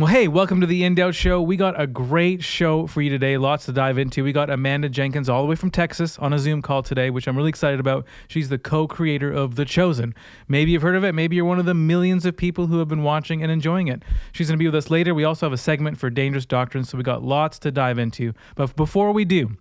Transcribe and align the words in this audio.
Well, 0.00 0.06
hey, 0.06 0.28
welcome 0.28 0.62
to 0.62 0.66
the 0.66 0.82
In 0.82 0.94
Doubt 0.94 1.14
Show. 1.14 1.42
We 1.42 1.58
got 1.58 1.78
a 1.78 1.86
great 1.86 2.42
show 2.42 2.86
for 2.86 3.02
you 3.02 3.10
today. 3.10 3.36
Lots 3.36 3.66
to 3.66 3.72
dive 3.72 3.98
into. 3.98 4.24
We 4.24 4.32
got 4.32 4.48
Amanda 4.48 4.88
Jenkins 4.88 5.28
all 5.28 5.42
the 5.42 5.46
way 5.46 5.56
from 5.56 5.70
Texas 5.70 6.18
on 6.18 6.32
a 6.32 6.38
Zoom 6.38 6.62
call 6.62 6.82
today, 6.82 7.10
which 7.10 7.28
I'm 7.28 7.36
really 7.36 7.50
excited 7.50 7.78
about. 7.80 8.06
She's 8.26 8.48
the 8.48 8.56
co 8.56 8.88
creator 8.88 9.30
of 9.30 9.56
The 9.56 9.66
Chosen. 9.66 10.14
Maybe 10.48 10.70
you've 10.70 10.80
heard 10.80 10.96
of 10.96 11.04
it. 11.04 11.12
Maybe 11.12 11.36
you're 11.36 11.44
one 11.44 11.58
of 11.58 11.66
the 11.66 11.74
millions 11.74 12.24
of 12.24 12.34
people 12.34 12.68
who 12.68 12.78
have 12.78 12.88
been 12.88 13.02
watching 13.02 13.42
and 13.42 13.52
enjoying 13.52 13.88
it. 13.88 14.02
She's 14.32 14.48
going 14.48 14.58
to 14.58 14.62
be 14.62 14.66
with 14.66 14.74
us 14.74 14.88
later. 14.88 15.14
We 15.14 15.24
also 15.24 15.44
have 15.44 15.52
a 15.52 15.58
segment 15.58 15.98
for 15.98 16.08
Dangerous 16.08 16.46
Doctrines, 16.46 16.88
so 16.88 16.96
we 16.96 17.04
got 17.04 17.22
lots 17.22 17.58
to 17.58 17.70
dive 17.70 17.98
into. 17.98 18.32
But 18.54 18.74
before 18.76 19.12
we 19.12 19.26
do, 19.26 19.58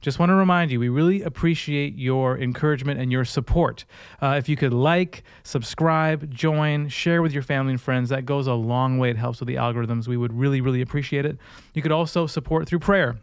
just 0.00 0.18
want 0.18 0.30
to 0.30 0.34
remind 0.34 0.70
you, 0.70 0.78
we 0.78 0.88
really 0.88 1.22
appreciate 1.22 1.96
your 1.96 2.38
encouragement 2.38 3.00
and 3.00 3.10
your 3.10 3.24
support. 3.24 3.84
Uh, 4.22 4.36
if 4.38 4.48
you 4.48 4.56
could 4.56 4.72
like, 4.72 5.24
subscribe, 5.42 6.30
join, 6.32 6.88
share 6.88 7.20
with 7.20 7.32
your 7.32 7.42
family 7.42 7.72
and 7.72 7.80
friends, 7.80 8.10
that 8.10 8.24
goes 8.24 8.46
a 8.46 8.54
long 8.54 8.98
way. 8.98 9.10
It 9.10 9.16
helps 9.16 9.40
with 9.40 9.48
the 9.48 9.56
algorithms. 9.56 10.06
We 10.06 10.16
would 10.16 10.32
really, 10.32 10.60
really 10.60 10.80
appreciate 10.80 11.26
it. 11.26 11.38
You 11.74 11.82
could 11.82 11.92
also 11.92 12.26
support 12.26 12.68
through 12.68 12.78
prayer. 12.80 13.18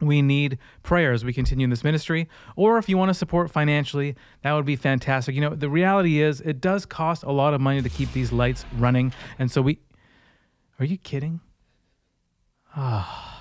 We 0.00 0.22
need 0.22 0.58
prayer 0.82 1.12
as 1.12 1.24
we 1.24 1.32
continue 1.32 1.64
in 1.64 1.70
this 1.70 1.84
ministry. 1.84 2.28
Or 2.56 2.78
if 2.78 2.88
you 2.88 2.96
want 2.96 3.10
to 3.10 3.14
support 3.14 3.50
financially, 3.50 4.16
that 4.42 4.52
would 4.52 4.64
be 4.64 4.76
fantastic. 4.76 5.34
You 5.34 5.42
know, 5.42 5.54
the 5.54 5.68
reality 5.68 6.20
is 6.20 6.40
it 6.40 6.60
does 6.60 6.86
cost 6.86 7.22
a 7.22 7.32
lot 7.32 7.54
of 7.54 7.60
money 7.60 7.82
to 7.82 7.88
keep 7.88 8.12
these 8.12 8.32
lights 8.32 8.64
running. 8.78 9.12
And 9.38 9.50
so 9.50 9.62
we. 9.62 9.78
Are 10.80 10.84
you 10.84 10.96
kidding? 10.98 11.40
Ah. 12.74 13.33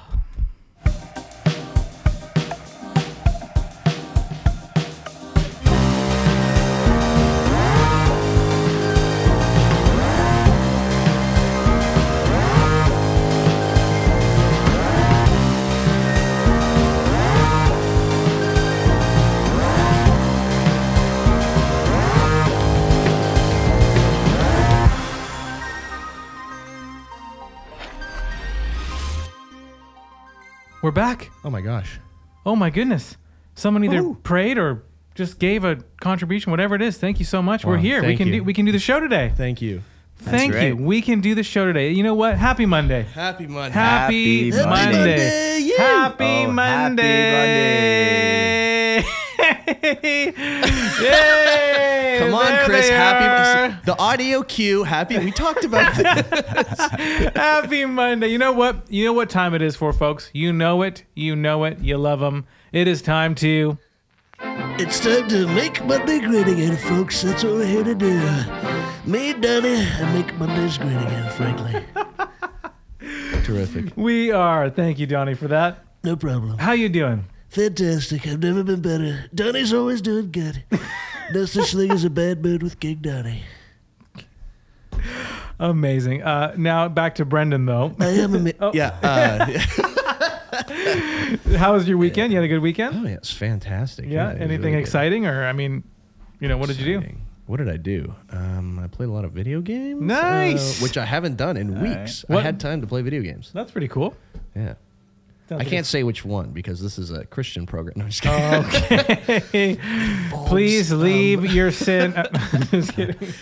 We're 30.83 30.91
back. 30.91 31.31
Oh 31.45 31.49
my 31.49 31.61
gosh. 31.61 31.97
Oh 32.45 32.55
my 32.57 32.69
goodness. 32.69 33.15
Someone 33.55 33.83
either 33.85 33.99
Ooh. 34.01 34.15
prayed 34.21 34.57
or 34.57 34.83
just 35.15 35.39
gave 35.39 35.63
a 35.63 35.77
contribution, 36.01 36.51
whatever 36.51 36.75
it 36.75 36.81
is. 36.81 36.97
Thank 36.97 37.19
you 37.19 37.25
so 37.25 37.41
much. 37.41 37.63
We're 37.63 37.75
Wow, 37.77 37.81
here. 37.81 38.03
We 38.05 38.17
can 38.17 38.27
you. 38.27 38.33
do 38.33 38.43
we 38.43 38.53
can 38.53 38.65
do 38.65 38.73
the 38.73 38.79
show 38.79 38.99
today. 38.99 39.31
Thank 39.37 39.61
you. 39.61 39.81
Thank 40.17 40.53
you. 40.53 40.75
We 40.75 41.01
can 41.01 41.21
do 41.21 41.35
the 41.35 41.43
show 41.43 41.65
today. 41.65 41.91
You 41.91 42.03
know 42.03 42.15
what? 42.15 42.37
Happy 42.37 42.65
Monday. 42.65 43.03
Happy 43.03 43.47
Monday. 43.47 43.73
Happy, 43.73 44.51
Happy 44.51 44.69
Monday. 44.69 44.97
Monday, 44.97 45.59
yeah. 45.59 45.77
Happy 45.77 46.23
Oh, 46.45 46.51
Monday. 46.51 47.03
Yay! 51.01 51.72
Come 52.33 52.45
on, 52.47 52.51
There 52.53 52.65
Chris. 52.65 52.87
they 52.87 52.93
Happy 52.95 53.73
are. 53.73 53.81
the 53.85 53.97
audio 53.99 54.43
cue. 54.43 54.83
Happy. 54.83 55.17
We 55.17 55.31
talked 55.31 55.63
about 55.63 55.95
this. 55.97 57.31
Happy 57.35 57.85
Monday. 57.85 58.27
You 58.27 58.37
know 58.37 58.51
what? 58.51 58.89
You 58.91 59.05
know 59.05 59.13
what 59.13 59.29
time 59.29 59.53
it 59.53 59.61
is 59.61 59.75
for, 59.75 59.93
folks. 59.93 60.29
You 60.33 60.51
know 60.53 60.81
it. 60.81 61.03
You 61.15 61.35
know 61.35 61.63
it. 61.65 61.79
You 61.79 61.97
love 61.97 62.19
them. 62.19 62.45
It 62.71 62.87
is 62.87 63.01
time 63.01 63.35
to. 63.35 63.77
It's 64.79 64.99
time 64.99 65.27
to 65.29 65.47
make 65.47 65.83
Monday 65.85 66.19
great 66.19 66.47
again, 66.47 66.75
folks. 66.75 67.21
That's 67.21 67.43
what 67.43 67.53
we're 67.53 67.65
here 67.65 67.83
to 67.83 67.95
do. 67.95 68.19
Me 69.05 69.31
and 69.31 69.41
Donnie 69.41 69.85
make 70.13 70.33
Mondays 70.37 70.77
great 70.77 70.95
again, 70.95 71.31
frankly. 71.31 71.85
Terrific. 73.43 73.93
We 73.95 74.31
are. 74.31 74.69
Thank 74.69 74.99
you, 74.99 75.05
Donnie, 75.05 75.35
for 75.35 75.47
that. 75.49 75.85
No 76.03 76.15
problem. 76.15 76.57
How 76.57 76.71
you 76.73 76.89
doing? 76.89 77.25
Fantastic. 77.49 78.25
I've 78.27 78.39
never 78.41 78.63
been 78.63 78.81
better. 78.81 79.25
Donnie's 79.33 79.73
always 79.73 80.01
doing 80.01 80.31
good. 80.31 80.63
No 81.31 81.45
such 81.45 81.73
thing 81.73 81.91
as 81.91 82.03
a 82.03 82.09
bad 82.09 82.43
mood 82.43 82.61
with 82.63 82.79
King 82.79 82.97
Donnie. 83.01 83.43
Amazing. 85.59 86.23
Uh, 86.23 86.53
now 86.57 86.87
back 86.89 87.15
to 87.15 87.25
Brendan, 87.25 87.65
though. 87.65 87.95
I 87.99 88.07
am 88.07 88.33
a 88.35 88.39
ma- 88.39 88.51
Oh. 88.59 88.71
Yeah. 88.73 88.89
Uh, 89.01 89.45
How 91.57 91.73
was 91.73 91.87
your 91.87 91.97
weekend? 91.97 92.31
You 92.31 92.37
had 92.37 92.45
a 92.45 92.47
good 92.47 92.59
weekend? 92.61 92.95
oh 92.95 93.03
yeah, 93.07 93.15
it's 93.15 93.31
fantastic. 93.31 94.05
Yeah. 94.07 94.31
it 94.31 94.41
Anything 94.41 94.59
really 94.61 94.71
good. 94.73 94.79
exciting, 94.79 95.25
or 95.25 95.45
I 95.45 95.53
mean, 95.53 95.83
you 96.39 96.47
know, 96.47 96.57
what 96.57 96.67
did 96.67 96.77
you 96.79 96.99
do? 96.99 97.07
What 97.45 97.57
did 97.57 97.69
I 97.69 97.77
do? 97.77 98.13
Um, 98.29 98.79
I 98.79 98.87
played 98.87 99.09
a 99.09 99.11
lot 99.11 99.25
of 99.25 99.31
video 99.31 99.61
games. 99.61 100.01
Nice. 100.01 100.79
uh, 100.81 100.83
which 100.83 100.97
I 100.97 101.05
haven't 101.05 101.35
done 101.37 101.57
in 101.57 101.73
right. 101.75 101.99
weeks. 101.99 102.23
What- 102.27 102.39
I 102.39 102.41
had 102.41 102.59
time 102.59 102.81
to 102.81 102.87
play 102.87 103.01
video 103.01 103.21
games. 103.21 103.51
That's 103.53 103.71
pretty 103.71 103.87
cool. 103.87 104.15
Yeah. 104.55 104.75
Sounds 105.49 105.61
I 105.61 105.65
can't 105.65 105.85
say 105.85 106.03
which 106.03 106.23
one 106.23 106.51
because 106.51 106.81
this 106.81 106.97
is 106.97 107.11
a 107.11 107.25
Christian 107.25 107.65
program. 107.65 107.93
No, 107.97 108.05
I'm 108.05 108.09
just 108.09 108.23
kidding. 108.23 109.37
Okay. 109.37 109.77
Please 110.47 110.91
leave 110.91 111.45
your 111.53 111.71
sin. 111.71 112.13
uh, 112.15 112.23
just 112.71 112.93
kidding. 112.93 113.33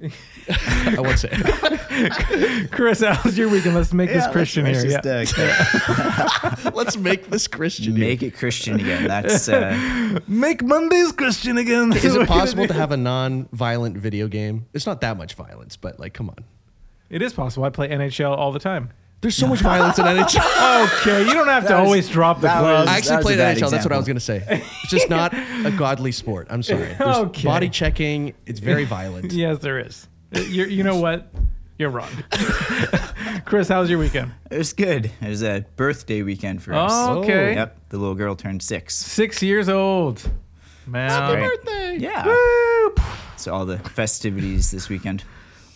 I 0.00 1.00
won't 1.00 1.18
say. 1.18 1.28
it. 1.32 2.70
Chris, 2.70 3.02
how's 3.02 3.36
your 3.36 3.48
weekend? 3.48 3.74
Let's 3.74 3.92
make 3.92 4.10
this 4.10 4.26
Christian 4.28 4.64
let's, 4.64 4.82
here. 4.82 5.00
let's 5.02 5.36
yeah. 5.36 6.48
just, 6.54 6.74
Let's 6.74 6.96
make 6.96 7.30
this 7.30 7.48
Christian. 7.48 7.96
here. 7.96 8.06
make 8.06 8.22
it 8.22 8.34
Christian 8.34 8.78
again. 8.78 9.08
That's 9.08 9.48
uh, 9.48 10.20
Make 10.28 10.62
Mondays 10.62 11.12
Christian 11.12 11.58
again. 11.58 11.92
Is 11.94 12.14
it 12.14 12.28
possible 12.28 12.66
to 12.66 12.74
have 12.74 12.92
a 12.92 12.96
non-violent 12.96 13.96
video 13.96 14.28
game? 14.28 14.66
It's 14.72 14.86
not 14.86 15.00
that 15.00 15.16
much 15.16 15.34
violence, 15.34 15.76
but 15.76 15.98
like, 15.98 16.14
come 16.14 16.28
on. 16.30 16.44
It 17.10 17.22
is 17.22 17.32
possible. 17.32 17.64
I 17.64 17.70
play 17.70 17.88
NHL 17.88 18.36
all 18.36 18.52
the 18.52 18.60
time. 18.60 18.90
There's 19.20 19.34
so 19.36 19.46
much 19.48 19.60
violence 19.60 19.98
in 19.98 20.04
NHL. 20.06 21.00
Okay, 21.00 21.26
you 21.26 21.34
don't 21.34 21.48
have 21.48 21.64
to 21.64 21.68
That 21.70 21.80
was- 21.80 21.86
always 21.86 22.08
drop 22.08 22.36
the 22.40 22.42
that 22.48 22.60
gloves. 22.60 22.86
was- 22.86 22.88
I 22.88 22.96
actually 22.98 23.16
was 23.16 23.24
a 23.24 23.26
played 23.26 23.38
bad 23.38 23.56
NHL. 23.56 23.70
That's 23.70 23.84
what 23.84 23.92
I 23.92 23.96
example. 23.98 23.98
was 23.98 24.06
going 24.06 24.16
to 24.16 24.20
say. 24.20 24.62
It's 24.82 24.90
just 24.90 25.10
not 25.10 25.34
a 25.34 25.72
godly 25.76 26.12
sport. 26.12 26.46
I'm 26.50 26.62
sorry. 26.62 26.94
There's 26.98 27.00
Okay. 27.16 27.44
body 27.44 27.68
checking. 27.68 28.34
It's 28.46 28.60
very 28.60 28.84
violent. 28.84 29.32
yes, 29.32 29.58
there 29.58 29.78
is. 29.80 30.06
You're, 30.32 30.68
you 30.68 30.84
know 30.84 30.98
what? 31.00 31.32
You're 31.78 31.90
wrong. 31.90 32.10
Chris, 33.44 33.68
how 33.68 33.80
was 33.80 33.88
your 33.90 33.98
weekend? 33.98 34.32
it 34.50 34.58
was 34.58 34.72
good. 34.72 35.10
It 35.20 35.28
was 35.28 35.42
a 35.42 35.64
birthday 35.76 36.22
weekend 36.22 36.62
for 36.62 36.74
us. 36.74 36.90
Oh, 36.92 37.18
okay. 37.20 37.54
Yep, 37.54 37.88
the 37.90 37.98
little 37.98 38.14
girl 38.14 38.34
turned 38.36 38.62
six. 38.62 38.94
Six 38.96 39.42
years 39.42 39.68
old. 39.68 40.28
Man. 40.86 41.10
Right. 41.10 41.48
Birthday. 41.64 41.96
Yeah. 41.98 42.26
Woo! 42.26 42.94
So 43.36 43.52
all 43.54 43.64
the 43.66 43.78
festivities 43.78 44.70
this 44.70 44.88
weekend. 44.88 45.22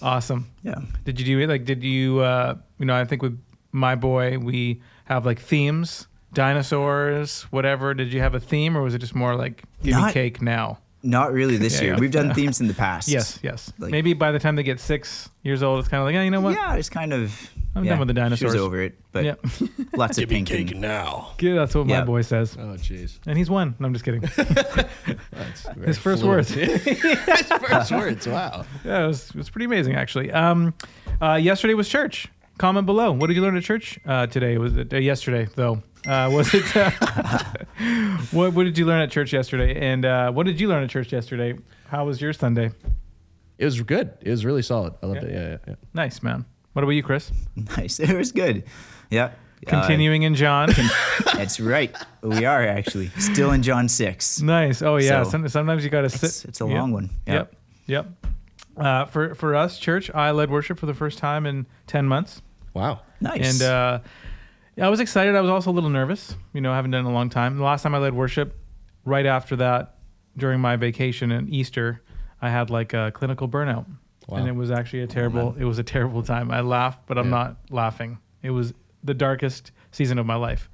Awesome. 0.00 0.50
Yeah. 0.64 0.80
Did 1.04 1.20
you 1.20 1.26
do 1.26 1.38
it? 1.40 1.48
Like, 1.48 1.64
did 1.64 1.84
you, 1.84 2.18
uh, 2.20 2.56
you 2.82 2.86
know, 2.86 2.96
I 2.96 3.04
think 3.04 3.22
with 3.22 3.40
my 3.70 3.94
boy, 3.94 4.38
we 4.38 4.82
have 5.04 5.24
like 5.24 5.38
themes, 5.38 6.08
dinosaurs, 6.32 7.42
whatever. 7.44 7.94
Did 7.94 8.12
you 8.12 8.20
have 8.20 8.34
a 8.34 8.40
theme 8.40 8.76
or 8.76 8.82
was 8.82 8.92
it 8.92 8.98
just 8.98 9.14
more 9.14 9.36
like, 9.36 9.62
give 9.84 9.96
me 9.96 10.10
cake 10.12 10.42
now? 10.42 10.78
Not 11.04 11.32
really 11.32 11.56
this 11.56 11.76
Yeah, 11.76 11.82
year. 11.82 11.92
yeah. 11.94 12.00
We've 12.00 12.10
done 12.10 12.34
themes 12.34 12.60
in 12.60 12.66
the 12.68 12.74
past. 12.74 13.08
Yes, 13.08 13.38
yes. 13.42 13.72
Like- 13.78 13.90
Maybe 13.92 14.14
by 14.14 14.30
the 14.32 14.38
time 14.40 14.56
they 14.56 14.62
get 14.64 14.78
six 14.80 15.30
years 15.42 15.62
old, 15.62 15.78
it's 15.80 15.88
kind 15.88 16.00
of 16.00 16.06
like, 16.06 16.14
yeah, 16.14 16.22
you 16.22 16.30
know 16.30 16.40
what? 16.40 16.54
Yeah, 16.54 16.74
it's 16.74 16.88
kind 16.90 17.12
of. 17.12 17.50
I'm 17.74 17.84
yeah, 17.84 17.90
done 17.92 18.00
with 18.00 18.08
the 18.08 18.14
She 18.14 18.20
dinosaurs. 18.20 18.52
was 18.52 18.60
over 18.62 18.82
it, 18.82 18.98
but 19.12 19.24
Yeah. 19.24 19.34
lots 19.96 20.18
of 20.18 20.28
pink. 20.28 20.46
cake 20.48 20.72
And, 20.72 20.80
now. 20.82 21.32
Yeah, 21.40 21.54
that's 21.54 21.74
what 21.74 21.86
my 21.86 21.94
Yeah. 21.94 22.04
boy 22.04 22.22
says. 22.22 22.56
Oh, 22.60 22.74
jeez. 22.76 23.18
And 23.26 23.38
he's 23.38 23.48
one. 23.48 23.74
No, 23.78 23.86
I'm 23.86 23.92
just 23.94 24.04
kidding. 24.04 24.20
That's 25.30 25.62
very 25.74 25.86
His 25.86 25.98
first 25.98 26.22
fluent. 26.22 26.50
words. 26.50 26.50
His 26.84 27.48
first 27.48 27.90
words. 27.92 28.26
Wow. 28.28 28.64
Yeah, 28.84 29.04
it 29.04 29.06
was, 29.06 29.30
it 29.30 29.36
was 29.36 29.48
pretty 29.50 29.64
amazing, 29.66 29.94
actually. 29.94 30.30
Um, 30.32 30.74
uh, 31.20 31.34
yesterday 31.42 31.74
was 31.74 31.88
church. 31.88 32.28
Comment 32.58 32.86
below. 32.86 33.12
What 33.12 33.26
did 33.28 33.36
you 33.36 33.42
learn 33.42 33.56
at 33.56 33.62
church 33.62 33.98
uh, 34.06 34.26
today? 34.26 34.58
Was 34.58 34.76
it 34.76 34.92
uh, 34.92 34.96
yesterday 34.98 35.48
though? 35.54 35.82
Uh, 36.06 36.30
was 36.32 36.52
it? 36.54 36.64
Uh, 36.76 36.90
what 38.30 38.52
What 38.52 38.64
did 38.64 38.76
you 38.78 38.84
learn 38.86 39.00
at 39.00 39.10
church 39.10 39.32
yesterday? 39.32 39.74
And 39.80 40.04
uh, 40.04 40.30
what 40.32 40.46
did 40.46 40.60
you 40.60 40.68
learn 40.68 40.82
at 40.84 40.90
church 40.90 41.12
yesterday? 41.12 41.58
How 41.88 42.04
was 42.04 42.20
your 42.20 42.32
Sunday? 42.32 42.70
It 43.58 43.64
was 43.64 43.80
good. 43.82 44.12
It 44.20 44.30
was 44.30 44.44
really 44.44 44.62
solid. 44.62 44.94
I 45.02 45.06
loved 45.06 45.22
Yeah. 45.22 45.28
it. 45.28 45.32
Yeah, 45.34 45.48
yeah, 45.50 45.56
yeah. 45.68 45.74
Nice, 45.94 46.22
man. 46.22 46.44
What 46.72 46.82
about 46.82 46.92
you, 46.92 47.02
Chris? 47.02 47.30
nice. 47.76 48.00
It 48.00 48.16
was 48.16 48.32
good. 48.32 48.64
Yeah. 49.10 49.24
Uh, 49.66 49.70
Continuing 49.70 50.22
in 50.22 50.34
John. 50.34 50.70
that's 51.34 51.60
right. 51.60 51.96
We 52.22 52.44
are 52.44 52.66
actually 52.66 53.08
still 53.18 53.52
in 53.52 53.62
John 53.62 53.88
6. 53.88 54.40
nice. 54.42 54.82
Oh 54.82 54.96
yeah. 54.96 55.22
So, 55.22 55.30
Some, 55.30 55.48
sometimes 55.48 55.84
you 55.84 55.90
got 55.90 56.00
to 56.02 56.10
sit. 56.10 56.22
It's, 56.24 56.44
it's 56.44 56.60
a 56.60 56.66
long 56.66 56.90
one. 56.92 57.10
Yep. 57.26 57.54
Yep. 57.86 58.26
Uh, 58.76 59.04
for 59.06 59.34
for 59.34 59.54
us, 59.54 59.78
church, 59.78 60.10
I 60.14 60.30
led 60.30 60.50
worship 60.50 60.78
for 60.78 60.86
the 60.86 60.94
first 60.94 61.18
time 61.18 61.46
in 61.46 61.66
ten 61.86 62.06
months. 62.06 62.40
Wow. 62.74 63.00
Nice. 63.20 63.60
And 63.60 63.70
uh, 63.70 63.98
I 64.80 64.88
was 64.88 65.00
excited. 65.00 65.34
I 65.34 65.40
was 65.42 65.50
also 65.50 65.70
a 65.70 65.74
little 65.74 65.90
nervous. 65.90 66.34
You 66.54 66.60
know, 66.62 66.72
I 66.72 66.76
haven't 66.76 66.92
done 66.92 67.04
it 67.04 67.08
in 67.08 67.12
a 67.12 67.14
long 67.14 67.28
time. 67.28 67.58
The 67.58 67.64
last 67.64 67.82
time 67.82 67.94
I 67.94 67.98
led 67.98 68.14
worship, 68.14 68.58
right 69.04 69.26
after 69.26 69.56
that, 69.56 69.96
during 70.38 70.60
my 70.60 70.76
vacation 70.76 71.30
and 71.32 71.50
Easter, 71.50 72.00
I 72.40 72.48
had 72.48 72.70
like 72.70 72.94
a 72.94 73.10
clinical 73.14 73.46
burnout, 73.46 73.84
Wow. 74.26 74.38
and 74.38 74.48
it 74.48 74.54
was 74.56 74.70
actually 74.70 75.02
a 75.02 75.06
terrible. 75.06 75.54
it 75.58 75.64
was 75.64 75.78
a 75.78 75.84
terrible 75.84 76.22
time. 76.22 76.50
I 76.50 76.62
laughed, 76.62 77.00
but 77.06 77.18
I'm 77.18 77.26
Yeah. 77.26 77.30
not 77.30 77.56
laughing. 77.70 78.18
It 78.42 78.50
was 78.50 78.72
the 79.04 79.14
darkest 79.14 79.72
season 79.90 80.18
of 80.18 80.24
my 80.26 80.36
life. 80.36 80.68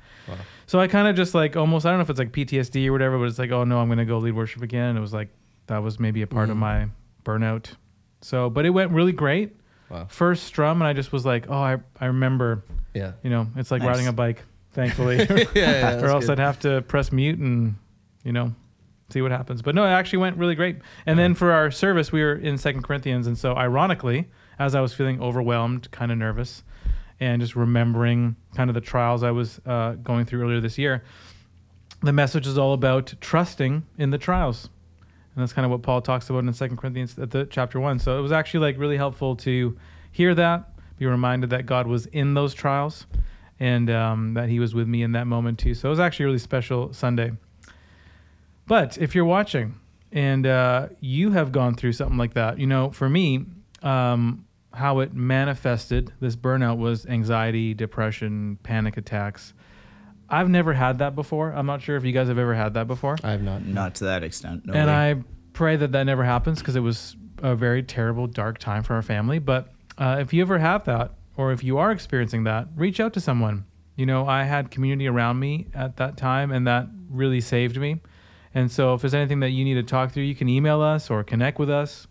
So 0.66 0.78
I 0.78 0.86
kind 0.86 1.08
of 1.08 1.16
just 1.16 1.34
like 1.34 1.56
almost. 1.56 1.86
I 1.86 1.88
don't 1.88 1.98
know 1.98 2.02
if 2.02 2.10
it's 2.10 2.18
like 2.18 2.32
PTSD 2.32 2.86
or 2.86 2.92
whatever, 2.92 3.18
but 3.18 3.24
it's 3.24 3.38
like, 3.38 3.50
oh 3.50 3.64
no, 3.64 3.80
I'm 3.80 3.88
gonna 3.88 4.04
go 4.04 4.18
lead 4.18 4.34
worship 4.36 4.62
again. 4.62 4.90
And 4.90 4.98
it 4.98 5.00
was 5.00 5.14
like 5.14 5.30
that 5.66 5.82
was 5.82 5.98
maybe 5.98 6.20
a 6.22 6.26
part 6.26 6.50
of 6.50 6.56
Mm. 6.56 6.60
my 6.60 6.86
burnout. 7.24 7.72
So, 8.20 8.50
but 8.50 8.66
it 8.66 8.70
went 8.70 8.90
really 8.92 9.12
great. 9.12 9.54
Wow. 9.90 10.04
first 10.10 10.44
strum, 10.44 10.82
and 10.82 10.86
I 10.88 10.92
just 10.92 11.12
was 11.12 11.24
like, 11.24 11.46
oh, 11.48 11.54
I 11.54 11.78
I 11.98 12.06
remember. 12.06 12.62
Yeah. 12.92 13.12
You 13.22 13.30
know, 13.30 13.46
it's 13.56 13.70
like 13.70 13.80
Nice. 13.80 13.88
riding 13.88 14.06
a 14.06 14.12
bike. 14.12 14.42
Thankfully, 14.72 15.16
yeah, 15.28 15.46
yeah, 15.54 16.00
or 16.02 16.08
else 16.08 16.26
good. 16.26 16.38
I'd 16.38 16.44
have 16.44 16.58
to 16.60 16.82
press 16.82 17.10
mute 17.10 17.38
and 17.38 17.74
you 18.22 18.32
know 18.32 18.54
see 19.10 19.22
what 19.22 19.30
happens. 19.30 19.62
But 19.62 19.74
no, 19.74 19.84
it 19.86 19.90
actually 19.90 20.18
went 20.18 20.36
really 20.36 20.54
great. 20.54 20.76
And 21.06 21.18
then 21.18 21.34
for 21.34 21.52
our 21.52 21.70
service, 21.70 22.12
we 22.12 22.20
were 22.22 22.34
in 22.34 22.58
Second 22.58 22.82
Corinthians, 22.82 23.26
and 23.26 23.38
so 23.38 23.54
ironically, 23.56 24.28
as 24.58 24.74
I 24.74 24.80
was 24.82 24.92
feeling 24.92 25.22
overwhelmed, 25.22 25.90
kind 25.90 26.12
of 26.12 26.18
nervous, 26.18 26.62
and 27.18 27.40
just 27.40 27.56
remembering 27.56 28.36
kind 28.54 28.68
of 28.68 28.74
the 28.74 28.82
trials 28.82 29.22
I 29.22 29.30
was 29.30 29.58
uh, 29.64 29.92
going 29.94 30.26
through 30.26 30.42
earlier 30.42 30.60
this 30.60 30.76
year, 30.76 31.02
the 32.02 32.12
message 32.12 32.46
is 32.46 32.58
all 32.58 32.74
about 32.74 33.14
trusting 33.22 33.86
in 33.96 34.10
the 34.10 34.18
trials. 34.18 34.68
And 35.38 35.44
that's 35.44 35.52
kind 35.52 35.64
of 35.64 35.70
what 35.70 35.82
Paul 35.82 36.02
talks 36.02 36.28
about 36.28 36.40
in 36.40 36.52
Second 36.52 36.78
Corinthians 36.78 37.16
at 37.16 37.30
the 37.30 37.44
chapter 37.44 37.78
one. 37.78 38.00
So 38.00 38.18
it 38.18 38.22
was 38.22 38.32
actually 38.32 38.58
like 38.58 38.76
really 38.76 38.96
helpful 38.96 39.36
to 39.36 39.78
hear 40.10 40.34
that, 40.34 40.70
be 40.98 41.06
reminded 41.06 41.50
that 41.50 41.64
God 41.64 41.86
was 41.86 42.06
in 42.06 42.34
those 42.34 42.54
trials, 42.54 43.06
and 43.60 43.88
um, 43.88 44.34
that 44.34 44.48
He 44.48 44.58
was 44.58 44.74
with 44.74 44.88
me 44.88 45.04
in 45.04 45.12
that 45.12 45.28
moment 45.28 45.60
too. 45.60 45.74
So 45.74 45.88
it 45.88 45.90
was 45.90 46.00
actually 46.00 46.24
a 46.24 46.26
really 46.26 46.38
special 46.40 46.92
Sunday. 46.92 47.30
But 48.66 48.98
if 48.98 49.14
you're 49.14 49.24
watching 49.24 49.76
and 50.10 50.44
uh, 50.44 50.88
you 50.98 51.30
have 51.30 51.52
gone 51.52 51.76
through 51.76 51.92
something 51.92 52.18
like 52.18 52.34
that, 52.34 52.58
you 52.58 52.66
know, 52.66 52.90
for 52.90 53.08
me, 53.08 53.46
um, 53.84 54.44
how 54.74 54.98
it 54.98 55.14
manifested 55.14 56.12
this 56.18 56.34
burnout 56.34 56.78
was 56.78 57.06
anxiety, 57.06 57.74
depression, 57.74 58.58
panic 58.64 58.96
attacks. 58.96 59.54
I've 60.30 60.48
never 60.48 60.74
had 60.74 60.98
that 60.98 61.14
before. 61.14 61.52
I'm 61.52 61.66
not 61.66 61.80
sure 61.82 61.96
if 61.96 62.04
you 62.04 62.12
guys 62.12 62.28
have 62.28 62.38
ever 62.38 62.54
had 62.54 62.74
that 62.74 62.86
before. 62.86 63.16
I 63.22 63.30
have 63.30 63.42
not. 63.42 63.64
Not 63.64 63.94
to 63.96 64.04
that 64.04 64.22
extent. 64.22 64.66
No 64.66 64.74
and 64.74 64.88
way. 64.88 64.94
I 64.94 65.22
pray 65.52 65.76
that 65.76 65.92
that 65.92 66.04
never 66.04 66.24
happens 66.24 66.58
because 66.58 66.76
it 66.76 66.80
was 66.80 67.16
a 67.42 67.54
very 67.54 67.82
terrible, 67.82 68.26
dark 68.26 68.58
time 68.58 68.82
for 68.82 68.94
our 68.94 69.02
family. 69.02 69.38
But 69.38 69.72
uh, 69.96 70.18
if 70.20 70.32
you 70.32 70.42
ever 70.42 70.58
have 70.58 70.84
that, 70.84 71.12
or 71.36 71.52
if 71.52 71.64
you 71.64 71.78
are 71.78 71.90
experiencing 71.90 72.44
that, 72.44 72.68
reach 72.76 73.00
out 73.00 73.12
to 73.14 73.20
someone. 73.20 73.64
You 73.96 74.06
know, 74.06 74.26
I 74.26 74.44
had 74.44 74.70
community 74.70 75.08
around 75.08 75.38
me 75.38 75.66
at 75.74 75.96
that 75.96 76.16
time, 76.16 76.52
and 76.52 76.66
that 76.66 76.86
really 77.10 77.40
saved 77.40 77.76
me. 77.78 78.00
And 78.54 78.70
so, 78.70 78.94
if 78.94 79.00
there's 79.00 79.14
anything 79.14 79.40
that 79.40 79.50
you 79.50 79.64
need 79.64 79.74
to 79.74 79.82
talk 79.82 80.12
through, 80.12 80.24
you 80.24 80.34
can 80.34 80.48
email 80.48 80.80
us 80.80 81.10
or 81.10 81.22
connect 81.24 81.58
with 81.58 81.70
us. 81.70 82.06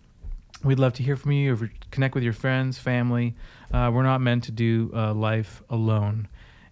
We'd 0.64 0.80
love 0.80 0.94
to 0.94 1.04
hear 1.04 1.16
from 1.16 1.32
you 1.34 1.54
or 1.54 1.72
connect 1.92 2.16
with 2.16 2.24
your 2.24 2.34
friends, 2.34 2.78
family. 2.78 3.36
Uh, 3.72 3.92
we're 3.94 4.04
not 4.04 4.22
meant 4.22 4.44
to 4.46 4.52
do 4.52 4.92
uh, 4.94 5.14
life 5.14 5.62
alone. 5.70 6.28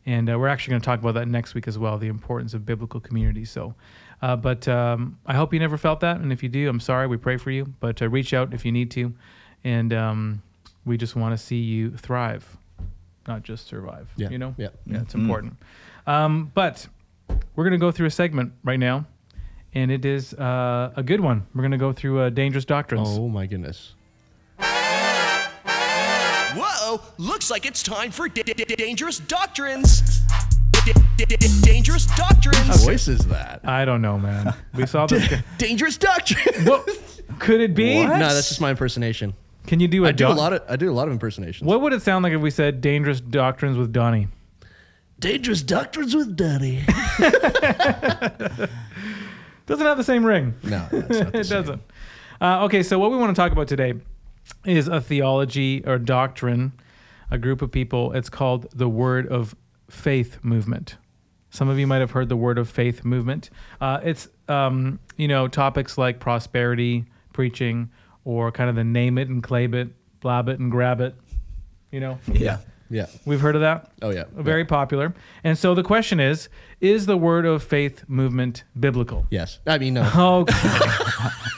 And 0.08 0.30
uh, 0.30 0.38
we're 0.38 0.48
actually 0.48 0.72
going 0.72 0.82
to 0.82 0.86
talk 0.86 1.00
about 1.00 1.14
that 1.16 1.28
next 1.28 1.56
week 1.56 1.68
as 1.68 1.78
well 1.80 1.98
the 1.98 2.08
importance 2.08 2.54
of 2.54 2.66
biblical 2.66 3.00
community. 3.00 3.44
So, 3.44 3.74
uh, 4.22 4.36
but 4.36 4.68
um, 4.68 5.18
I 5.26 5.34
hope 5.34 5.54
you 5.54 5.60
never 5.60 5.78
felt 5.78 6.00
that. 6.02 6.18
And 6.20 6.32
if 6.32 6.44
you 6.44 6.50
do, 6.50 6.70
I'm 6.70 6.80
sorry. 6.80 7.08
We 7.08 7.18
pray 7.18 7.38
for 7.38 7.50
you. 7.52 7.66
But 7.80 8.02
uh, 8.02 8.10
reach 8.10 8.34
out 8.34 8.54
if 8.54 8.64
you 8.66 8.72
need 8.72 8.92
to. 8.92 9.14
And 9.64 9.92
um, 9.94 10.42
we 10.86 10.96
just 10.98 11.16
want 11.16 11.34
to 11.38 11.44
see 11.44 11.58
you 11.58 11.90
thrive, 11.98 12.46
not 13.28 13.42
just 13.42 13.66
survive. 13.68 14.12
Yeah. 14.16 14.30
You 14.30 14.38
know? 14.38 14.54
Yeah. 14.58 14.68
Yeah, 14.86 15.02
it's 15.02 15.14
Mhm. 15.16 15.22
important. 15.22 15.54
Um, 16.06 16.52
but 16.54 16.88
we're 17.56 17.64
going 17.64 17.72
to 17.72 17.80
go 17.80 17.92
through 17.92 18.06
a 18.08 18.12
segment 18.12 18.54
right 18.64 18.80
now. 18.80 19.06
And 19.74 19.92
it 19.92 20.06
is 20.06 20.34
uh, 20.36 20.94
a 20.96 21.02
good 21.04 21.20
one. 21.20 21.48
We're 21.54 21.62
going 21.64 21.72
to 21.72 21.78
go 21.78 21.92
through 21.94 22.20
uh, 22.22 22.30
dangerous 22.30 22.64
doctrines. 22.64 23.08
Oh 23.12 23.28
my 23.28 23.46
goodness. 23.48 23.96
Whoa! 26.98 27.02
Looks 27.18 27.50
like 27.52 27.66
it's 27.66 27.82
time 27.84 28.12
for 28.12 28.28
D- 28.30 28.44
D- 28.44 28.54
D- 28.54 28.76
Dangerous 28.76 29.20
Doctrines. 29.20 30.22
Dangerous 31.62 32.06
Doctrines. 32.16 32.68
What 32.68 32.80
voice 32.82 33.08
is 33.08 33.26
that? 33.28 33.62
I 33.64 33.86
don't 33.86 34.02
know, 34.02 34.18
man. 34.20 34.54
We 34.76 34.86
saw 34.86 35.06
this. 35.08 35.28
guy. 35.28 35.44
Dangerous 35.58 35.98
Doctrines. 35.98 36.68
what 36.68 36.88
could 37.40 37.60
it 37.62 37.74
be? 37.76 38.04
No, 38.06 38.18
that's 38.20 38.50
just 38.50 38.62
my 38.62 38.70
impersonation. 38.72 39.34
Can 39.68 39.80
you 39.80 39.88
do 39.88 40.06
a 40.06 40.10
I 40.10 40.12
do 40.12 40.26
a 40.26 40.28
doc- 40.30 40.38
lot 40.38 40.54
of 40.54 40.62
I 40.70 40.76
do 40.76 40.92
a 40.92 40.94
lot 40.94 41.08
of 41.08 41.14
impersonations. 41.14 41.68
What 41.68 41.82
would 41.82 41.92
it 41.94 42.02
sound 42.02 42.24
like 42.24 42.34
if 42.34 42.42
we 42.42 42.52
said 42.52 42.82
dangerous 42.82 43.20
doctrines 43.20 43.78
with 43.78 43.92
Donnie? 43.92 44.28
Dangerous 45.20 45.64
doctrines 45.64 46.16
with 46.16 46.36
Donnie. 46.36 46.84
Doesn't 49.66 49.86
have 49.86 49.98
the 49.98 50.04
same 50.04 50.24
ring. 50.24 50.54
No, 50.64 50.86
that's 50.92 51.20
not 51.20 51.32
the 51.32 51.40
it 51.40 51.44
same. 51.46 51.62
doesn't. 51.62 51.82
Uh, 52.40 52.66
okay, 52.66 52.84
so 52.84 53.00
what 53.00 53.10
we 53.10 53.18
want 53.18 53.36
to 53.36 53.42
talk 53.42 53.52
about 53.52 53.68
today 53.68 53.94
is 54.66 54.88
a 54.88 55.02
theology 55.02 55.84
or 55.88 55.98
doctrine, 55.98 56.74
a 57.32 57.38
group 57.38 57.62
of 57.62 57.72
people. 57.72 58.12
It's 58.14 58.30
called 58.30 58.68
the 58.72 58.90
Word 58.90 59.28
of 59.28 59.56
Faith 59.90 60.40
movement. 60.44 60.98
Some 61.50 61.70
of 61.70 61.80
you 61.80 61.88
might 61.88 62.00
have 62.00 62.12
heard 62.12 62.28
the 62.30 62.36
Word 62.36 62.58
of 62.58 62.70
Faith 62.70 63.06
movement. 63.06 63.50
Uh, 63.80 64.00
it's 64.04 64.28
um, 64.48 65.00
you 65.18 65.28
know 65.28 65.48
topics 65.48 65.98
like 65.98 66.20
prosperity 66.20 67.06
preaching, 67.34 67.90
or 68.24 68.52
kind 68.52 68.70
of 68.70 68.76
the 68.76 68.84
name 68.84 69.18
it 69.18 69.30
and 69.30 69.42
claim 69.42 69.74
it, 69.74 69.90
blab 70.20 70.50
it 70.50 70.60
and 70.60 70.70
grab 70.72 71.02
it. 71.02 71.16
You 71.92 72.00
know, 72.00 72.20
yeah. 72.32 72.58
Yeah. 72.90 73.08
we've 73.26 73.42
heard 73.42 73.56
of 73.56 73.62
that. 73.62 73.92
Oh 74.02 74.12
yeah. 74.12 74.26
Very 74.34 74.66
popular. 74.66 75.14
And 75.44 75.58
so 75.58 75.74
the 75.74 75.84
question 75.84 76.20
is: 76.20 76.50
Is 76.82 77.06
the 77.06 77.18
Word 77.18 77.46
of 77.46 77.64
Faith 77.64 78.04
movement 78.08 78.64
biblical? 78.80 79.26
Yes. 79.30 79.60
I 79.66 79.78
mean 79.78 79.94
no. 79.96 80.04
Okay. 80.16 80.54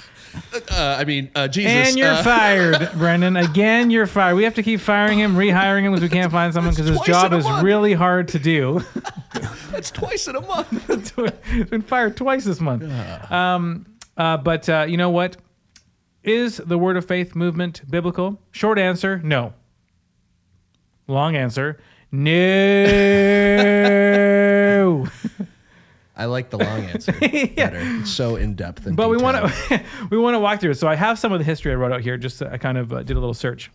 Uh, 0.69 0.97
I 0.99 1.05
mean 1.05 1.29
uh, 1.35 1.47
Jesus. 1.47 1.71
And 1.71 1.97
you're 1.97 2.09
uh, 2.11 2.23
fired, 2.35 2.89
Brendan. 2.97 3.37
Again, 3.37 3.89
you're 3.91 4.07
fired. 4.07 4.35
We 4.35 4.43
have 4.43 4.55
to 4.55 4.63
keep 4.63 4.79
firing 4.79 5.19
him, 5.19 5.35
rehiring 5.35 5.83
him 5.83 5.91
because 5.93 6.03
we 6.03 6.09
can't 6.09 6.31
find 6.31 6.53
someone 6.53 6.73
because 6.73 6.87
his 6.87 6.97
Twice 6.97 7.07
job 7.07 7.25
in 7.27 7.33
a 7.33 7.37
is 7.37 7.43
month. 7.45 7.63
really 7.63 7.93
hard 7.93 8.27
to 8.29 8.39
do. 8.39 8.81
That's 9.71 9.91
twice 9.91 10.27
in 10.27 10.35
a 10.35 10.41
month. 10.41 11.13
He's 11.51 11.65
been 11.65 11.81
fired 11.81 12.17
twice 12.17 12.45
this 12.45 12.59
month. 12.59 12.83
Um, 13.31 13.85
uh, 14.17 14.37
but 14.37 14.67
uh, 14.69 14.85
you 14.87 14.97
know 14.97 15.09
what? 15.09 15.37
Is 16.23 16.57
the 16.57 16.77
Word 16.77 16.97
of 16.97 17.05
Faith 17.05 17.35
movement 17.35 17.81
biblical? 17.89 18.41
Short 18.51 18.79
answer: 18.79 19.19
No. 19.23 19.53
Long 21.07 21.35
answer: 21.35 21.77
No. 22.11 22.27
I 26.17 26.25
like 26.25 26.49
the 26.49 26.57
long 26.57 26.81
answer 26.85 27.11
better. 27.21 27.79
It's 27.79 28.11
so 28.11 28.35
in 28.35 28.55
depth 28.55 28.87
and 28.87 28.97
but 28.97 29.09
we 29.09 29.17
want 29.17 29.37
to 29.37 29.83
we 30.09 30.17
want 30.17 30.33
to 30.33 30.39
walk 30.39 30.59
through 30.59 30.71
it. 30.71 30.79
So 30.79 30.87
I 30.87 30.95
have 30.95 31.19
some 31.19 31.31
of 31.31 31.39
the 31.39 31.45
history 31.45 31.71
I 31.71 31.75
wrote 31.75 31.91
out 31.91 32.01
here. 32.01 32.17
Just 32.17 32.41
uh, 32.41 32.49
I 32.51 32.57
kind 32.57 32.77
of 32.77 32.91
uh, 32.91 33.03
did 33.03 33.15
a 33.15 33.19
little 33.19 33.35
search. 33.35 33.71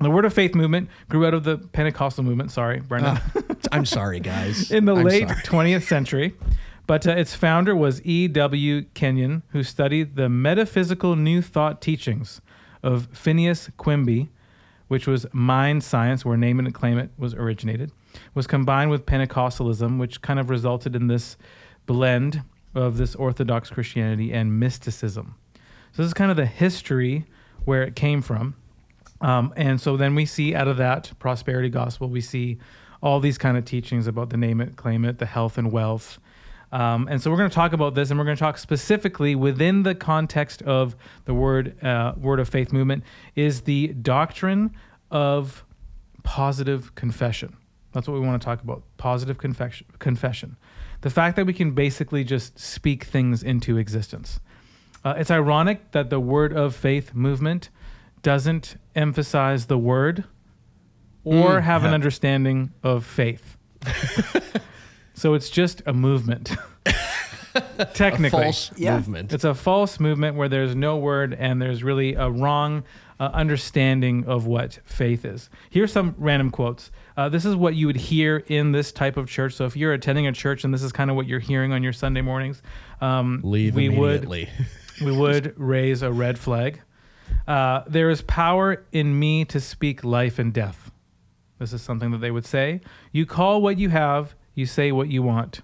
The 0.00 0.10
Word 0.10 0.26
of 0.26 0.34
Faith 0.34 0.54
movement 0.54 0.90
grew 1.08 1.26
out 1.26 1.32
of 1.34 1.44
the 1.44 1.56
Pentecostal 1.58 2.22
movement. 2.22 2.50
Sorry, 2.50 2.80
Brendan. 2.80 3.18
I'm 3.72 3.86
sorry, 3.86 4.20
guys. 4.20 4.70
in 4.70 4.84
the 4.84 4.94
I'm 4.94 5.02
late 5.02 5.28
sorry. 5.28 5.40
20th 5.40 5.88
century. 5.88 6.34
But 6.86 7.06
uh, 7.06 7.12
its 7.12 7.34
founder 7.34 7.74
was 7.74 8.00
E.W. 8.04 8.82
Kenyon, 8.94 9.42
who 9.48 9.62
studied 9.62 10.16
the 10.16 10.28
metaphysical 10.28 11.16
New 11.16 11.42
Thought 11.42 11.80
teachings 11.82 12.40
of 12.82 13.08
Phineas 13.12 13.70
Quimby, 13.76 14.28
which 14.88 15.06
was 15.06 15.26
mind 15.32 15.84
science, 15.84 16.24
where 16.24 16.36
name 16.36 16.60
it 16.60 16.66
and 16.66 16.74
claim 16.74 16.98
it 16.98 17.10
was 17.18 17.34
originated, 17.34 17.92
was 18.34 18.46
combined 18.46 18.90
with 18.90 19.04
Pentecostalism, 19.04 19.98
which 19.98 20.22
kind 20.22 20.38
of 20.40 20.48
resulted 20.48 20.96
in 20.96 21.08
this 21.08 21.36
blend 21.88 22.42
of 22.76 22.98
this 22.98 23.16
Orthodox 23.16 23.70
Christianity 23.70 24.32
and 24.32 24.60
mysticism. 24.60 25.34
So 25.92 26.02
this 26.02 26.06
is 26.06 26.14
kind 26.14 26.30
of 26.30 26.36
the 26.36 26.46
history 26.46 27.24
where 27.64 27.82
it 27.82 27.96
came 27.96 28.22
from. 28.22 28.54
Um, 29.20 29.52
and 29.56 29.80
so 29.80 29.96
then 29.96 30.14
we 30.14 30.26
see 30.26 30.54
out 30.54 30.68
of 30.68 30.76
that 30.76 31.10
prosperity 31.18 31.70
gospel, 31.70 32.08
we 32.08 32.20
see 32.20 32.58
all 33.02 33.18
these 33.18 33.38
kind 33.38 33.56
of 33.56 33.64
teachings 33.64 34.06
about 34.06 34.30
the 34.30 34.36
name 34.36 34.60
it, 34.60 34.76
claim 34.76 35.04
it, 35.04 35.18
the 35.18 35.26
health 35.26 35.58
and 35.58 35.72
wealth. 35.72 36.20
Um, 36.70 37.08
and 37.08 37.20
so 37.20 37.30
we're 37.30 37.38
going 37.38 37.50
to 37.50 37.54
talk 37.54 37.72
about 37.72 37.94
this, 37.94 38.10
and 38.10 38.18
we're 38.18 38.26
going 38.26 38.36
to 38.36 38.40
talk 38.40 38.58
specifically 38.58 39.34
within 39.34 39.82
the 39.82 39.94
context 39.94 40.60
of 40.62 40.94
the 41.24 41.32
word 41.32 41.82
uh, 41.82 42.12
word 42.16 42.38
of 42.38 42.48
faith 42.48 42.72
movement 42.72 43.02
is 43.34 43.62
the 43.62 43.88
doctrine 43.88 44.74
of 45.10 45.64
positive 46.22 46.94
confession. 46.94 47.56
That's 47.92 48.06
what 48.06 48.20
we 48.20 48.26
want 48.26 48.40
to 48.40 48.44
talk 48.44 48.62
about. 48.62 48.82
Positive 48.98 49.38
confession. 49.38 49.86
Confession. 49.98 50.56
The 51.02 51.10
fact 51.10 51.36
that 51.36 51.46
we 51.46 51.52
can 51.52 51.72
basically 51.72 52.24
just 52.24 52.58
speak 52.58 53.04
things 53.04 53.42
into 53.42 53.76
existence. 53.78 54.40
Uh, 55.04 55.14
it's 55.16 55.30
ironic 55.30 55.92
that 55.92 56.10
the 56.10 56.18
word 56.20 56.52
of 56.52 56.74
faith 56.74 57.14
movement 57.14 57.70
doesn't 58.22 58.76
emphasize 58.96 59.66
the 59.66 59.78
word 59.78 60.24
or 61.24 61.60
Mm, 61.60 61.62
have 61.62 61.84
an 61.84 61.94
understanding 61.94 62.72
of 62.82 63.04
faith. 63.04 63.56
so 65.14 65.34
it's 65.34 65.50
just 65.50 65.82
a 65.86 65.92
movement. 65.92 66.50
Technically. 67.94 68.40
a 68.40 68.42
false 68.44 68.70
Yeah. 68.76 68.96
movement. 68.96 69.32
It's 69.32 69.44
a 69.44 69.54
false 69.54 70.00
movement 70.00 70.36
where 70.36 70.48
there's 70.48 70.74
no 70.74 70.96
word 70.96 71.34
and 71.34 71.60
there's 71.60 71.82
really 71.84 72.14
a 72.14 72.30
wrong 72.30 72.84
uh, 73.20 73.30
understanding 73.32 74.24
of 74.26 74.46
what 74.46 74.78
faith 74.84 75.24
is. 75.24 75.50
Here's 75.70 75.92
some 75.92 76.14
random 76.18 76.50
quotes. 76.50 76.90
Uh, 77.18 77.28
this 77.28 77.44
is 77.44 77.56
what 77.56 77.74
you 77.74 77.88
would 77.88 77.96
hear 77.96 78.44
in 78.46 78.70
this 78.70 78.92
type 78.92 79.16
of 79.16 79.28
church. 79.28 79.52
So 79.52 79.64
if 79.64 79.76
you're 79.76 79.92
attending 79.92 80.28
a 80.28 80.32
church 80.32 80.62
and 80.62 80.72
this 80.72 80.84
is 80.84 80.92
kind 80.92 81.10
of 81.10 81.16
what 81.16 81.26
you're 81.26 81.40
hearing 81.40 81.72
on 81.72 81.82
your 81.82 81.92
Sunday 81.92 82.20
mornings, 82.20 82.62
um, 83.00 83.40
Leave 83.42 83.74
we 83.74 83.88
would 83.88 84.22
immediately. 84.22 84.48
we 85.04 85.10
would 85.10 85.52
raise 85.58 86.02
a 86.02 86.12
red 86.12 86.38
flag. 86.38 86.80
Uh, 87.48 87.82
there 87.88 88.08
is 88.08 88.22
power 88.22 88.86
in 88.92 89.18
me 89.18 89.44
to 89.46 89.58
speak 89.58 90.04
life 90.04 90.38
and 90.38 90.54
death. 90.54 90.92
This 91.58 91.72
is 91.72 91.82
something 91.82 92.12
that 92.12 92.18
they 92.18 92.30
would 92.30 92.46
say. 92.46 92.82
You 93.10 93.26
call 93.26 93.62
what 93.62 93.78
you 93.78 93.88
have, 93.88 94.36
you 94.54 94.64
say 94.64 94.92
what 94.92 95.08
you 95.08 95.24
want. 95.24 95.62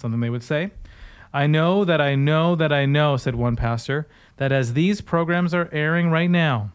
Something 0.00 0.20
they 0.20 0.30
would 0.30 0.42
say. 0.42 0.70
I 1.30 1.46
know 1.46 1.84
that 1.84 2.00
I 2.00 2.14
know 2.14 2.56
that 2.56 2.72
I 2.72 2.86
know, 2.86 3.18
said 3.18 3.34
one 3.34 3.54
pastor, 3.54 4.08
that 4.38 4.50
as 4.50 4.72
these 4.72 5.02
programs 5.02 5.52
are 5.52 5.68
airing 5.72 6.10
right 6.10 6.30
now, 6.30 6.72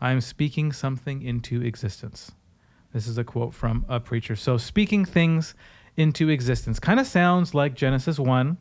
I'm 0.00 0.20
speaking 0.20 0.70
something 0.70 1.22
into 1.22 1.60
existence. 1.60 2.30
This 2.92 3.06
is 3.06 3.18
a 3.18 3.24
quote 3.24 3.54
from 3.54 3.84
a 3.88 4.00
preacher. 4.00 4.34
So, 4.34 4.56
speaking 4.56 5.04
things 5.04 5.54
into 5.96 6.28
existence 6.28 6.78
kind 6.78 6.98
of 6.98 7.06
sounds 7.06 7.54
like 7.54 7.74
Genesis 7.74 8.18
1, 8.18 8.56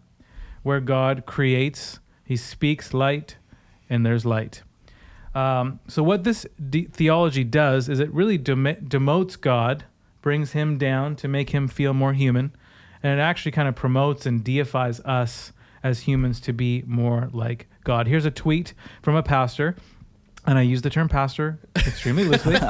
where 0.64 0.80
God 0.80 1.26
creates, 1.26 2.00
he 2.26 2.36
speaks 2.36 2.94
light, 2.94 3.38
and 3.90 4.06
there's 4.06 4.26
light. 4.26 4.64
Um, 5.34 5.80
so, 5.88 6.04
what 6.04 6.24
this 6.24 6.46
de- 6.70 6.86
theology 6.86 7.44
does 7.44 7.88
is 7.90 8.00
it 8.00 8.12
really 8.12 8.38
dem- 8.38 8.66
demotes 8.66 9.40
God, 9.40 9.86
brings 10.22 10.52
him 10.52 10.78
down 10.78 11.16
to 11.18 11.28
make 11.28 11.52
him 11.52 11.68
feel 11.68 11.94
more 11.94 12.14
human, 12.14 12.52
and 13.02 13.18
it 13.18 13.22
actually 13.22 13.52
kind 13.52 13.70
of 13.70 13.76
promotes 13.76 14.26
and 14.26 14.44
deifies 14.44 15.00
us 15.02 15.54
as 15.84 16.02
humans 16.02 16.42
to 16.42 16.52
be 16.52 16.84
more 16.86 17.30
like 17.32 17.68
God. 17.86 18.08
Here's 18.08 18.26
a 18.26 18.32
tweet 18.32 18.74
from 19.02 19.16
a 19.16 19.24
pastor, 19.24 19.78
and 20.46 20.58
I 20.58 20.64
use 20.64 20.82
the 20.82 20.90
term 20.90 21.08
pastor 21.08 21.60
extremely 21.78 22.26
loosely. 22.26 22.58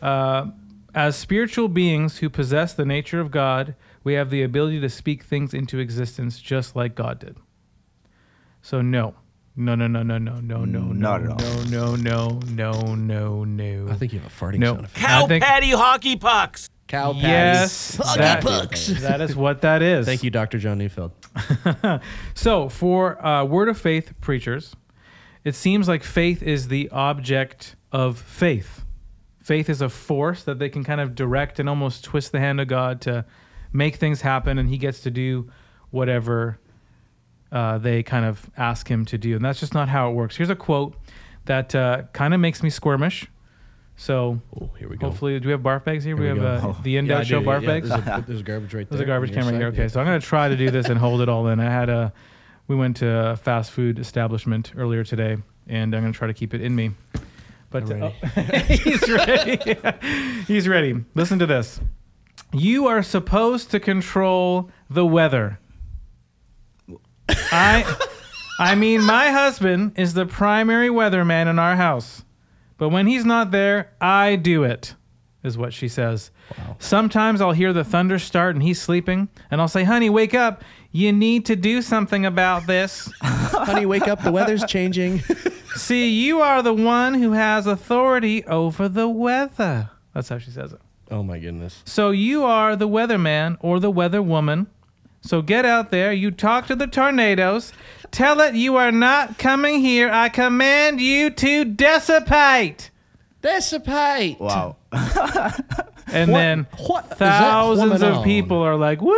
Uh, 0.00 0.46
as 0.94 1.16
spiritual 1.16 1.68
beings 1.68 2.18
who 2.18 2.30
possess 2.30 2.72
the 2.74 2.84
nature 2.84 3.20
of 3.20 3.30
God, 3.30 3.74
we 4.02 4.14
have 4.14 4.30
the 4.30 4.42
ability 4.42 4.80
to 4.80 4.88
speak 4.88 5.22
things 5.24 5.52
into 5.54 5.78
existence 5.78 6.40
just 6.40 6.76
like 6.76 6.94
God 6.94 7.18
did. 7.18 7.36
So 8.62 8.80
no. 8.80 9.14
No, 9.56 9.76
no, 9.76 9.86
no, 9.86 10.02
no, 10.02 10.18
no, 10.18 10.40
no, 10.40 10.64
no, 10.64 10.80
Not 10.80 11.22
no, 11.22 11.32
at 11.34 11.42
all. 11.44 11.64
no, 11.66 11.94
no, 11.96 12.40
no, 12.50 12.74
no, 12.74 12.94
no. 12.94 13.44
No. 13.44 13.88
I 13.92 13.94
think 13.94 14.12
you 14.12 14.18
have 14.18 14.32
a 14.32 14.34
farting 14.34 14.58
No. 14.58 14.74
sound 14.74 14.84
effect. 14.86 15.04
I 15.04 15.08
Cow 15.08 15.26
think- 15.28 15.44
patty 15.44 15.70
hockey 15.70 16.16
pucks. 16.16 16.70
Cow 16.88 17.12
patties. 17.12 17.22
Yes, 17.22 17.96
Huggy 17.96 18.16
that, 18.18 18.42
pucks. 18.42 18.86
that 19.00 19.20
is 19.20 19.34
what 19.36 19.62
that 19.62 19.80
is. 19.80 20.04
Thank 20.06 20.22
you, 20.22 20.30
Dr. 20.30 20.58
John 20.58 20.78
Neufeld. 20.78 21.12
So, 22.34 22.68
for 22.68 23.24
uh, 23.24 23.44
word 23.44 23.68
of 23.68 23.78
faith 23.78 24.12
preachers, 24.20 24.74
it 25.44 25.54
seems 25.54 25.88
like 25.88 26.02
faith 26.02 26.42
is 26.42 26.68
the 26.68 26.88
object 26.90 27.76
of 27.92 28.18
faith. 28.18 28.83
Faith 29.44 29.68
is 29.68 29.82
a 29.82 29.90
force 29.90 30.42
that 30.44 30.58
they 30.58 30.70
can 30.70 30.82
kind 30.82 31.02
of 31.02 31.14
direct 31.14 31.60
and 31.60 31.68
almost 31.68 32.02
twist 32.02 32.32
the 32.32 32.40
hand 32.40 32.62
of 32.62 32.66
God 32.66 33.02
to 33.02 33.26
make 33.74 33.96
things 33.96 34.22
happen, 34.22 34.58
and 34.58 34.70
He 34.70 34.78
gets 34.78 35.00
to 35.00 35.10
do 35.10 35.50
whatever 35.90 36.58
uh, 37.52 37.76
they 37.76 38.02
kind 38.02 38.24
of 38.24 38.50
ask 38.56 38.88
Him 38.90 39.04
to 39.04 39.18
do. 39.18 39.36
And 39.36 39.44
that's 39.44 39.60
just 39.60 39.74
not 39.74 39.90
how 39.90 40.08
it 40.08 40.14
works. 40.14 40.34
Here's 40.36 40.48
a 40.48 40.56
quote 40.56 40.94
that 41.44 41.74
uh, 41.74 42.04
kind 42.14 42.32
of 42.32 42.40
makes 42.40 42.62
me 42.62 42.70
squirmish. 42.70 43.26
So, 43.96 44.40
Oh, 44.58 44.70
here 44.78 44.88
we 44.88 44.96
go. 44.96 45.08
hopefully, 45.08 45.38
do 45.38 45.46
we 45.46 45.52
have 45.52 45.60
barf 45.60 45.84
bags 45.84 46.04
here? 46.04 46.16
we 46.16 46.22
we 46.22 46.28
have 46.28 46.38
go. 46.38 46.70
uh, 46.70 46.82
the 46.82 46.96
Indout 46.96 47.20
I 47.20 47.24
Show 47.24 47.40
do, 47.40 47.46
barf 47.46 47.60
yeah, 47.60 47.66
bags. 47.66 47.88
There's 47.90 48.00
a, 48.00 48.24
there's 48.26 48.40
a 48.40 48.42
garbage 48.42 48.72
right 48.74 48.88
there. 48.88 48.96
There's 48.98 49.00
a 49.02 49.04
garbage 49.06 49.30
on 49.30 49.34
your 49.34 49.42
can 49.44 49.52
right 49.52 49.58
here. 49.60 49.68
Okay, 49.68 49.82
yeah. 49.82 49.88
so 49.88 50.00
I'm 50.00 50.06
gonna 50.06 50.20
try 50.20 50.48
to 50.48 50.56
do 50.56 50.70
this 50.70 50.88
and 50.88 50.98
hold 50.98 51.20
it 51.20 51.28
all 51.28 51.46
in. 51.48 51.60
I 51.60 51.70
had 51.70 51.90
a, 51.90 52.14
we 52.66 52.76
went 52.76 52.96
to 52.96 53.06
a 53.08 53.36
fast 53.36 53.72
food 53.72 53.98
establishment 53.98 54.72
earlier 54.76 55.04
today, 55.04 55.36
and 55.68 55.94
I'm 55.94 56.02
gonna 56.02 56.14
try 56.14 56.26
to 56.28 56.34
keep 56.34 56.54
it 56.54 56.62
in 56.62 56.74
me. 56.74 56.92
But 57.74 57.90
I'm 57.90 58.02
uh, 58.04 58.10
he's 58.68 59.10
ready. 59.10 59.58
he's 60.46 60.68
ready. 60.68 61.04
Listen 61.16 61.40
to 61.40 61.46
this. 61.46 61.80
You 62.52 62.86
are 62.86 63.02
supposed 63.02 63.72
to 63.72 63.80
control 63.80 64.70
the 64.88 65.04
weather. 65.04 65.58
I, 67.28 67.96
I 68.60 68.76
mean, 68.76 69.02
my 69.02 69.32
husband 69.32 69.98
is 69.98 70.14
the 70.14 70.24
primary 70.24 70.88
weatherman 70.88 71.48
in 71.48 71.58
our 71.58 71.74
house, 71.74 72.22
but 72.78 72.90
when 72.90 73.08
he's 73.08 73.24
not 73.24 73.50
there, 73.50 73.92
I 74.00 74.36
do 74.36 74.62
it. 74.62 74.94
Is 75.42 75.58
what 75.58 75.72
she 75.72 75.88
says. 75.88 76.30
Sometimes 76.78 77.40
I'll 77.40 77.52
hear 77.52 77.72
the 77.72 77.84
thunder 77.84 78.20
start 78.20 78.54
and 78.54 78.62
he's 78.62 78.80
sleeping, 78.80 79.28
and 79.50 79.60
I'll 79.60 79.66
say, 79.66 79.82
"Honey, 79.82 80.10
wake 80.10 80.32
up! 80.32 80.62
You 80.92 81.12
need 81.12 81.44
to 81.46 81.56
do 81.56 81.82
something 81.82 82.24
about 82.24 82.68
this." 82.68 83.10
Honey, 83.20 83.84
wake 83.84 84.06
up. 84.06 84.22
The 84.22 84.30
weather's 84.30 84.64
changing. 84.64 85.24
See, 85.76 86.08
you 86.08 86.40
are 86.40 86.62
the 86.62 86.74
one 86.74 87.14
who 87.14 87.32
has 87.32 87.66
authority 87.66 88.44
over 88.46 88.88
the 88.88 89.08
weather. 89.08 89.90
That's 90.14 90.28
how 90.28 90.38
she 90.38 90.50
says 90.50 90.72
it. 90.72 90.80
oh, 91.10 91.22
my 91.22 91.38
goodness. 91.38 91.82
So 91.84 92.10
you 92.10 92.44
are 92.44 92.76
the 92.76 92.88
weatherman 92.88 93.56
or 93.60 93.80
the 93.80 93.90
weather 93.90 94.22
woman. 94.22 94.68
So 95.22 95.40
get 95.42 95.64
out 95.64 95.90
there, 95.90 96.12
you 96.12 96.30
talk 96.30 96.66
to 96.66 96.76
the 96.76 96.86
tornadoes, 96.86 97.72
tell 98.10 98.40
it 98.40 98.54
you 98.54 98.76
are 98.76 98.92
not 98.92 99.38
coming 99.38 99.80
here. 99.80 100.10
I 100.10 100.28
command 100.28 101.00
you 101.00 101.30
to 101.30 101.64
dissipate. 101.64 102.90
Dissipate. 103.40 104.38
Wow. 104.38 104.76
And 106.12 106.30
What- 106.30 106.38
then 106.38 106.66
what 106.78 107.04
is 107.04 107.08
that 107.10 107.18
thousands 107.18 108.02
of 108.02 108.14
on? 108.18 108.24
people 108.24 108.58
are 108.62 108.76
like, 108.76 109.00
"Woo!" 109.00 109.14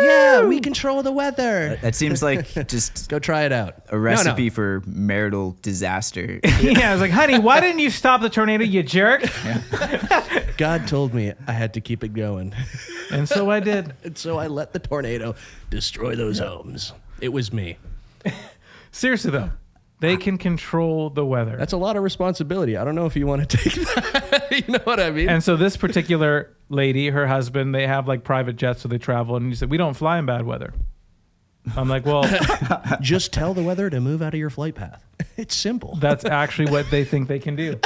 Yeah, 0.00 0.44
we 0.46 0.58
control 0.60 1.02
the 1.04 1.12
weather. 1.12 1.78
That 1.82 1.94
seems 1.94 2.22
like 2.22 2.52
just 2.68 3.08
Go 3.08 3.18
try 3.20 3.42
it 3.42 3.52
out. 3.52 3.74
a 3.90 3.98
recipe 3.98 4.50
for 4.50 4.82
marital 4.86 5.56
disaster. 5.62 6.40
yeah, 6.60 6.90
I 6.90 6.92
was 6.92 7.00
like, 7.00 7.10
"Honey, 7.12 7.38
why 7.38 7.60
didn't 7.60 7.78
you 7.80 7.90
stop 7.90 8.20
the 8.20 8.28
tornado, 8.30 8.64
you 8.64 8.82
jerk?" 8.82 9.24
God 10.56 10.86
told 10.88 11.14
me 11.14 11.32
I 11.46 11.52
had 11.52 11.74
to 11.74 11.80
keep 11.80 12.02
it 12.04 12.14
going. 12.14 12.54
And 13.12 13.28
so 13.28 13.50
I 13.50 13.60
did. 13.60 13.92
And 14.04 14.16
so 14.16 14.38
I 14.38 14.46
let 14.48 14.72
the 14.72 14.78
tornado 14.78 15.34
destroy 15.70 16.14
those 16.16 16.38
homes. 16.38 16.92
It 17.20 17.32
was 17.32 17.52
me. 17.52 17.76
Seriously 18.92 19.30
though, 19.32 19.50
they 20.00 20.16
can 20.16 20.38
control 20.38 21.10
the 21.10 21.24
weather. 21.24 21.56
That's 21.56 21.72
a 21.72 21.76
lot 21.76 21.96
of 21.96 22.02
responsibility. 22.02 22.76
I 22.76 22.84
don't 22.84 22.94
know 22.94 23.06
if 23.06 23.16
you 23.16 23.26
want 23.26 23.48
to 23.48 23.56
take 23.56 23.74
that. 23.74 24.48
you 24.50 24.72
know 24.72 24.80
what 24.84 25.00
I 25.00 25.10
mean? 25.10 25.28
And 25.28 25.42
so 25.42 25.56
this 25.56 25.76
particular 25.76 26.54
lady, 26.68 27.08
her 27.08 27.26
husband, 27.26 27.74
they 27.74 27.86
have 27.86 28.08
like 28.08 28.24
private 28.24 28.56
jets, 28.56 28.82
so 28.82 28.88
they 28.88 28.98
travel. 28.98 29.36
And 29.36 29.48
he 29.48 29.54
said, 29.54 29.70
"We 29.70 29.76
don't 29.78 29.94
fly 29.94 30.18
in 30.18 30.26
bad 30.26 30.44
weather." 30.44 30.74
I'm 31.76 31.88
like, 31.88 32.04
"Well, 32.04 32.24
Just 33.00 33.32
tell 33.32 33.54
the 33.54 33.62
weather 33.62 33.88
to 33.88 34.00
move 34.00 34.20
out 34.22 34.34
of 34.34 34.40
your 34.40 34.50
flight 34.50 34.74
path. 34.74 35.02
It's 35.36 35.54
simple. 35.54 35.96
that's 35.96 36.24
actually 36.24 36.70
what 36.70 36.90
they 36.90 37.04
think 37.04 37.28
they 37.28 37.38
can 37.38 37.56
do." 37.56 37.78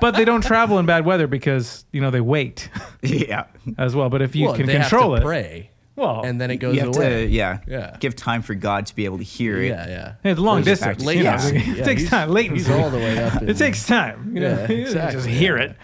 But 0.00 0.16
they 0.16 0.24
don't 0.24 0.42
travel 0.42 0.78
in 0.78 0.86
bad 0.86 1.06
weather 1.06 1.26
because 1.26 1.84
you 1.92 2.00
know 2.00 2.10
they 2.10 2.20
wait 2.20 2.68
yeah. 3.02 3.44
as 3.78 3.94
well. 3.94 4.10
But 4.10 4.22
if 4.22 4.34
you 4.36 4.46
well, 4.46 4.56
can 4.56 4.66
they 4.66 4.74
control 4.74 5.14
have 5.14 5.22
to 5.22 5.26
it, 5.26 5.28
pray, 5.28 5.70
well, 5.96 6.22
and 6.24 6.40
then 6.40 6.50
it 6.50 6.56
goes 6.56 6.74
You 6.74 6.80
have 6.82 6.96
away. 6.96 7.24
to, 7.26 7.30
yeah, 7.30 7.58
Yeah. 7.66 7.96
give 8.00 8.16
time 8.16 8.42
for 8.42 8.54
God 8.54 8.86
to 8.86 8.96
be 8.96 9.04
able 9.04 9.18
to 9.18 9.24
hear 9.24 9.58
it. 9.62 9.68
yeah, 9.68 9.88
yeah. 9.88 10.30
it's 10.30 10.40
long 10.40 10.62
There's 10.62 10.78
distance. 10.80 11.04
fact- 11.04 11.16
you 11.16 11.22
know, 11.24 11.30
latency. 11.36 11.70
it 11.70 11.76
Yeah, 11.78 11.84
takes 11.84 12.08
time. 12.08 12.30
Latency. 12.30 12.72
All 12.72 12.90
the 12.90 12.98
way 12.98 13.18
up. 13.22 13.42
it 13.42 13.56
takes 13.56 13.86
time. 13.86 14.32
You 14.34 14.40
know, 14.40 14.66
Yeah, 14.68 14.76
exactly, 14.76 15.16
Just 15.16 15.28
hear 15.28 15.56
it. 15.56 15.76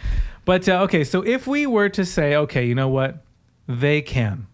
But 0.45 0.69
uh, 0.69 0.83
okay, 0.83 1.05
so 1.05 1.23
if 1.23 1.47
we 1.47 1.67
were 1.67 1.89
to 1.91 2.05
say, 2.05 2.35
okay, 2.35 2.65
you 2.67 2.75
know 2.75 2.89
what, 2.89 3.23
they 3.69 4.03
can. 4.03 4.47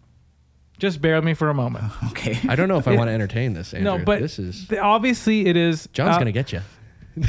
Just 0.79 1.01
bear 1.01 1.15
with 1.15 1.25
me 1.25 1.33
for 1.33 1.49
a 1.49 1.55
moment. 1.55 1.85
Okay. 2.11 2.39
I 2.49 2.55
don't 2.57 2.69
know 2.69 2.77
if 2.77 2.87
I 2.89 2.95
want 2.97 3.09
to 3.09 3.13
entertain 3.13 3.55
this, 3.55 3.73
Andrew. 3.73 3.97
No, 3.99 4.05
but 4.05 4.21
this 4.21 4.39
is 4.39 4.67
th- 4.69 4.81
obviously 4.81 5.47
it 5.47 5.57
is. 5.57 5.89
John's 5.93 6.17
uh, 6.17 6.19
gonna 6.19 6.33
get 6.33 6.53
you. 6.53 6.61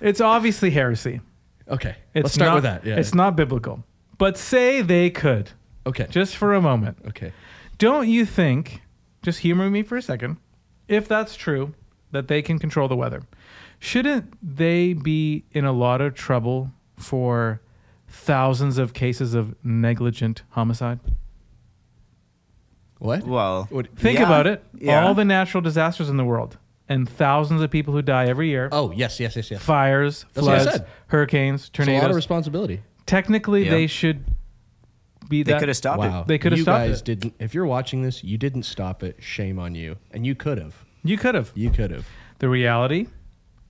It's 0.00 0.20
obviously 0.20 0.70
heresy. 0.70 1.20
Okay, 1.68 1.94
It's 2.14 2.24
let's 2.24 2.34
start 2.34 2.48
not, 2.48 2.54
with 2.54 2.64
that. 2.64 2.86
Yeah. 2.86 2.96
It's 2.96 3.14
not 3.14 3.36
biblical. 3.36 3.84
But 4.18 4.38
say 4.38 4.80
they 4.82 5.10
could, 5.10 5.50
okay. 5.86 6.06
just 6.10 6.36
for 6.36 6.54
a 6.54 6.60
moment. 6.60 6.98
okay. 7.08 7.32
Don't 7.78 8.08
you 8.08 8.26
think, 8.26 8.82
just 9.22 9.40
humor 9.40 9.70
me 9.70 9.82
for 9.82 9.96
a 9.96 10.02
second, 10.02 10.36
if 10.88 11.08
that's 11.08 11.34
true, 11.36 11.74
that 12.10 12.28
they 12.28 12.42
can 12.42 12.58
control 12.58 12.88
the 12.88 12.96
weather, 12.96 13.22
shouldn't 13.78 14.34
they 14.42 14.92
be 14.92 15.44
in 15.52 15.64
a 15.64 15.72
lot 15.72 16.00
of 16.00 16.14
trouble 16.14 16.70
for 16.96 17.60
thousands 18.08 18.76
of 18.76 18.92
cases 18.92 19.34
of 19.34 19.54
negligent 19.64 20.42
homicide? 20.50 21.00
What? 22.98 23.24
Well, 23.24 23.64
Think 23.96 24.18
yeah, 24.18 24.26
about 24.26 24.46
it. 24.46 24.62
Yeah. 24.78 25.06
All 25.06 25.14
the 25.14 25.24
natural 25.24 25.62
disasters 25.62 26.10
in 26.10 26.18
the 26.18 26.24
world 26.24 26.58
and 26.86 27.08
thousands 27.08 27.62
of 27.62 27.70
people 27.70 27.94
who 27.94 28.02
die 28.02 28.26
every 28.26 28.48
year. 28.48 28.68
Oh 28.72 28.90
yes, 28.90 29.18
yes, 29.18 29.36
yes, 29.36 29.50
yes. 29.50 29.62
Fires, 29.62 30.26
That's 30.34 30.46
floods, 30.46 30.64
said. 30.70 30.86
hurricanes, 31.06 31.70
It's 31.72 31.88
a 31.88 31.98
lot 31.98 32.10
of 32.10 32.16
responsibility. 32.16 32.82
Technically, 33.06 33.64
Yeah. 33.64 33.70
they 33.70 33.86
should 33.86 34.24
be 35.30 35.42
they 35.42 35.52
that. 35.52 35.60
could 35.60 35.68
have 35.68 35.76
stopped 35.78 36.00
Wow. 36.00 36.20
it. 36.22 36.26
They 36.26 36.36
could 36.36 36.52
have 36.52 36.58
you 36.58 36.64
stopped 36.64 36.86
guys 36.88 36.98
it. 37.00 37.04
didn't. 37.06 37.34
If 37.38 37.54
you're 37.54 37.64
watching 37.66 38.02
this, 38.02 38.22
you 38.22 38.36
didn't 38.36 38.64
stop 38.64 39.02
it. 39.02 39.16
Shame 39.20 39.58
on 39.58 39.74
you. 39.74 39.96
And 40.10 40.26
you 40.26 40.34
could 40.34 40.58
have. 40.58 40.84
You 41.02 41.16
could 41.16 41.34
have. 41.34 41.50
You 41.54 41.70
could 41.70 41.90
have. 41.90 42.06
The 42.40 42.48
reality, 42.50 43.06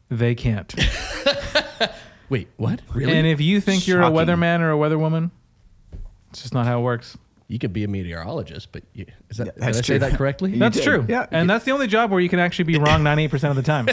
they 0.08 0.34
can't. 0.34 0.74
Wait, 2.28 2.48
what? 2.56 2.80
Really? 2.94 3.12
And 3.12 3.26
if 3.26 3.40
you 3.40 3.60
think 3.60 3.86
you're 3.88 4.00
a 4.00 4.04
Shocking. 4.04 4.16
weatherman 4.18 4.60
or 4.60 4.70
a 4.72 4.76
weatherwoman, 4.76 5.30
it's 6.30 6.42
just 6.42 6.54
not 6.54 6.66
how 6.66 6.78
it 6.78 6.82
works. 6.82 7.16
you 7.48 7.58
could 7.58 7.72
be 7.72 7.82
a 7.82 7.88
meteorologist, 7.88 8.70
but 8.70 8.84
you, 8.92 9.04
is 9.28 9.38
that 9.38 9.46
Yeah, 9.48 9.52
did 9.54 9.62
I 9.62 9.66
that's 9.66 9.78
say 9.78 9.82
true. 9.94 9.98
that 9.98 10.12
correctly? 10.16 10.52
That's 10.58 10.76
did. 10.76 10.84
true. 10.84 11.04
Yeah. 11.08 11.26
And 11.32 11.50
that's 11.50 11.64
the 11.64 11.72
only 11.72 11.88
job 11.88 12.12
where 12.12 12.20
you 12.20 12.28
can 12.28 12.38
actually 12.38 12.66
be 12.66 12.78
wrong 12.78 13.00
98% 13.02 13.50
of 13.50 13.56
the 13.56 13.62
time 13.62 13.88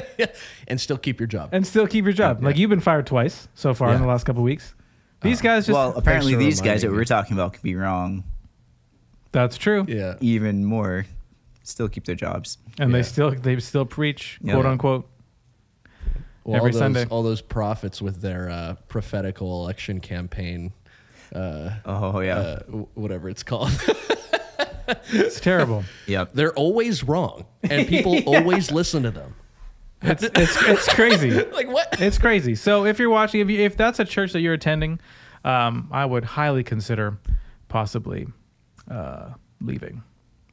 and 0.68 0.80
still 0.80 0.98
keep 1.00 1.20
your 1.20 1.26
job. 1.26 1.50
and 1.54 1.66
still 1.66 1.88
keep 1.88 2.04
your 2.06 2.14
job. 2.14 2.44
Like 2.44 2.56
you've 2.58 2.70
been 2.70 2.80
fired 2.80 3.08
twice 3.08 3.48
so 3.56 3.74
far 3.74 3.88
in 3.90 3.96
Yeah. 3.96 4.02
the 4.02 4.08
last 4.08 4.26
couple 4.26 4.42
of 4.44 4.46
weeks. 4.46 4.76
These 5.22 5.42
guys 5.42 5.66
just. 5.66 5.76
well, 5.76 5.94
apparently 5.96 6.34
for 6.34 6.40
these 6.40 6.62
guys 6.62 6.82
that 6.84 6.92
me. 6.92 6.98
we're 6.98 7.06
talking 7.06 7.34
about 7.34 7.54
could 7.54 7.64
be 7.64 7.76
wrong 7.76 8.24
that's 9.32 9.58
true. 9.58 9.86
yeah. 9.88 10.16
even 10.22 10.64
more. 10.66 11.06
Still 11.64 11.90
keep 11.90 12.06
their 12.06 12.16
jobs. 12.16 12.58
And 12.80 12.94
they 12.94 13.00
Yeah. 13.00 13.04
still 13.04 13.32
they 13.32 13.60
still 13.60 13.86
preach, 13.86 14.40
Yeah. 14.42 14.54
quote 14.54 14.66
unquote. 14.66 15.10
Well, 16.44 16.56
every 16.56 16.70
all 16.70 16.72
those, 16.74 16.80
Sunday. 16.80 17.06
all 17.10 17.24
those 17.24 17.42
prophets 17.42 18.02
with 18.02 18.22
their 18.22 18.50
uh, 18.50 18.76
prophetical 18.88 19.62
election 19.64 20.00
campaign, 20.00 20.72
uh, 21.36 21.72
Oh 21.86 22.20
yeah. 22.22 22.38
uh, 22.38 22.60
w- 22.60 22.88
whatever 22.94 23.30
it's 23.30 23.44
called. 23.44 23.72
It's 25.10 25.42
terrible. 25.42 25.84
yep. 26.06 26.32
They're 26.34 26.54
always 26.54 27.04
wrong, 27.04 27.46
and 27.70 27.86
people 27.88 28.20
always 28.26 28.72
listen 28.72 29.04
to 29.04 29.12
them. 29.12 29.36
It's 30.01 30.24
it's 30.24 30.62
it's 30.63 30.88
crazy. 30.94 31.32
Like 31.32 31.68
what? 31.68 32.00
It's 32.00 32.18
crazy. 32.18 32.56
So 32.56 32.86
if 32.86 33.00
you're 33.00 33.10
watching, 33.10 33.42
if 33.42 33.50
you, 33.50 33.60
if 33.60 33.75
that's 33.75 34.00
a 34.00 34.06
church 34.06 34.34
that 34.34 34.42
you're 34.42 34.54
attending, 34.54 35.00
um, 35.44 35.88
I 35.92 36.06
would 36.06 36.24
highly 36.24 36.63
consider 36.63 37.18
possibly 37.68 38.27
uh, 38.89 39.30
leaving 39.62 40.04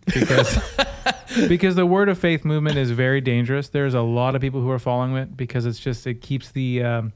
because 0.06 0.58
because 1.48 1.74
the 1.74 1.86
word 1.86 2.08
of 2.08 2.18
faith 2.18 2.44
movement 2.44 2.76
is 2.76 2.90
very 2.90 3.20
dangerous. 3.20 3.68
There's 3.68 3.94
a 3.94 4.02
lot 4.02 4.34
of 4.34 4.40
people 4.40 4.60
who 4.60 4.70
are 4.70 4.78
following 4.78 5.16
it 5.16 5.36
because 5.36 5.66
it's 5.66 5.78
just 5.78 6.06
it 6.06 6.20
keeps 6.20 6.50
the 6.50 6.82
um, 6.82 7.12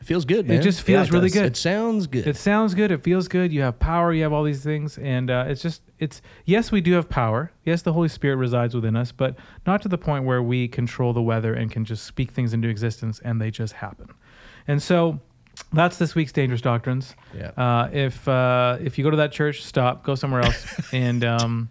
It 0.00 0.06
feels 0.06 0.24
good, 0.24 0.48
man. 0.48 0.58
It 0.58 0.62
just 0.62 0.80
feels 0.80 1.08
it 1.08 1.12
really 1.12 1.28
does. 1.28 1.34
good. 1.34 1.44
It 1.44 1.56
sounds 1.56 2.06
good. 2.06 2.26
it 2.26 2.36
sounds 2.36 2.74
good. 2.74 2.90
It 2.90 3.02
feels 3.02 3.28
good. 3.28 3.52
You 3.52 3.60
have 3.60 3.78
power. 3.78 4.14
You 4.14 4.22
have 4.22 4.32
all 4.32 4.42
these 4.44 4.62
things, 4.62 4.96
and 4.96 5.30
uh, 5.30 5.44
it's 5.46 5.60
just 5.60 5.82
it's 5.98 6.22
yes, 6.46 6.72
we 6.72 6.80
do 6.80 6.92
have 6.92 7.08
power. 7.10 7.52
Yes, 7.64 7.82
the 7.82 7.92
Holy 7.92 8.08
Spirit 8.08 8.36
resides 8.36 8.74
within 8.74 8.96
us, 8.96 9.12
but 9.12 9.36
not 9.66 9.82
to 9.82 9.88
the 9.88 9.98
point 9.98 10.24
where 10.24 10.42
we 10.42 10.68
control 10.68 11.12
the 11.12 11.20
weather 11.20 11.52
and 11.52 11.70
can 11.70 11.84
just 11.84 12.04
speak 12.04 12.30
things 12.30 12.54
into 12.54 12.68
existence 12.68 13.20
and 13.24 13.40
they 13.40 13.50
just 13.50 13.74
happen. 13.74 14.08
And 14.66 14.82
so 14.82 15.20
that's 15.72 15.98
this 15.98 16.14
week's 16.14 16.32
dangerous 16.32 16.62
doctrines. 16.62 17.14
Yeah. 17.36 17.48
Uh, 17.48 17.90
if 17.92 18.26
uh, 18.26 18.78
if 18.80 18.96
you 18.96 19.04
go 19.04 19.10
to 19.10 19.18
that 19.18 19.32
church, 19.32 19.62
stop. 19.64 20.02
Go 20.02 20.14
somewhere 20.14 20.40
else. 20.40 20.66
and 20.94 21.22
um, 21.24 21.68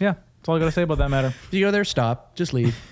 yeah, 0.00 0.14
that's 0.38 0.48
all 0.48 0.56
I 0.56 0.58
got 0.58 0.64
to 0.66 0.72
say 0.72 0.82
about 0.82 0.98
that 0.98 1.10
matter. 1.10 1.28
if 1.28 1.52
you 1.52 1.60
go 1.60 1.70
there, 1.70 1.84
stop. 1.84 2.34
Just 2.34 2.54
leave. 2.54 2.74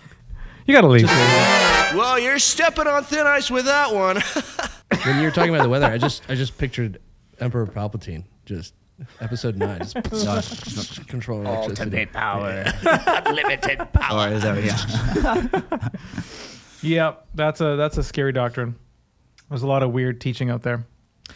You 0.67 0.75
got 0.75 0.83
to 0.83 0.89
leave. 0.89 1.70
Well, 1.95 2.19
you're 2.19 2.39
stepping 2.39 2.87
on 2.87 3.05
thin 3.05 3.27
ice 3.27 3.51
with 3.51 3.65
that 3.67 3.93
one. 3.95 4.17
when 5.05 5.19
you 5.19 5.25
were 5.25 5.31
talking 5.31 5.55
about 5.55 5.63
the 5.65 5.69
weather, 5.69 5.87
I 5.87 5.99
just 5.99 6.23
I 6.29 6.35
just 6.35 6.57
pictured 6.59 7.01
Emperor 7.39 7.67
Palpatine 7.67 8.25
just 8.45 8.75
episode 9.21 9.57
nine, 9.57 9.81
just 9.81 11.07
controlling 11.09 11.47
electricity. 11.47 12.07
power. 12.07 12.65
Unlimited 13.27 13.79
power. 13.93 14.29
Or 14.29 14.33
is 14.33 14.43
that 14.43 15.63
yeah? 15.63 15.89
Yeah, 16.83 17.15
that's 17.35 17.61
a 17.61 17.77
that's 17.77 17.99
a 17.99 18.03
scary 18.03 18.33
doctrine. 18.33 18.77
There's 19.49 19.63
a 19.63 19.67
lot 19.67 19.83
of 19.83 19.93
weird 19.93 20.21
teaching 20.21 20.51
out 20.51 20.63
there. 20.63 20.87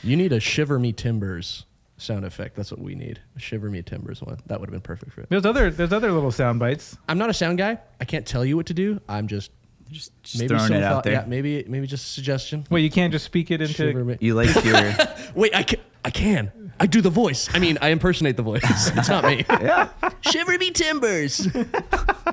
You 0.02 0.16
need 0.16 0.32
a 0.32 0.40
shiver 0.40 0.78
me 0.78 0.92
timbers 0.92 1.66
sound 1.96 2.24
effect. 2.24 2.56
That's 2.56 2.70
what 2.70 2.80
we 2.80 2.94
need. 2.94 3.20
A 3.36 3.40
shiver 3.40 3.70
me 3.70 3.82
timbers 3.82 4.22
one. 4.22 4.38
That 4.46 4.60
would 4.60 4.68
have 4.68 4.72
been 4.72 4.80
perfect 4.80 5.12
for 5.12 5.22
it. 5.22 5.28
There's 5.30 5.46
other 5.46 5.70
there's 5.70 5.92
other 5.92 6.12
little 6.12 6.32
sound 6.32 6.58
bites. 6.58 6.96
I'm 7.08 7.18
not 7.18 7.30
a 7.30 7.34
sound 7.34 7.58
guy. 7.58 7.78
I 8.00 8.04
can't 8.04 8.26
tell 8.26 8.44
you 8.44 8.56
what 8.56 8.66
to 8.66 8.74
do. 8.74 9.00
I'm 9.08 9.28
just 9.28 9.50
Just, 9.90 10.10
just 10.22 10.38
maybe 10.38 10.48
throwing 10.48 10.68
some 10.68 10.76
it 10.76 10.82
out 10.82 10.92
thought- 10.94 11.04
there. 11.04 11.12
Yeah, 11.12 11.24
maybe 11.26 11.64
maybe 11.68 11.86
just 11.86 12.04
a 12.06 12.08
suggestion. 12.08 12.66
Well, 12.70 12.80
you 12.80 12.90
can't 12.90 13.12
just 13.12 13.24
speak 13.24 13.50
it 13.50 13.60
into. 13.60 13.92
Me. 14.04 14.16
You 14.20 14.34
like 14.34 14.52
your 14.64 14.74
Wait, 15.34 15.54
I 15.54 15.62
can. 15.62 15.80
I 16.06 16.10
can. 16.10 16.72
I 16.80 16.86
do 16.86 17.00
the 17.00 17.08
voice. 17.10 17.48
I 17.54 17.58
mean, 17.60 17.78
I 17.80 17.88
impersonate 17.88 18.36
the 18.36 18.42
voice. 18.42 18.62
It's 18.96 19.08
not 19.08 19.24
me. 19.24 19.44
yeah. 19.48 19.88
Shiver 20.20 20.58
me 20.58 20.70
timbers. 20.70 21.46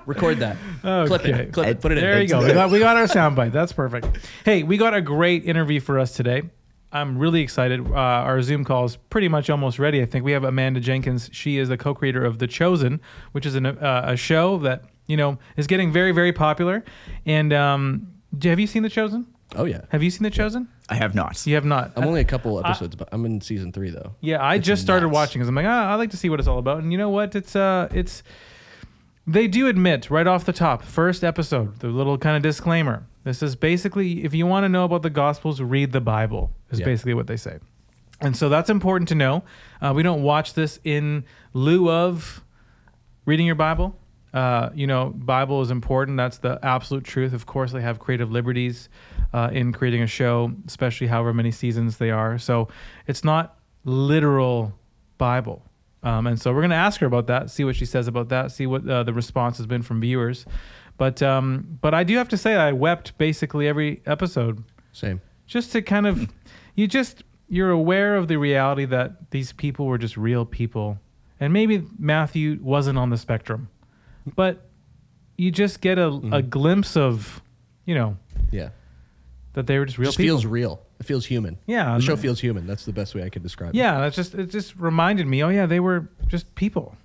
Record 0.06 0.40
that. 0.40 0.58
Clip 0.82 1.26
it. 1.26 1.54
Clip 1.54 1.68
it. 1.68 1.82
Put 1.82 1.92
it 1.92 1.98
in. 2.00 2.04
There 2.04 2.22
you 2.22 2.28
go. 2.28 2.44
We 2.44 2.52
got, 2.54 2.70
we 2.72 2.80
got 2.80 2.98
our 2.98 3.06
soundbite. 3.06 3.52
That's 3.52 3.72
perfect. 3.72 4.08
Hey, 4.44 4.64
we 4.64 4.78
got 4.78 4.94
a 4.94 5.02
great 5.02 5.46
interview 5.46 5.80
for 5.80 6.00
us 6.00 6.14
today. 6.14 6.44
I'm 6.92 7.18
really 7.18 7.40
excited. 7.42 7.80
Uh, 7.90 7.94
our 7.94 8.42
Zoom 8.42 8.66
call 8.66 8.84
is 8.86 8.98
pretty 8.98 9.30
much 9.30 9.50
almost 9.50 9.80
ready. 9.80 10.02
I 10.02 10.06
think 10.06 10.26
we 10.26 10.34
have 10.34 10.44
Amanda 10.44 10.82
Jenkins. 10.82 11.30
She 11.32 11.58
is 11.58 11.70
the 11.70 11.78
co-creator 11.78 12.26
of 12.26 12.40
The 12.40 12.48
Chosen, 12.48 13.00
which 13.32 13.46
is 13.46 13.56
an, 13.56 13.66
uh, 13.66 14.04
a 14.06 14.18
show 14.18 14.58
that 14.58 14.84
you 15.12 15.18
know 15.18 15.38
is 15.58 15.68
getting 15.68 15.92
very, 15.92 16.12
very 16.12 16.34
popular. 16.34 16.84
And 17.26 17.52
um, 17.54 18.08
d- 18.38 18.50
have 18.50 18.60
you 18.60 18.68
seen 18.68 18.84
The 18.84 18.90
Chosen? 18.90 19.28
Oh 19.56 19.66
yeah. 19.66 19.82
Have 19.90 20.02
you 20.02 20.10
seen 20.10 20.24
The 20.24 20.30
Chosen? 20.30 20.68
I 20.90 20.96
have 20.96 21.14
not. 21.14 21.46
You 21.46 21.56
have 21.56 21.66
not. 21.66 21.92
I'm 21.96 22.06
only 22.06 22.22
a 22.22 22.26
couple 22.34 22.60
episodes, 22.66 22.96
but 22.96 23.08
I'm 23.12 23.26
in 23.26 23.42
season 23.42 23.72
three 23.72 23.92
though. 23.92 24.16
Yeah, 24.22 24.38
I 24.38 24.56
It's 24.56 24.66
just 24.66 24.82
started 24.82 25.08
nuts. 25.08 25.14
watching 25.16 25.40
because 25.40 25.50
I'm 25.50 25.56
like, 25.56 25.66
ah, 25.68 25.92
I 25.92 25.96
like 25.96 26.12
to 26.12 26.18
see 26.18 26.30
what 26.30 26.40
it's 26.40 26.48
all 26.48 26.58
about. 26.60 26.80
And 26.82 26.92
you 26.92 26.98
know 26.98 27.10
what? 27.10 27.36
It's 27.36 27.56
uh, 27.56 27.88
it's 27.94 28.24
they 29.28 29.48
do 29.48 29.68
admit 29.68 30.10
right 30.10 30.26
off 30.28 30.46
the 30.46 30.54
top, 30.54 30.84
first 30.84 31.24
episode, 31.24 31.80
the 31.80 31.88
little 31.88 32.18
kind 32.18 32.36
of 32.38 32.42
disclaimer. 32.44 33.06
This 33.24 33.44
is 33.44 33.56
basically, 33.56 34.24
if 34.26 34.34
you 34.34 34.48
want 34.48 34.64
to 34.64 34.70
know 34.70 34.84
about 34.84 35.04
the 35.04 35.10
Gospels, 35.12 35.62
read 35.62 35.92
the 35.92 36.02
Bible. 36.02 36.52
Is 36.72 36.80
Yeah. 36.80 36.86
basically 36.86 37.14
what 37.14 37.28
they 37.28 37.38
say. 37.38 37.60
And 38.20 38.36
so 38.36 38.50
that's 38.50 38.70
important 38.70 39.08
to 39.10 39.16
know. 39.16 39.44
Uh, 39.82 39.94
we 39.96 40.02
don't 40.04 40.24
watch 40.24 40.54
this 40.56 40.80
in 40.84 41.24
lieu 41.54 41.90
of 41.90 42.44
reading 43.26 43.46
your 43.46 43.56
Bible. 43.56 43.96
Uh, 44.34 44.70
you 44.74 44.88
know, 44.88 45.10
Bible 45.10 45.62
is 45.62 45.72
important. 45.72 46.18
That's 46.18 46.38
the 46.38 46.60
absolute 46.64 47.04
truth. 47.04 47.34
Of 47.34 47.46
course, 47.46 47.72
they 47.72 47.82
have 47.82 48.00
creative 48.00 48.32
liberties 48.32 48.90
uh, 49.34 49.50
in 49.52 49.74
creating 49.74 50.02
a 50.02 50.08
show, 50.08 50.54
especially 50.68 51.08
however 51.08 51.34
many 51.34 51.52
seasons 51.52 51.98
they 51.98 52.12
are. 52.12 52.38
So 52.38 52.70
it's 53.08 53.24
not 53.24 53.58
literal 53.84 54.74
Bible. 55.18 55.64
Um, 56.04 56.28
and 56.28 56.40
so 56.40 56.52
we're 56.52 56.62
going 56.62 56.72
to 56.72 56.76
ask 56.76 57.00
her 57.02 57.08
about 57.08 57.28
that, 57.28 57.52
see 57.52 57.64
what 57.64 57.76
she 57.76 57.86
says 57.86 58.08
about 58.08 58.30
that, 58.30 58.52
see 58.52 58.66
what 58.66 58.88
uh, 58.88 59.04
the 59.04 59.14
response 59.14 59.58
has 59.58 59.68
been 59.68 59.82
from 59.82 60.02
viewers. 60.02 60.46
But 60.98 61.22
um, 61.22 61.80
but 61.82 61.94
I 61.94 62.04
do 62.04 62.16
have 62.18 62.30
to 62.30 62.38
say 62.38 62.56
I 62.56 62.72
wept 62.74 63.18
basically 63.18 63.68
every 63.68 64.02
episode 64.06 64.64
Same. 64.92 65.22
just 65.48 65.72
to 65.72 65.82
kind 65.82 66.06
of 66.06 66.32
you 66.76 66.88
just 66.88 67.24
you're 67.48 67.72
aware 67.72 68.16
of 68.16 68.28
the 68.28 68.38
reality 68.38 68.86
that 68.86 69.32
these 69.32 69.52
people 69.52 69.86
were 69.88 69.98
just 69.98 70.16
real 70.16 70.46
people 70.46 71.00
and 71.40 71.52
maybe 71.52 71.84
matthew 72.00 72.60
wasn't 72.62 72.98
on 72.98 73.10
the 73.10 73.18
spectrum 73.18 73.68
but 74.36 74.70
you 75.38 75.52
just 75.52 75.82
get 75.82 75.98
a, 75.98 76.02
Mm-hmm. 76.10 76.34
a 76.34 76.42
glimpse 76.42 76.96
of 76.98 77.42
you 77.86 77.96
know 77.96 78.18
Yeah. 78.52 78.70
that 79.54 79.68
they 79.68 79.78
were 79.80 79.86
just 79.86 79.98
It 79.98 80.02
real 80.02 80.12
just 80.12 80.18
feels 80.18 80.46
real. 80.46 80.82
It 81.00 81.06
feels 81.06 81.26
human. 81.26 81.58
Yeah, 81.66 81.96
The 81.96 82.02
show 82.04 82.16
feels 82.16 82.40
human. 82.40 82.68
That's 82.68 82.86
the 82.86 82.94
best 82.94 83.16
way 83.16 83.24
I 83.24 83.30
could 83.30 83.42
describe 83.44 83.74
it. 83.74 83.78
yeah 83.78 84.00
that's 84.00 84.16
just 84.16 84.36
it 84.36 84.50
just 84.52 84.76
reminded 84.76 85.26
me 85.28 85.44
oh 85.44 85.50
yeah 85.50 85.66
they 85.66 85.80
were 85.80 86.10
just 86.28 86.54
people 86.56 86.96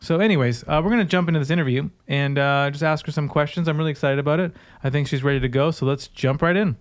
so 0.00 0.18
anyways 0.20 0.62
uh, 0.64 0.80
we're 0.84 0.90
going 0.90 0.98
to 0.98 1.04
jump 1.04 1.28
into 1.28 1.40
this 1.40 1.50
interview 1.50 1.88
and 2.06 2.38
uh, 2.38 2.70
just 2.70 2.82
ask 2.84 3.06
her 3.06 3.12
some 3.12 3.28
questions 3.28 3.66
i'm 3.68 3.76
really 3.78 3.90
excited 3.90 4.18
about 4.18 4.38
it 4.38 4.52
i 4.84 4.90
think 4.90 5.08
she's 5.08 5.22
ready 5.24 5.40
to 5.40 5.48
go 5.48 5.70
so 5.72 5.84
let's 5.86 6.06
jump 6.08 6.42
right 6.42 6.56
in 6.56 6.76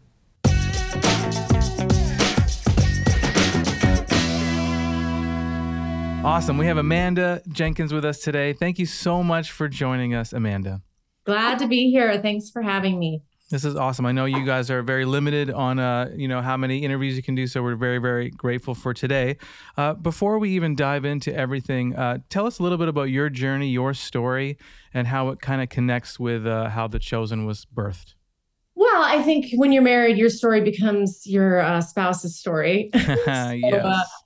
Awesome. 6.24 6.58
We 6.58 6.68
have 6.68 6.78
Amanda 6.78 7.42
Jenkins 7.50 7.94
with 7.94 8.06
us 8.06 8.20
today. 8.20 8.54
Thank 8.54 8.80
you 8.80 8.86
so 8.86 9.22
much 9.22 9.52
for 9.52 9.68
joining 9.68 10.16
us, 10.16 10.32
Amanda. 10.32 10.82
Glad 11.26 11.60
to 11.60 11.68
be 11.68 11.92
here. 11.92 12.18
Thanks 12.22 12.50
for 12.50 12.62
having 12.62 12.98
me. 12.98 13.22
This 13.52 13.66
is 13.66 13.76
awesome. 13.76 14.06
I 14.06 14.14
know 14.14 14.24
you 14.24 14.46
guys 14.46 14.72
are 14.72 14.82
very 14.82 15.04
limited 15.04 15.52
on, 15.52 15.80
uh, 15.80 16.10
you 16.16 16.30
know, 16.30 16.42
how 16.42 16.56
many 16.56 16.80
interviews 16.80 17.18
you 17.18 17.24
can 17.24 17.36
do. 17.36 17.46
So 17.46 17.62
we're 17.62 17.76
very, 17.76 17.98
very 17.98 18.30
grateful 18.30 18.74
for 18.74 18.94
today. 18.94 19.36
Uh, 19.76 19.96
before 19.96 20.40
we 20.40 20.52
even 20.52 20.76
dive 20.76 21.04
into 21.04 21.36
everything, 21.36 21.94
uh, 21.94 22.20
tell 22.30 22.48
us 22.48 22.58
a 22.58 22.64
little 22.64 22.78
bit 22.78 22.88
about 22.88 23.10
your 23.10 23.30
journey, 23.30 23.68
your 23.68 23.94
story, 23.94 24.58
and 24.94 25.08
how 25.08 25.28
it 25.28 25.42
kind 25.42 25.62
of 25.62 25.68
connects 25.68 26.22
with 26.22 26.48
uh, 26.48 26.70
how 26.70 26.88
the 26.88 27.00
chosen 27.00 27.46
was 27.46 27.66
birthed. 27.66 28.14
Well, 28.76 29.04
I 29.04 29.22
think 29.24 29.48
when 29.56 29.74
you're 29.74 29.84
married, 29.84 30.18
your 30.18 30.30
story 30.30 30.62
becomes 30.62 31.28
your 31.28 31.60
uh, 31.60 31.82
spouse's 31.82 32.40
story. 32.40 32.92
yes. 32.94 34.23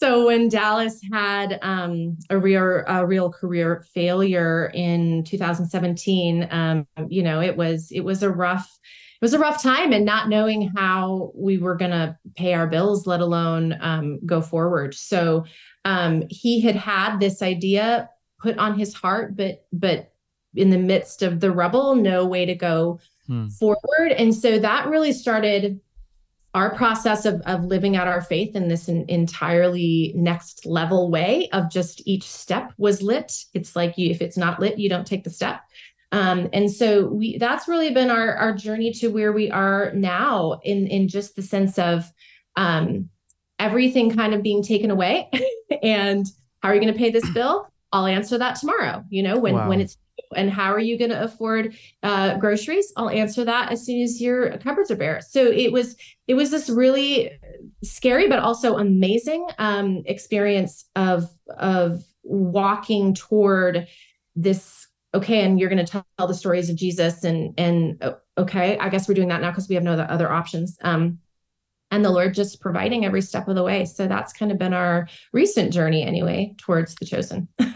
So 0.00 0.26
when 0.26 0.48
Dallas 0.48 1.00
had 1.12 1.58
um, 1.62 2.16
a 2.30 2.38
real 2.38 2.84
a 2.86 3.04
real 3.04 3.32
career 3.32 3.84
failure 3.92 4.70
in 4.72 5.24
2017, 5.24 6.46
um, 6.50 6.86
you 7.08 7.22
know, 7.22 7.40
it 7.40 7.56
was 7.56 7.90
it 7.90 8.00
was 8.00 8.22
a 8.22 8.30
rough 8.30 8.78
it 9.20 9.24
was 9.24 9.34
a 9.34 9.38
rough 9.40 9.60
time, 9.60 9.92
and 9.92 10.04
not 10.04 10.28
knowing 10.28 10.70
how 10.76 11.32
we 11.34 11.58
were 11.58 11.74
going 11.74 11.90
to 11.90 12.16
pay 12.36 12.54
our 12.54 12.68
bills, 12.68 13.04
let 13.04 13.20
alone 13.20 13.76
um, 13.80 14.24
go 14.24 14.40
forward. 14.40 14.94
So 14.94 15.44
um, 15.84 16.22
he 16.30 16.60
had 16.60 16.76
had 16.76 17.18
this 17.18 17.42
idea 17.42 18.08
put 18.40 18.56
on 18.58 18.78
his 18.78 18.94
heart, 18.94 19.36
but 19.36 19.64
but 19.72 20.12
in 20.54 20.70
the 20.70 20.78
midst 20.78 21.22
of 21.22 21.40
the 21.40 21.50
rubble, 21.50 21.96
no 21.96 22.24
way 22.24 22.46
to 22.46 22.54
go 22.54 23.00
Hmm. 23.26 23.48
forward, 23.48 24.12
and 24.16 24.34
so 24.34 24.58
that 24.58 24.88
really 24.88 25.12
started 25.12 25.80
our 26.54 26.74
process 26.74 27.24
of, 27.26 27.40
of 27.46 27.64
living 27.64 27.94
out 27.96 28.08
our 28.08 28.22
faith 28.22 28.56
in 28.56 28.68
this 28.68 28.88
en- 28.88 29.04
entirely 29.08 30.12
next 30.16 30.64
level 30.66 31.10
way 31.10 31.48
of 31.52 31.70
just 31.70 32.02
each 32.06 32.24
step 32.24 32.72
was 32.78 33.02
lit. 33.02 33.44
It's 33.54 33.76
like 33.76 33.98
you 33.98 34.10
if 34.10 34.22
it's 34.22 34.36
not 34.36 34.58
lit 34.58 34.78
you 34.78 34.88
don't 34.88 35.06
take 35.06 35.24
the 35.24 35.30
step. 35.30 35.60
Um, 36.10 36.48
and 36.54 36.70
so 36.72 37.06
we 37.08 37.36
that's 37.36 37.68
really 37.68 37.92
been 37.92 38.10
our 38.10 38.34
our 38.34 38.54
journey 38.54 38.92
to 38.94 39.08
where 39.08 39.32
we 39.32 39.50
are 39.50 39.92
now 39.94 40.58
in 40.64 40.86
in 40.86 41.06
just 41.06 41.36
the 41.36 41.42
sense 41.42 41.78
of 41.78 42.10
um, 42.56 43.10
everything 43.58 44.16
kind 44.16 44.32
of 44.34 44.42
being 44.42 44.62
taken 44.62 44.90
away. 44.90 45.30
And 45.82 46.26
how 46.62 46.70
are 46.70 46.74
you 46.74 46.80
going 46.80 46.92
to 46.92 46.98
pay 46.98 47.10
this 47.10 47.28
bill? 47.30 47.68
I'll 47.92 48.06
answer 48.06 48.38
that 48.38 48.56
tomorrow 48.56 49.04
you 49.10 49.22
know 49.22 49.38
when 49.38 49.54
Wow. 49.54 49.68
when 49.68 49.80
it's 49.82 49.98
and 50.36 50.50
how 50.50 50.72
are 50.72 50.78
you 50.78 50.98
going 50.98 51.10
to 51.10 51.22
afford 51.22 51.76
uh, 52.02 52.36
groceries? 52.36 52.92
I'll 52.96 53.10
answer 53.10 53.44
that 53.44 53.72
as 53.72 53.84
soon 53.84 54.02
as 54.02 54.20
your 54.20 54.58
cupboards 54.58 54.90
are 54.90 54.96
bare. 54.96 55.20
So 55.20 55.50
it 55.50 55.72
was 55.72 55.96
it 56.26 56.34
was 56.34 56.50
this 56.50 56.68
really 56.68 57.30
scary 57.82 58.28
but 58.28 58.38
also 58.38 58.76
amazing 58.76 59.46
um, 59.58 60.02
experience 60.06 60.86
of 60.96 61.28
of 61.56 62.02
walking 62.22 63.14
toward 63.14 63.86
this 64.36 64.86
okay 65.14 65.40
and 65.42 65.58
you're 65.58 65.70
going 65.70 65.84
to 65.84 66.04
tell 66.18 66.26
the 66.26 66.34
stories 66.34 66.68
of 66.68 66.76
jesus 66.76 67.24
and 67.24 67.54
and 67.58 67.96
uh, 68.02 68.12
okay 68.36 68.76
i 68.78 68.90
guess 68.90 69.08
we're 69.08 69.14
doing 69.14 69.28
that 69.28 69.40
now 69.40 69.50
because 69.50 69.68
we 69.68 69.74
have 69.74 69.82
no 69.82 69.94
other 69.94 70.30
options 70.30 70.76
um, 70.82 71.18
and 71.90 72.04
the 72.04 72.10
lord 72.10 72.34
just 72.34 72.60
providing 72.60 73.04
every 73.04 73.22
step 73.22 73.48
of 73.48 73.54
the 73.54 73.62
way. 73.62 73.84
So 73.84 74.06
that's 74.06 74.32
kind 74.32 74.52
of 74.52 74.58
been 74.58 74.74
our 74.74 75.08
recent 75.32 75.72
journey 75.72 76.02
anyway 76.02 76.54
towards 76.58 76.94
the 76.96 77.06
chosen 77.06 77.48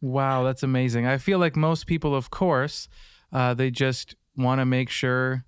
Wow, 0.00 0.44
that's 0.44 0.62
amazing. 0.62 1.06
I 1.06 1.18
feel 1.18 1.38
like 1.38 1.56
most 1.56 1.86
people, 1.86 2.14
of 2.14 2.30
course, 2.30 2.88
uh, 3.32 3.54
they 3.54 3.70
just 3.70 4.14
want 4.36 4.60
to 4.60 4.64
make 4.64 4.90
sure 4.90 5.44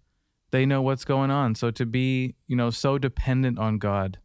they 0.51 0.67
know 0.67 0.83
what's 0.83 1.05
going 1.05 1.31
on. 1.31 1.55
So 1.55 1.71
to 1.71 1.87
be, 1.87 2.35
you 2.47 2.57
know, 2.57 2.71
so 2.71 2.99
dependent 2.99 3.59
on 3.59 3.79
God, 3.79 4.19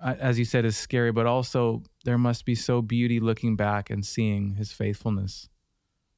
uh, 0.00 0.14
as 0.18 0.38
you 0.38 0.44
said, 0.44 0.64
is 0.64 0.76
scary, 0.76 1.12
but 1.12 1.26
also 1.26 1.82
there 2.04 2.18
must 2.18 2.44
be 2.44 2.54
so 2.54 2.82
beauty 2.82 3.20
looking 3.20 3.54
back 3.54 3.90
and 3.90 4.04
seeing 4.04 4.56
his 4.56 4.72
faithfulness. 4.72 5.48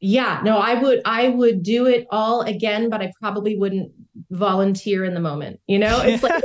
Yeah, 0.00 0.40
no, 0.44 0.58
I 0.58 0.74
would 0.80 1.00
I 1.06 1.28
would 1.30 1.62
do 1.62 1.86
it 1.86 2.06
all 2.10 2.42
again, 2.42 2.90
but 2.90 3.00
I 3.00 3.12
probably 3.18 3.56
wouldn't 3.56 3.90
volunteer 4.30 5.04
in 5.04 5.14
the 5.14 5.20
moment. 5.20 5.58
You 5.66 5.78
know, 5.78 6.00
it's 6.02 6.22
like 6.22 6.44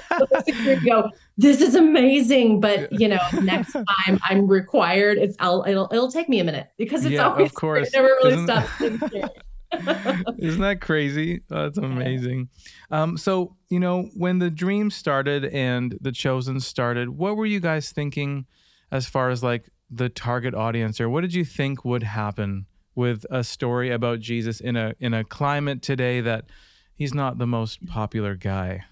go, 0.85 1.09
this 1.37 1.59
is 1.59 1.75
amazing, 1.75 2.61
but 2.61 2.91
you 2.97 3.09
know, 3.09 3.19
next 3.43 3.73
time 3.73 4.19
I'm 4.29 4.47
required, 4.47 5.17
it's 5.17 5.35
I'll 5.39 5.65
it'll 5.67 5.89
it'll 5.91 6.09
take 6.11 6.29
me 6.29 6.39
a 6.39 6.43
minute 6.45 6.67
because 6.77 7.03
it's 7.03 7.11
Yeah, 7.13 7.25
of 7.27 7.33
always 7.33 7.51
course. 7.63 7.89
it 7.89 7.93
never 7.93 8.07
really 8.07 8.33
Isn't- 8.35 8.45
stops. 8.47 9.31
Isn't 10.39 10.61
that 10.61 10.79
crazy? 10.81 11.41
Oh, 11.49 11.63
that's 11.63 11.77
amazing. 11.77 12.49
Um, 12.89 13.17
so 13.17 13.55
you 13.69 13.79
know, 13.79 14.09
when 14.15 14.39
the 14.39 14.49
dream 14.49 14.89
started 14.91 15.45
and 15.45 15.97
the 16.01 16.11
chosen 16.11 16.59
started, 16.59 17.09
what 17.09 17.35
were 17.37 17.45
you 17.45 17.59
guys 17.59 17.91
thinking 17.91 18.45
as 18.91 19.07
far 19.07 19.29
as 19.29 19.43
like 19.43 19.69
the 19.89 20.09
target 20.09 20.53
audience, 20.53 20.99
or 21.01 21.09
what 21.09 21.21
did 21.21 21.33
you 21.33 21.45
think 21.45 21.83
would 21.85 22.03
happen 22.03 22.65
with 22.95 23.25
a 23.29 23.43
story 23.43 23.91
about 23.91 24.19
Jesus 24.19 24.59
in 24.59 24.75
a 24.75 24.95
in 24.99 25.13
a 25.13 25.23
climate 25.23 25.81
today 25.81 26.21
that 26.21 26.45
he's 26.93 27.13
not 27.13 27.37
the 27.37 27.47
most 27.47 27.85
popular 27.85 28.35
guy? 28.35 28.83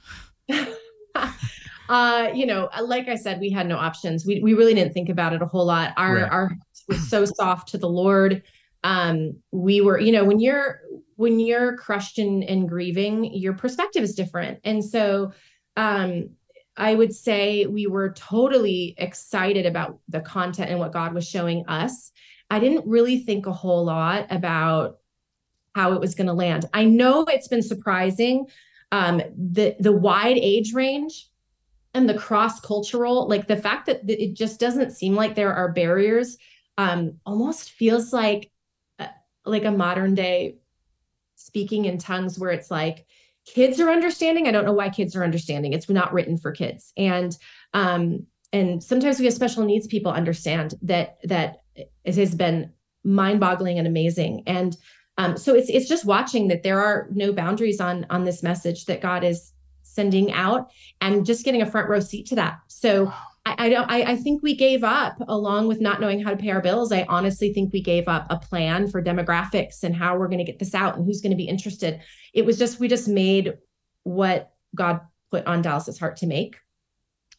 uh, 1.89 2.29
you 2.33 2.45
know, 2.45 2.69
like 2.81 3.07
I 3.07 3.15
said, 3.15 3.39
we 3.39 3.49
had 3.49 3.67
no 3.67 3.77
options. 3.77 4.25
We 4.25 4.39
we 4.41 4.53
really 4.53 4.73
didn't 4.73 4.93
think 4.93 5.09
about 5.09 5.33
it 5.33 5.41
a 5.41 5.45
whole 5.45 5.65
lot. 5.65 5.93
Our 5.97 6.15
Right. 6.15 6.31
our 6.31 6.47
hearts 6.47 6.83
were 6.87 6.95
so 6.95 7.25
soft 7.25 7.69
to 7.69 7.77
the 7.77 7.89
Lord. 7.89 8.43
Um, 8.83 9.37
we 9.51 9.81
were, 9.81 9.99
you 9.99 10.11
know, 10.11 10.23
when 10.23 10.39
you're 10.39 10.81
when 11.15 11.39
you're 11.39 11.75
crushed 11.75 12.17
and, 12.17 12.43
and 12.45 12.69
grieving, 12.69 13.25
your 13.33 13.53
perspective 13.53 14.03
is 14.03 14.15
different. 14.15 14.59
And 14.63 14.83
so 14.83 15.33
um 15.75 16.29
I 16.77 16.95
would 16.95 17.13
say 17.13 17.65
we 17.65 17.87
were 17.87 18.13
totally 18.13 18.95
excited 18.97 19.65
about 19.65 19.99
the 20.07 20.21
content 20.21 20.69
and 20.69 20.79
what 20.79 20.93
God 20.93 21.13
was 21.13 21.27
showing 21.27 21.65
us. 21.67 22.13
I 22.49 22.59
didn't 22.59 22.87
really 22.87 23.19
think 23.19 23.45
a 23.45 23.53
whole 23.53 23.85
lot 23.85 24.27
about 24.29 24.97
how 25.75 25.93
it 25.93 25.99
was 25.99 26.15
going 26.15 26.27
to 26.27 26.33
land. 26.33 26.65
I 26.73 26.85
know 26.85 27.23
it's 27.25 27.47
been 27.47 27.61
surprising 27.61 28.47
um, 28.91 29.21
the 29.37 29.75
the 29.79 29.91
wide 29.91 30.37
age 30.37 30.73
range 30.73 31.29
and 31.93 32.09
the 32.09 32.13
cross 32.13 32.59
cultural, 32.59 33.27
like 33.27 33.47
the 33.47 33.57
fact 33.57 33.85
that 33.87 34.01
it 34.07 34.33
just 34.33 34.59
doesn't 34.59 34.91
seem 34.91 35.15
like 35.15 35.35
there 35.35 35.53
are 35.53 35.71
barriers, 35.71 36.37
um, 36.77 37.17
almost 37.25 37.71
feels 37.71 38.13
like 38.13 38.51
uh, 38.99 39.07
like 39.45 39.65
a 39.65 39.71
modern 39.71 40.15
day 40.15 40.57
speaking 41.35 41.85
in 41.85 41.97
tongues 41.97 42.37
where 42.37 42.51
it's 42.51 42.71
like 42.71 43.05
kids 43.45 43.79
are 43.79 43.89
understanding. 43.89 44.47
I 44.47 44.51
don't 44.51 44.65
know 44.65 44.73
why 44.73 44.89
kids 44.89 45.15
are 45.15 45.23
understanding. 45.23 45.73
It's 45.73 45.89
not 45.89 46.13
written 46.13 46.37
for 46.37 46.51
kids, 46.51 46.91
and 46.97 47.35
um, 47.73 48.25
and 48.51 48.83
sometimes 48.83 49.19
we 49.19 49.25
have 49.25 49.33
special 49.33 49.65
needs 49.65 49.87
people 49.87 50.11
understand 50.11 50.73
that 50.81 51.17
that 51.23 51.61
it 52.17 52.21
has 52.21 52.35
been 52.35 52.71
mind 53.03 53.39
boggling 53.39 53.77
and 53.77 53.87
amazing 53.87 54.43
and 54.45 54.75
um, 55.17 55.35
so 55.35 55.53
it's 55.53 55.69
it's 55.69 55.89
just 55.89 56.05
watching 56.05 56.47
that 56.47 56.63
there 56.63 56.79
are 56.79 57.09
no 57.11 57.33
boundaries 57.33 57.81
on 57.81 58.05
on 58.09 58.23
this 58.23 58.41
message 58.41 58.85
that 58.85 59.01
God 59.01 59.25
is 59.25 59.51
sending 59.89 60.31
out, 60.31 60.71
and 61.01 61.25
just 61.25 61.43
getting 61.43 61.61
a 61.61 61.69
front 61.69 61.89
row 61.89 61.99
seat 61.99 62.27
to 62.27 62.35
that. 62.35 62.59
So 62.67 63.11
I, 63.45 63.55
I 63.65 63.69
don't. 63.69 63.91
I, 63.91 64.11
I 64.11 64.15
think 64.15 64.41
we 64.41 64.55
gave 64.55 64.83
up, 64.83 65.17
along 65.27 65.67
with 65.67 65.81
not 65.81 65.99
knowing 65.99 66.23
how 66.23 66.29
to 66.29 66.37
pay 66.37 66.51
our 66.51 66.61
bills. 66.61 66.93
I 66.93 67.05
honestly 67.09 67.53
think 67.53 67.73
we 67.73 67.81
gave 67.81 68.07
up 68.07 68.27
a 68.29 68.37
plan 68.37 68.87
for 68.87 69.03
demographics 69.03 69.83
and 69.83 69.95
how 69.95 70.17
we're 70.17 70.27
going 70.27 70.39
to 70.39 70.49
get 70.49 70.59
this 70.59 70.73
out 70.73 70.95
and 70.95 71.05
who's 71.05 71.21
going 71.21 71.31
to 71.31 71.37
be 71.37 71.49
interested. 71.49 71.99
It 72.33 72.45
was 72.45 72.57
just 72.57 72.79
we 72.79 72.87
just 72.87 73.09
made 73.09 73.57
what 74.03 74.53
God 74.73 75.01
put 75.31 75.45
on 75.45 75.61
Dallas's 75.61 75.99
heart 75.99 76.17
to 76.17 76.27
make, 76.27 76.55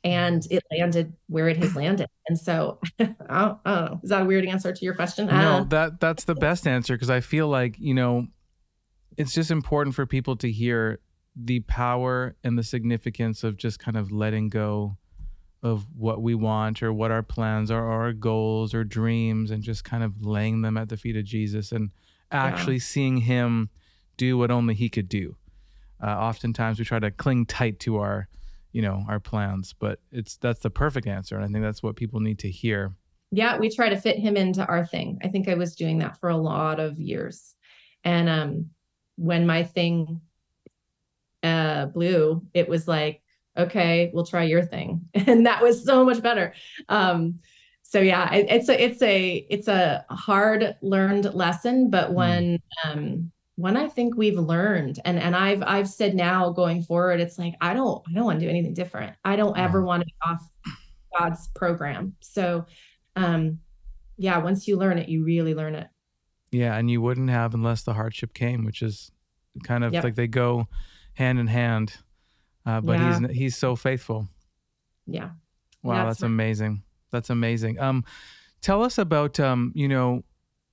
and 0.02 0.46
it 0.50 0.62
landed 0.70 1.12
where 1.28 1.48
it 1.48 1.56
has 1.58 1.76
landed. 1.76 2.08
And 2.28 2.38
so 2.38 2.80
I 3.00 3.14
don't, 3.28 3.64
know. 3.64 4.00
Is 4.02 4.10
that 4.10 4.22
a 4.22 4.24
weird 4.24 4.46
answer 4.46 4.72
to 4.72 4.84
your 4.84 4.94
question? 4.94 5.26
No, 5.26 5.32
Uh, 5.32 5.64
that 5.64 6.00
that's 6.00 6.24
the 6.24 6.34
best 6.34 6.66
answer 6.66 6.94
because 6.94 7.10
I 7.10 7.20
feel 7.20 7.48
like 7.48 7.78
you 7.78 7.94
know, 7.94 8.26
it's 9.16 9.34
just 9.34 9.50
important 9.50 9.94
for 9.94 10.06
people 10.06 10.36
to 10.36 10.50
hear 10.50 11.00
the 11.36 11.60
power 11.60 12.36
and 12.42 12.58
the 12.58 12.62
significance 12.62 13.44
of 13.44 13.56
just 13.56 13.78
kind 13.78 13.96
of 13.96 14.10
letting 14.10 14.48
go 14.48 14.96
of 15.62 15.86
what 15.94 16.22
we 16.22 16.34
want 16.34 16.82
or 16.82 16.92
what 16.92 17.10
our 17.10 17.22
plans 17.22 17.70
are, 17.70 17.84
or 17.84 18.04
our 18.04 18.12
goals 18.12 18.72
or 18.72 18.82
dreams, 18.82 19.50
and 19.50 19.62
just 19.62 19.84
kind 19.84 20.02
of 20.02 20.24
laying 20.24 20.62
them 20.62 20.76
at 20.76 20.88
the 20.88 20.96
feet 20.96 21.16
of 21.16 21.24
Jesus 21.24 21.70
and 21.70 21.90
actually 22.32 22.78
seeing 22.78 23.18
Him 23.18 23.68
do 24.16 24.38
what 24.38 24.50
only 24.50 24.74
He 24.74 24.88
could 24.88 25.08
do. 25.08 25.36
Uh, 26.02 26.06
oftentimes, 26.06 26.78
we 26.78 26.84
try 26.84 26.98
to 26.98 27.10
cling 27.10 27.44
tight 27.44 27.78
to 27.80 27.98
our, 27.98 28.28
you 28.72 28.82
know, 28.82 29.04
our 29.08 29.20
plans, 29.20 29.74
but 29.78 30.00
it's 30.12 30.36
that's 30.36 30.60
the 30.60 30.70
perfect 30.70 31.06
answer, 31.06 31.36
and 31.36 31.44
I 31.44 31.48
think 31.48 31.64
that's 31.64 31.82
what 31.82 31.96
people 31.96 32.20
need 32.20 32.38
to 32.40 32.50
hear. 32.50 32.92
yeah 33.32 33.58
we 33.58 33.68
try 33.70 33.88
to 33.88 33.96
fit 34.00 34.18
him 34.18 34.36
into 34.36 34.64
our 34.66 34.84
thing. 34.86 35.18
I 35.24 35.28
think 35.28 35.48
i 35.48 35.54
was 35.54 35.76
doing 35.76 35.98
that 35.98 36.18
for 36.20 36.30
a 36.30 36.36
lot 36.36 36.80
of 36.80 36.98
years. 36.98 37.54
And 38.04 38.28
um 38.28 38.70
when 39.16 39.46
my 39.46 39.62
thing 39.64 40.20
uh 41.42 41.86
blew 41.86 42.42
it 42.54 42.68
was 42.68 42.86
like 42.88 43.22
okay 43.56 44.10
we'll 44.12 44.26
try 44.26 44.44
your 44.44 44.62
thing. 44.64 45.02
And 45.14 45.46
that 45.46 45.62
was 45.62 45.84
so 45.84 46.04
much 46.04 46.22
better. 46.22 46.54
Um 46.88 47.40
so 47.82 48.00
yeah 48.00 48.32
it, 48.34 48.46
it's 48.48 48.68
a 48.68 48.82
it's 48.84 49.02
a 49.02 49.46
it's 49.50 49.68
a 49.68 50.04
hard 50.10 50.76
learned 50.82 51.32
lesson 51.34 51.90
but 51.90 52.12
one 52.12 52.58
um 52.84 53.30
one 53.60 53.76
i 53.76 53.88
think 53.88 54.16
we've 54.16 54.38
learned 54.38 54.98
and 55.04 55.18
and 55.18 55.34
i've 55.36 55.62
i've 55.66 55.88
said 55.88 56.14
now 56.14 56.50
going 56.50 56.82
forward 56.82 57.20
it's 57.20 57.38
like 57.38 57.54
i 57.60 57.72
don't 57.74 58.02
i 58.08 58.12
don't 58.14 58.24
want 58.24 58.38
to 58.40 58.44
do 58.46 58.50
anything 58.50 58.74
different 58.74 59.14
i 59.24 59.36
don't 59.36 59.56
ever 59.58 59.82
want 59.84 60.00
to 60.02 60.06
be 60.06 60.14
off 60.26 60.42
god's 61.18 61.48
program 61.54 62.14
so 62.20 62.64
um 63.16 63.58
yeah 64.16 64.38
once 64.38 64.66
you 64.68 64.76
learn 64.76 64.98
it 64.98 65.08
you 65.08 65.24
really 65.24 65.54
learn 65.54 65.74
it 65.74 65.88
Yeah, 66.52 66.76
and 66.76 66.90
you 66.90 67.00
wouldn't 67.00 67.30
have 67.30 67.54
unless 67.54 67.82
the 67.84 67.94
hardship 67.94 68.34
came, 68.34 68.64
which 68.64 68.82
is 68.82 69.10
kind 69.62 69.84
of 69.84 69.92
Yep. 69.92 70.04
like 70.04 70.14
they 70.16 70.26
go 70.28 70.66
hand 71.14 71.38
in 71.38 71.46
hand. 71.46 71.94
Uh, 72.66 72.80
but 72.80 72.98
Yeah. 72.98 73.20
he's 73.20 73.30
he's 73.38 73.56
so 73.56 73.76
faithful. 73.76 74.28
yeah 75.06 75.30
Wow, 75.82 75.94
That's 75.94 76.08
that's 76.18 76.22
right. 76.22 76.26
amazing. 76.34 76.82
That's 77.12 77.30
amazing. 77.30 77.78
Um, 77.78 78.04
tell 78.60 78.82
us 78.82 78.98
about 78.98 79.38
um, 79.40 79.72
you 79.74 79.88
know, 79.88 80.22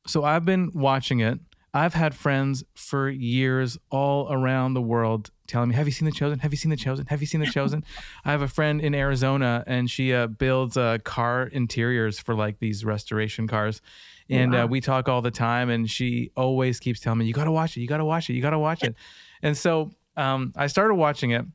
so 0.07 0.23
I've 0.23 0.45
been 0.45 0.71
watching 0.73 1.19
it. 1.21 1.39
I've 1.77 1.93
had 1.93 2.15
friends 2.15 2.63
for 2.75 3.09
years 3.09 3.77
all 3.89 4.31
around 4.31 4.73
the 4.73 4.81
world 4.81 5.31
telling 5.47 5.69
me, 5.69 5.75
"Have 5.75 5.87
you 5.87 5.91
seen 5.91 6.05
The 6.05 6.11
Chosen? 6.11 6.39
Have 6.39 6.51
you 6.51 6.57
seen 6.57 6.69
The 6.71 6.75
Chosen? 6.77 7.05
Have 7.07 7.21
you 7.21 7.27
seen 7.27 7.41
The 7.41 7.47
Chosen?" 7.47 7.83
I 8.25 8.31
have 8.31 8.41
a 8.41 8.47
friend 8.47 8.81
in 8.81 8.93
Arizona, 8.95 9.63
and 9.67 9.89
she 9.89 10.13
uh, 10.13 10.27
builds 10.27 10.75
uh, 10.77 10.97
car 11.03 11.43
interiors 11.43 12.19
for 12.19 12.33
like 12.35 12.59
these 12.59 12.83
restoration 12.83 13.47
cars, 13.47 13.81
and 14.29 14.53
Wow. 14.53 14.63
uh, 14.63 14.67
we 14.67 14.81
talk 14.81 15.07
all 15.07 15.21
the 15.21 15.31
time. 15.31 15.69
And 15.69 15.89
she 15.89 16.31
always 16.35 16.79
keeps 16.79 16.99
telling 16.99 17.19
me, 17.19 17.25
"You 17.25 17.33
got 17.33 17.45
to 17.45 17.51
watch 17.51 17.77
it. 17.77 17.81
You 17.81 17.87
got 17.87 17.97
to 17.97 18.05
watch 18.05 18.29
it. 18.29 18.33
You 18.33 18.41
got 18.41 18.51
to 18.51 18.59
watch 18.59 18.83
it." 18.83 18.95
And 19.43 19.55
so 19.55 19.91
um, 20.15 20.51
I 20.55 20.65
started 20.65 20.95
watching 20.95 21.29
it, 21.31 21.45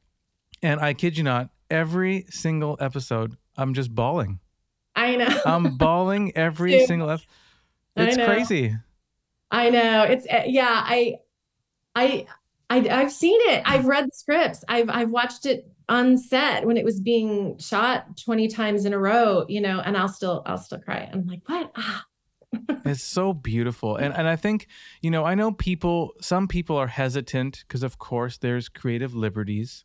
and 0.63 0.79
I 0.81 0.95
kid 0.95 1.19
you 1.19 1.25
not, 1.25 1.51
every 1.69 2.27
single 2.31 2.77
episode, 2.79 3.37
I'm 3.57 3.75
just 3.75 3.93
bawling. 3.93 4.39
i 4.95 5.17
know 5.17 5.41
I'm 5.45 5.77
bawling 5.77 6.31
every 6.37 6.71
Dude. 6.79 6.87
single 6.87 7.11
episode. 7.11 7.27
It's 7.97 8.17
crazy. 8.17 8.77
I 9.53 9.71
know 9.71 10.03
it's 10.03 10.27
uh, 10.27 10.43
yeah 10.47 10.83
i 10.85 11.17
i 11.95 12.27
I, 12.73 12.89
I've 12.89 13.13
seen 13.13 13.39
it. 13.51 13.63
I've 13.67 13.85
read 13.85 14.07
the 14.07 14.15
scripts. 14.15 14.65
I've 14.67 14.89
I've 14.89 15.11
watched 15.11 15.45
it 15.45 15.71
on 15.91 16.17
set 16.17 16.67
when 16.67 16.79
it 16.79 16.87
was 16.87 17.01
being 17.01 17.59
shot 17.59 18.17
20 18.17 18.49
times 18.49 18.87
in 18.87 18.95
a 18.95 18.99
row, 18.99 19.45
you 19.47 19.61
know, 19.61 19.81
and 19.81 19.95
I'll 19.95 20.09
still 20.09 20.43
I'll 20.47 20.57
still 20.57 20.79
cry. 20.79 21.07
I'm 21.13 21.27
like, 21.27 21.43
what? 21.47 21.71
Ah, 21.77 22.07
It's 22.87 23.03
so 23.03 23.35
beautiful. 23.35 23.97
And 23.97 24.15
and 24.15 24.27
I 24.27 24.37
think, 24.37 24.69
you 25.03 25.11
know, 25.11 25.25
I 25.25 25.35
know 25.35 25.53
people 25.53 26.15
some 26.23 26.49
people 26.49 26.77
are 26.77 26.87
hesitant 26.87 27.65
because 27.69 27.83
of 27.83 27.99
course 27.99 28.39
there's 28.39 28.71
creative 28.71 29.15
liberties. 29.15 29.85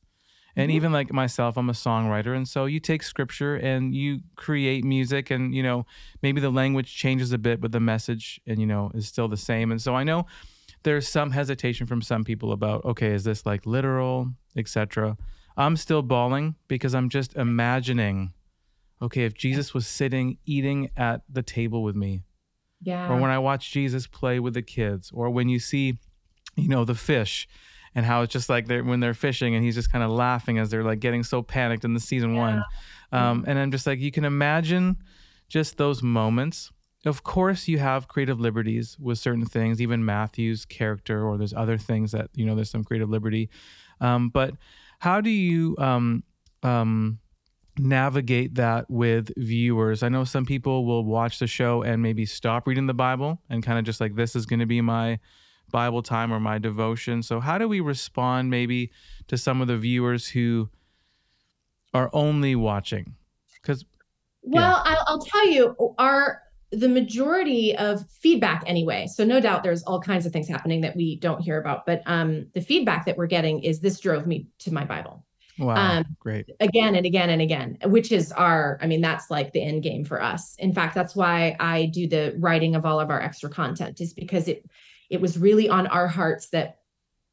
And 0.58 0.72
Mhm. 0.72 0.76
even 0.76 0.92
like 0.92 1.14
myself, 1.14 1.56
I'm 1.56 1.70
a 1.70 1.74
songwriter 1.74 2.36
and 2.36 2.48
so 2.48 2.66
you 2.66 2.80
take 2.80 3.04
scripture 3.04 3.56
and 3.56 3.94
you 3.96 4.22
create 4.36 4.84
music 4.84 5.30
and 5.30 5.54
you 5.56 5.62
know, 5.62 5.86
maybe 6.24 6.42
the 6.42 6.50
language 6.50 6.96
changes 6.96 7.32
a 7.32 7.38
bit 7.38 7.62
but 7.62 7.72
the 7.72 7.80
message 7.80 8.42
and 8.48 8.60
you 8.60 8.66
know 8.66 8.92
is 8.96 9.08
still 9.08 9.28
the 9.28 9.38
same. 9.38 9.72
And 9.72 9.80
so 9.82 9.96
I 9.96 10.04
know 10.04 10.26
there's 10.84 11.08
some 11.08 11.32
hesitation 11.32 11.86
from 11.86 12.02
some 12.02 12.24
people 12.24 12.52
about 12.52 12.84
okay, 12.86 13.12
is 13.14 13.24
this 13.24 13.46
like 13.46 13.66
literal, 13.66 14.34
etc. 14.56 15.16
I'm 15.56 15.76
still 15.78 16.02
bawling 16.02 16.56
because 16.68 16.94
I'm 16.96 17.10
just 17.10 17.36
imagining 17.36 18.34
okay, 19.00 19.26
if 19.26 19.36
Jesus 19.36 19.76
was 19.76 19.86
sitting 19.86 20.38
eating 20.46 20.90
at 20.98 21.22
the 21.30 21.44
table 21.44 21.84
with 21.84 21.96
me 21.96 22.24
yeah. 22.82 23.08
or 23.08 23.20
when 23.20 23.30
I 23.30 23.38
watch 23.38 23.72
Jesus 23.72 24.08
play 24.08 24.40
with 24.40 24.56
the 24.56 24.64
kids, 24.64 25.12
or 25.14 25.30
when 25.30 25.50
you 25.50 25.60
see, 25.60 26.00
you 26.56 26.68
know, 26.68 26.84
the 26.84 26.96
fish 26.96 27.48
and 27.98 28.06
how 28.06 28.22
it's 28.22 28.32
just 28.32 28.48
like 28.48 28.68
they're 28.68 28.84
when 28.84 29.00
they're 29.00 29.16
fishing 29.16 29.56
and 29.56 29.66
he's 29.66 29.74
just 29.74 29.92
kind 29.92 30.04
of 30.04 30.12
laughing 30.12 30.60
as 30.60 30.70
they're 30.70 30.84
like 30.84 31.00
getting 31.00 31.24
so 31.24 31.42
panicked 31.42 31.84
in 31.84 31.96
the 31.96 32.00
season 32.00 32.36
one. 32.36 32.64
Um, 33.12 33.44
and 33.48 33.58
I'm 33.58 33.72
just 33.72 33.88
like, 33.88 34.00
you 34.00 34.12
can 34.12 34.24
imagine 34.24 34.98
just 35.50 35.78
those 35.78 36.04
moments. 36.04 36.72
of 37.06 37.24
course 37.24 37.68
you 37.68 37.80
have 37.80 38.08
creative 38.08 38.40
liberties 38.40 38.98
with 39.00 39.18
certain 39.18 39.46
things, 39.46 39.82
even 39.82 40.06
Matthew's 40.06 40.64
character, 40.64 41.26
or 41.26 41.40
there's 41.40 41.56
other 41.56 41.78
things 41.78 42.12
that 42.12 42.30
you 42.36 42.46
know 42.46 42.54
there's 42.54 42.70
some 42.70 42.84
creative 42.84 43.10
liberty. 43.10 43.50
Um, 44.00 44.30
but 44.30 44.54
how 45.00 45.20
do 45.20 45.32
you 45.32 45.76
um, 45.80 46.24
um, 46.62 47.18
navigate 47.80 48.56
that 48.56 48.92
with 48.92 49.32
viewers? 49.38 50.04
I 50.04 50.10
know 50.10 50.24
some 50.24 50.46
people 50.46 50.86
will 50.86 51.04
watch 51.04 51.40
the 51.40 51.48
show 51.48 51.82
and 51.82 52.04
maybe 52.04 52.28
stop 52.28 52.68
reading 52.68 52.86
the 52.86 52.94
Bible 52.94 53.42
and 53.50 53.64
kind 53.64 53.80
of 53.80 53.86
just 53.86 54.00
like 54.00 54.16
this 54.16 54.36
is 54.36 54.46
going 54.46 54.60
to 54.60 54.68
be 54.68 54.82
my 54.82 55.18
Bible 55.72 56.02
time 56.02 56.32
or 56.32 56.40
my 56.40 56.58
devotion. 56.58 57.24
So 57.24 57.40
how 57.40 57.58
do 57.58 57.68
we 57.68 57.80
respond 57.80 58.50
maybe 58.50 58.92
to 59.28 59.38
some 59.38 59.62
of 59.62 59.68
the 59.68 59.78
viewers 59.78 60.28
who 60.30 60.70
are 61.94 62.10
only 62.14 62.56
watching? 62.56 63.16
Because 63.62 63.86
Well, 64.42 64.82
I'll, 64.86 65.04
I'll 65.08 65.20
tell 65.22 65.48
you, 65.48 65.76
our 65.98 66.42
the 66.72 66.90
majority 66.90 67.76
of 67.78 68.06
feedback 68.10 68.62
anyway. 68.66 69.08
So 69.08 69.24
no 69.24 69.40
doubt 69.40 69.64
there's 69.64 69.84
all 69.84 70.02
kinds 70.02 70.26
of 70.26 70.34
things 70.34 70.50
happening 70.50 70.82
that 70.82 70.98
we 70.98 71.16
don't 71.16 71.40
hear 71.40 71.60
about, 71.60 71.86
but 71.86 72.02
um, 72.06 72.48
the 72.54 72.62
feedback 72.62 73.06
that 73.06 73.18
we're 73.18 73.28
getting 73.28 73.64
is 73.64 73.80
this 73.80 74.00
drove 74.02 74.28
me 74.28 74.48
to 74.60 74.74
my 74.74 74.84
Bible 74.84 75.24
wow, 75.58 75.76
Um, 75.76 76.06
great. 76.20 76.50
again 76.60 76.96
and 76.96 77.06
again 77.06 77.30
and 77.30 77.42
again, 77.42 77.78
which 77.86 78.12
is 78.12 78.32
our, 78.32 78.78
I 78.82 78.88
mean, 78.88 79.02
that's 79.02 79.30
like 79.30 79.54
the 79.54 79.64
end 79.64 79.84
game 79.84 80.04
for 80.06 80.22
us. 80.22 80.56
In 80.60 80.74
fact, 80.74 80.96
that's 80.96 81.16
why 81.16 81.56
I 81.60 81.86
do 81.88 82.08
the 82.08 82.36
writing 82.38 82.76
of 82.76 82.86
all 82.86 83.00
of 83.00 83.10
our 83.10 83.22
extra 83.22 83.50
content, 83.50 84.02
is 84.02 84.14
because 84.14 84.48
it 84.48 84.70
it 85.10 85.22
was 85.22 85.38
really 85.38 85.70
on 85.70 85.88
our 85.88 86.08
hearts 86.08 86.50
that 86.50 86.80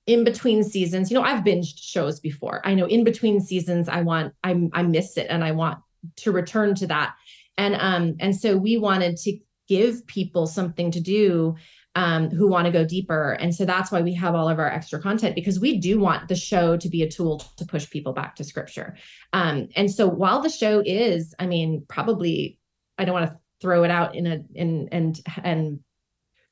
in 0.07 0.25
between 0.25 0.63
seasons, 0.63 1.11
you 1.11 1.17
know, 1.17 1.25
I've 1.25 1.45
binged 1.45 1.79
shows 1.79 2.21
before. 2.21 2.61
I 2.65 2.75
know 2.75 2.87
in 2.87 3.05
between 3.05 3.41
seasons, 3.41 3.89
I 3.89 4.03
want, 4.03 4.35
I 4.45 4.69
I 4.73 4.83
miss 4.83 5.17
it 5.17 5.29
and 5.31 5.43
I 5.43 5.53
want 5.53 5.79
to 6.17 6.33
return 6.33 6.75
to 6.77 6.87
that. 6.89 7.15
And 7.57 7.75
um, 7.77 8.17
and 8.21 8.37
so 8.37 8.57
we 8.57 8.77
wanted 8.77 9.17
to 9.19 9.39
give 9.69 10.07
people 10.07 10.47
something 10.47 10.91
to 10.91 11.01
do 11.01 11.57
um, 11.95 12.29
who 12.31 12.49
want 12.49 12.67
to 12.67 12.73
go 12.73 12.85
deeper. 12.85 13.33
And 13.33 13.55
so 13.55 13.65
that's 13.65 13.93
why 13.93 14.03
we 14.03 14.13
have 14.15 14.35
all 14.35 14.49
of 14.49 14.59
our 14.59 14.69
extra 14.69 15.01
content 15.01 15.35
because 15.35 15.61
we 15.61 15.79
do 15.79 16.01
want 16.01 16.29
the 16.29 16.35
show 16.35 16.77
to 16.77 16.89
be 16.89 17.03
a 17.03 17.11
tool 17.11 17.39
to 17.57 17.65
push 17.65 17.89
people 17.89 18.13
back 18.13 18.37
to 18.37 18.45
scripture. 18.45 18.97
Um, 19.33 19.69
and 19.77 19.91
so 19.91 20.09
while 20.09 20.43
the 20.43 20.49
show 20.49 20.83
is, 20.85 21.35
I 21.39 21.47
mean, 21.47 21.85
probably, 21.89 22.59
I 22.99 23.05
don't 23.05 23.15
want 23.15 23.31
to 23.31 23.39
throw 23.61 23.85
it 23.85 23.91
out 23.91 24.15
in 24.15 24.27
a 24.27 24.43
in 24.55 24.89
and 24.91 25.21
and 25.43 25.81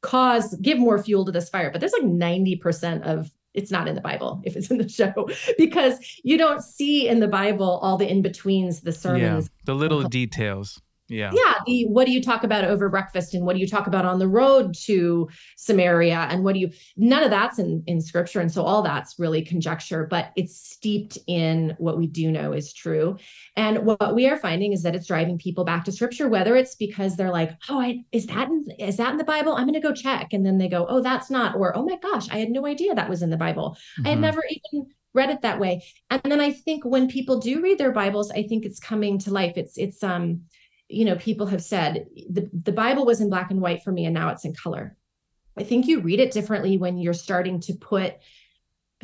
cause 0.02 0.54
give 0.60 0.78
more 0.78 1.02
fuel 1.02 1.24
to 1.24 1.32
this 1.32 1.48
fire, 1.48 1.70
but 1.70 1.80
there's 1.80 1.92
like 1.92 2.02
90% 2.02 3.02
of 3.02 3.32
it's 3.54 3.70
not 3.70 3.86
in 3.88 3.94
the 3.94 4.00
Bible 4.00 4.40
if 4.44 4.56
it's 4.56 4.70
in 4.70 4.78
the 4.78 4.88
show 4.88 5.28
because 5.58 5.98
you 6.24 6.38
don't 6.38 6.62
see 6.62 7.08
in 7.08 7.20
the 7.20 7.28
Bible 7.28 7.78
all 7.82 7.96
the 7.96 8.08
in 8.08 8.22
betweens, 8.22 8.80
the 8.80 8.90
Yeah, 8.90 8.96
sermons, 8.96 9.50
the 9.64 9.74
little 9.74 10.00
uh-huh. 10.00 10.08
details. 10.08 10.80
Yeah. 11.12 11.30
yeah 11.34 11.54
the, 11.66 11.84
what 11.86 12.06
do 12.06 12.12
you 12.12 12.22
talk 12.22 12.42
about 12.42 12.64
over 12.64 12.88
breakfast 12.88 13.34
and 13.34 13.44
what 13.44 13.54
do 13.54 13.60
you 13.60 13.68
talk 13.68 13.86
about 13.86 14.04
on 14.06 14.18
the 14.18 14.26
road 14.28 14.74
to 14.86 15.28
samaria 15.56 16.26
and 16.30 16.42
what 16.42 16.54
do 16.54 16.60
you 16.60 16.70
none 16.96 17.22
of 17.22 17.30
that's 17.30 17.58
in 17.58 17.82
in 17.86 18.00
scripture. 18.00 18.40
And 18.40 18.50
so 18.50 18.62
all 18.62 18.82
that's 18.82 19.18
really 19.18 19.42
conjecture 19.42 20.06
but 20.10 20.32
it's 20.36 20.56
steeped 20.58 21.18
in 21.26 21.74
what 21.78 21.98
we 21.98 22.06
do 22.06 22.30
know 22.32 22.52
is 22.52 22.72
true. 22.72 23.16
And 23.56 23.84
what 23.84 24.14
we 24.14 24.26
are 24.28 24.38
finding 24.38 24.72
is 24.72 24.82
that 24.84 24.94
it's 24.94 25.06
driving 25.06 25.38
people 25.38 25.64
back 25.64 25.84
to 25.84 25.92
scripture 25.92 26.28
whether 26.28 26.56
it's 26.56 26.74
because 26.76 27.16
they're 27.16 27.30
like 27.30 27.52
oh 27.68 27.78
I, 27.80 28.04
is 28.12 28.26
that 28.26 28.48
in, 28.48 28.64
is 28.78 28.96
that 28.96 29.10
in 29.10 29.18
the 29.18 29.24
bible? 29.24 29.52
I'm 29.54 29.66
going 29.66 29.80
to 29.80 29.88
go 29.88 29.92
check. 29.92 30.32
And 30.32 30.44
then 30.46 30.56
they 30.58 30.68
go 30.68 30.86
oh 30.88 31.02
that's 31.02 31.30
not 31.30 31.56
or 31.56 31.76
oh 31.76 31.84
my 31.84 31.96
gosh 31.96 32.28
i 32.30 32.38
had 32.38 32.50
no 32.50 32.66
idea 32.66 32.94
that 32.94 33.10
was 33.10 33.22
in 33.22 33.30
the 33.30 33.36
bible. 33.36 33.76
I 34.04 34.08
had 34.10 34.18
Mhm. 34.18 34.22
never 34.22 34.42
even 34.50 34.86
read 35.14 35.28
it 35.28 35.42
that 35.42 35.60
way. 35.60 35.84
And 36.10 36.22
then 36.24 36.40
i 36.40 36.50
think 36.50 36.84
when 36.84 37.06
people 37.08 37.38
do 37.38 37.60
read 37.60 37.76
their 37.78 37.92
bibles 37.92 38.30
i 38.30 38.42
think 38.44 38.64
it's 38.64 38.80
coming 38.80 39.18
to 39.18 39.30
life. 39.30 39.54
It's 39.56 39.76
it's 39.76 40.02
um 40.02 40.42
you 40.92 41.04
know 41.04 41.16
people 41.16 41.46
have 41.46 41.62
said 41.62 42.06
the, 42.28 42.48
the 42.52 42.72
bible 42.72 43.04
was 43.04 43.20
in 43.20 43.30
black 43.30 43.50
and 43.50 43.60
white 43.60 43.82
for 43.82 43.92
me 43.92 44.04
and 44.04 44.14
now 44.14 44.28
it's 44.28 44.44
in 44.44 44.54
color. 44.54 44.96
I 45.58 45.64
think 45.64 45.86
you 45.86 46.00
read 46.00 46.18
it 46.18 46.32
differently 46.32 46.78
when 46.78 46.96
you're 46.96 47.12
starting 47.12 47.60
to 47.60 47.74
put 47.74 48.14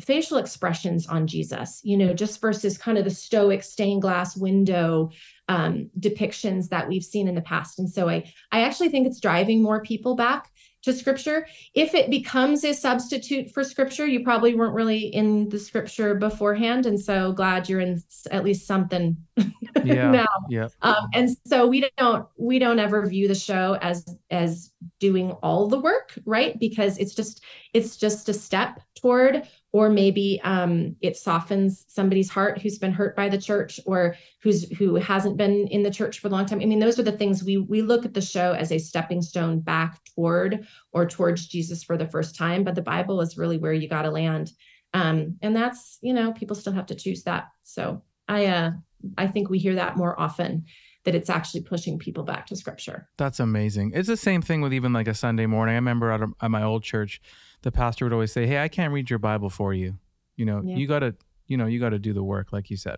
facial 0.01 0.37
expressions 0.37 1.07
on 1.07 1.27
jesus 1.27 1.81
you 1.83 1.97
know 1.97 2.13
just 2.13 2.39
versus 2.39 2.77
kind 2.77 2.97
of 2.97 3.03
the 3.03 3.11
stoic 3.11 3.63
stained 3.63 4.01
glass 4.01 4.37
window 4.37 5.11
um, 5.49 5.89
depictions 5.99 6.69
that 6.69 6.87
we've 6.87 7.03
seen 7.03 7.27
in 7.27 7.35
the 7.35 7.41
past. 7.41 7.79
And 7.79 7.89
so 7.89 8.07
i 8.07 8.31
i 8.51 8.61
actually 8.61 8.89
think 8.89 9.07
it's 9.07 9.19
driving 9.19 9.61
more 9.61 9.81
people 9.83 10.15
back 10.15 10.49
to 10.89 10.97
scripture 10.97 11.47
if 11.73 11.93
it 11.93 12.09
becomes 12.09 12.63
a 12.63 12.73
substitute 12.73 13.51
for 13.51 13.63
scripture 13.63 14.05
you 14.05 14.23
probably 14.23 14.55
weren't 14.55 14.73
really 14.73 15.07
in 15.07 15.47
the 15.49 15.59
scripture 15.59 16.15
beforehand 16.15 16.85
and 16.85 16.99
so 16.99 17.31
glad 17.31 17.69
you're 17.69 17.79
in 17.79 18.01
at 18.31 18.43
least 18.43 18.65
something 18.67 19.15
Yeah. 19.83 20.11
now 20.11 20.25
Yeah. 20.49 20.67
um, 20.81 21.07
and 21.13 21.29
so 21.45 21.67
we 21.67 21.89
don't 21.97 22.27
we 22.37 22.59
don't 22.59 22.79
ever 22.79 23.05
view 23.07 23.27
the 23.27 23.35
show 23.35 23.77
as 23.81 24.05
as 24.29 24.71
doing 24.99 25.31
all 25.43 25.67
the 25.67 25.79
work 25.79 26.17
right 26.25 26.59
because 26.59 26.97
it's 26.97 27.13
just 27.13 27.43
it's 27.73 27.95
just 27.97 28.27
a 28.29 28.33
step 28.33 28.81
toward 28.95 29.47
or 29.71 29.89
maybe 29.89 30.41
um, 30.43 30.95
it 31.01 31.15
softens 31.15 31.85
somebody's 31.87 32.29
heart 32.29 32.59
who's 32.59 32.79
been 32.79 32.91
hurt 32.91 33.15
by 33.15 33.29
the 33.29 33.37
church 33.37 33.79
or 33.85 34.15
who's 34.41 34.69
who 34.77 34.95
hasn't 34.95 35.37
been 35.37 35.67
in 35.67 35.83
the 35.83 35.91
church 35.91 36.19
for 36.19 36.27
a 36.27 36.31
long 36.31 36.45
time 36.45 36.61
i 36.61 36.65
mean 36.65 36.79
those 36.79 36.97
are 36.97 37.03
the 37.03 37.11
things 37.11 37.43
we 37.43 37.57
we 37.57 37.81
look 37.81 38.05
at 38.05 38.13
the 38.13 38.21
show 38.21 38.53
as 38.53 38.71
a 38.71 38.79
stepping 38.79 39.21
stone 39.21 39.59
back 39.59 39.99
toward 40.15 40.65
or 40.91 41.05
towards 41.05 41.47
jesus 41.47 41.83
for 41.83 41.97
the 41.97 42.07
first 42.07 42.35
time 42.35 42.63
but 42.63 42.75
the 42.75 42.81
bible 42.81 43.21
is 43.21 43.37
really 43.37 43.57
where 43.57 43.73
you 43.73 43.87
got 43.87 44.03
to 44.03 44.11
land 44.11 44.51
um, 44.93 45.35
and 45.41 45.55
that's 45.55 45.99
you 46.01 46.13
know 46.13 46.31
people 46.33 46.55
still 46.55 46.73
have 46.73 46.87
to 46.87 46.95
choose 46.95 47.23
that 47.23 47.49
so 47.63 48.01
i 48.27 48.45
uh 48.45 48.71
I 49.17 49.27
think 49.27 49.49
we 49.49 49.59
hear 49.59 49.75
that 49.75 49.97
more 49.97 50.19
often 50.19 50.65
that 51.05 51.15
it's 51.15 51.29
actually 51.29 51.61
pushing 51.61 51.97
people 51.97 52.23
back 52.23 52.45
to 52.47 52.55
scripture. 52.55 53.07
That's 53.17 53.39
amazing. 53.39 53.91
It's 53.95 54.07
the 54.07 54.17
same 54.17 54.41
thing 54.41 54.61
with 54.61 54.73
even 54.73 54.91
like 54.93 55.07
a 55.07 55.13
Sunday 55.13 55.45
morning. 55.45 55.73
I 55.73 55.77
remember 55.77 56.11
at, 56.11 56.21
a, 56.21 56.27
at 56.41 56.51
my 56.51 56.61
old 56.61 56.83
church, 56.83 57.21
the 57.61 57.71
pastor 57.71 58.05
would 58.05 58.13
always 58.13 58.31
say, 58.31 58.47
"Hey, 58.47 58.59
I 58.61 58.67
can't 58.67 58.93
read 58.93 59.09
your 59.09 59.19
Bible 59.19 59.49
for 59.49 59.73
you. 59.73 59.97
You 60.35 60.45
know, 60.45 60.61
Yeah. 60.63 60.75
you 60.77 60.87
got 60.87 60.99
to, 60.99 61.15
you 61.47 61.57
know, 61.57 61.65
you 61.65 61.79
got 61.79 61.89
to 61.89 61.99
do 61.99 62.13
the 62.13 62.23
work, 62.23 62.51
like 62.53 62.69
you 62.69 62.77
said." 62.77 62.97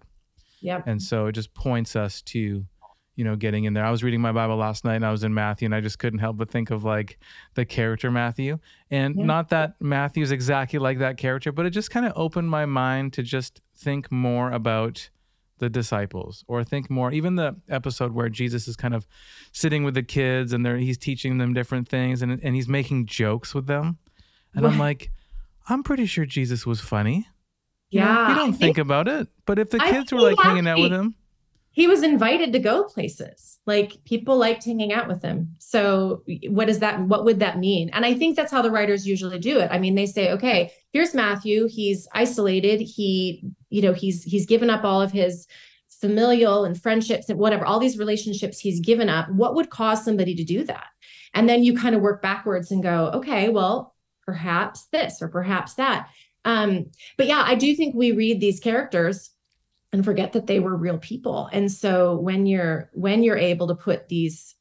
Yep. 0.61 0.83
And 0.87 1.01
so 1.01 1.25
it 1.27 1.31
just 1.31 1.53
points 1.55 1.95
us 1.95 2.21
to, 2.23 2.65
you 3.15 3.23
know, 3.23 3.35
getting 3.35 3.63
in 3.63 3.73
there. 3.73 3.83
I 3.83 3.89
was 3.91 4.03
reading 4.03 4.21
my 4.21 4.31
Bible 4.31 4.57
last 4.57 4.85
night 4.85 4.95
and 4.95 5.05
I 5.05 5.11
was 5.11 5.23
in 5.23 5.33
Matthew 5.33 5.65
and 5.65 5.73
I 5.73 5.81
just 5.81 5.97
couldn't 5.97 6.19
help 6.19 6.37
but 6.37 6.49
think 6.51 6.69
of 6.69 6.83
like 6.83 7.17
the 7.55 7.65
character 7.65 8.11
Matthew. 8.11 8.59
And 8.91 9.15
Yeah. 9.15 9.25
not 9.25 9.49
that 9.49 9.81
Matthew's 9.81 10.31
exactly 10.31 10.77
like 10.79 10.99
that 10.99 11.17
character, 11.17 11.51
but 11.51 11.65
it 11.65 11.71
just 11.71 11.89
kind 11.89 12.05
of 12.05 12.13
opened 12.15 12.49
my 12.49 12.65
mind 12.67 13.13
to 13.13 13.23
just 13.23 13.61
think 13.75 14.11
more 14.11 14.51
about 14.51 15.09
the 15.57 15.69
disciples 15.69 16.43
or 16.47 16.63
think 16.63 16.89
more 16.89 17.11
even 17.11 17.35
the 17.35 17.55
episode 17.69 18.11
where 18.13 18.29
Jesus 18.29 18.67
is 18.67 18.75
kind 18.75 18.93
of 18.95 19.05
sitting 19.51 19.83
with 19.83 19.93
the 19.95 20.01
kids 20.03 20.53
and 20.53 20.65
they're 20.65 20.77
he's 20.77 20.97
teaching 20.97 21.37
them 21.37 21.53
different 21.53 21.87
things 21.87 22.21
and 22.21 22.39
and 22.43 22.55
he's 22.55 22.67
making 22.67 23.05
jokes 23.07 23.53
with 23.55 23.65
them. 23.67 23.97
And 24.55 24.65
I'm 24.65 24.77
like, 24.77 25.11
I'm 25.69 25.83
pretty 25.83 26.05
sure 26.05 26.25
Jesus 26.25 26.65
was 26.65 26.81
funny. 26.81 27.27
Yeah. 27.89 28.29
you 28.29 28.35
don't 28.35 28.53
think 28.53 28.77
about 28.77 29.07
it. 29.07 29.27
But 29.45 29.59
if 29.59 29.69
the 29.69 29.81
I 29.81 29.91
kids 29.91 30.11
were 30.11 30.21
like 30.21 30.39
hanging 30.39 30.67
out 30.67 30.79
with 30.79 30.91
him, 30.91 31.15
He 31.71 31.87
was 31.87 32.03
invited 32.03 32.51
to 32.53 32.59
go 32.59 32.83
places. 32.83 33.59
Like 33.65 34.03
people 34.05 34.37
liked 34.37 34.65
hanging 34.65 34.91
out 34.91 35.07
with 35.07 35.21
him. 35.21 35.55
So 35.59 36.23
what 36.49 36.65
does 36.67 36.79
that 36.79 36.99
what 37.01 37.25
would 37.25 37.39
that 37.39 37.59
mean? 37.59 37.89
And 37.93 38.05
I 38.05 38.13
think 38.13 38.35
that's 38.35 38.51
how 38.51 38.61
the 38.61 38.71
writers 38.71 39.07
usually 39.07 39.39
do 39.39 39.59
it. 39.59 39.69
I 39.71 39.77
mean, 39.77 39.95
they 39.95 40.05
say, 40.05 40.31
okay, 40.31 40.71
here's 40.91 41.13
Matthew, 41.13 41.67
he's 41.67 42.07
isolated, 42.13 42.81
he, 42.81 43.43
you 43.69 43.81
know, 43.81 43.93
he's 43.93 44.23
he's 44.23 44.45
given 44.45 44.69
up 44.69 44.83
all 44.83 45.01
of 45.01 45.11
his 45.11 45.47
familial 45.87 46.65
and 46.65 46.81
friendships 46.81 47.29
and 47.29 47.37
whatever, 47.37 47.65
all 47.65 47.79
these 47.79 47.97
relationships 47.97 48.59
he's 48.59 48.79
given 48.79 49.07
up. 49.07 49.29
What 49.29 49.53
would 49.55 49.69
cause 49.69 50.03
somebody 50.03 50.33
to 50.35 50.43
do 50.43 50.63
that? 50.63 50.87
And 51.33 51.47
then 51.47 51.63
you 51.63 51.77
kind 51.77 51.95
of 51.95 52.01
work 52.01 52.21
backwards 52.21 52.71
and 52.71 52.81
go, 52.81 53.11
okay, 53.13 53.49
well, 53.49 53.95
perhaps 54.31 54.85
this 54.93 55.21
or 55.21 55.27
perhaps 55.27 55.73
that. 55.73 56.07
Um, 56.45 56.85
but 57.17 57.27
yeah, 57.27 57.43
I 57.45 57.55
do 57.55 57.75
think 57.75 57.93
we 57.93 58.13
read 58.13 58.39
these 58.39 58.61
characters 58.61 59.29
and 59.91 60.05
forget 60.05 60.31
that 60.31 60.47
they 60.47 60.61
were 60.61 60.77
real 60.77 60.97
people. 60.97 61.49
And 61.51 61.69
so 61.69 62.15
when 62.15 62.45
you're 62.45 62.89
when 62.93 63.23
you're 63.23 63.37
able 63.37 63.67
to 63.67 63.75
put 63.75 64.07
these 64.07 64.55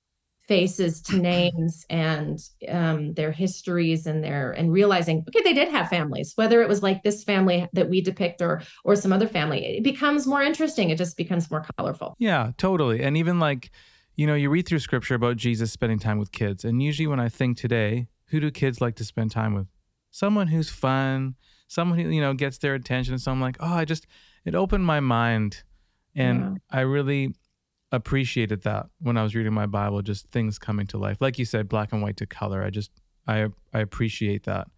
faces 0.48 1.00
to 1.02 1.18
names 1.35 1.87
and 1.88 2.40
um, 2.68 3.14
their 3.14 3.30
histories 3.30 4.06
and 4.09 4.24
their 4.24 4.50
and 4.50 4.72
realizing 4.72 5.24
okay 5.28 5.44
they 5.44 5.54
did 5.54 5.68
have 5.68 5.88
families 5.88 6.33
whether 6.35 6.61
it 6.61 6.68
was 6.68 6.83
like 6.83 7.04
this 7.04 7.22
family 7.22 7.68
that 7.72 7.88
we 7.88 8.00
depict 8.00 8.42
or 8.42 8.61
or 8.85 8.96
some 8.96 9.12
other 9.12 9.28
family 9.28 9.76
it 9.76 9.85
becomes 9.85 10.26
more 10.26 10.42
interesting 10.42 10.90
it 10.90 10.98
just 10.98 11.16
becomes 11.16 11.48
more 11.52 11.64
colorful 11.78 12.16
Yeah, 12.18 12.50
totally. 12.56 13.00
And 13.04 13.16
even 13.16 13.38
like, 13.38 13.70
you 14.16 14.26
know, 14.26 14.35
you 14.35 14.50
read 14.50 14.66
through 14.66 14.80
scripture 14.80 15.14
about 15.14 15.37
Jesus 15.37 15.70
spending 15.70 16.00
time 16.00 16.18
with 16.18 16.33
kids. 16.33 16.64
And 16.64 16.83
usually 16.83 17.06
when 17.06 17.20
I 17.20 17.28
think 17.28 17.56
today, 17.56 18.09
who 18.31 18.40
do 18.40 18.51
kids 18.51 18.81
like 18.81 18.97
to 18.97 19.05
spend 19.05 19.31
time 19.31 19.55
with? 19.55 19.66
Someone 20.11 20.49
who's 20.49 20.71
fun, 20.71 21.37
someone 21.69 21.99
who, 21.99 22.09
you 22.11 22.21
know, 22.21 22.35
gets 22.35 22.59
their 22.59 22.75
attention. 22.75 23.19
So 23.19 23.31
I'm 23.31 23.40
like, 23.40 23.57
oh, 23.61 23.75
I 23.75 23.85
just, 23.85 24.07
it 24.45 24.55
opened 24.55 24.85
my 24.87 25.01
mind. 25.01 25.62
And 26.16 26.40
Yeah. 26.71 26.79
I 26.79 26.81
really 26.81 27.35
appreciated 27.93 28.62
that 28.62 28.87
when 29.01 29.16
I 29.16 29.23
was 29.23 29.35
reading 29.35 29.53
my 29.53 29.66
Bible, 29.66 30.03
just 30.03 30.29
things 30.31 30.59
coming 30.59 30.87
to 30.88 30.99
life. 30.99 31.19
Like 31.21 31.38
you 31.38 31.45
said, 31.45 31.69
black 31.69 31.93
and 31.93 32.03
white 32.03 32.16
to 32.19 32.27
color. 32.27 32.62
I 32.62 32.71
just, 32.71 32.90
I, 33.27 33.47
I 33.73 33.81
appreciate 33.81 34.45
that. 34.45 34.69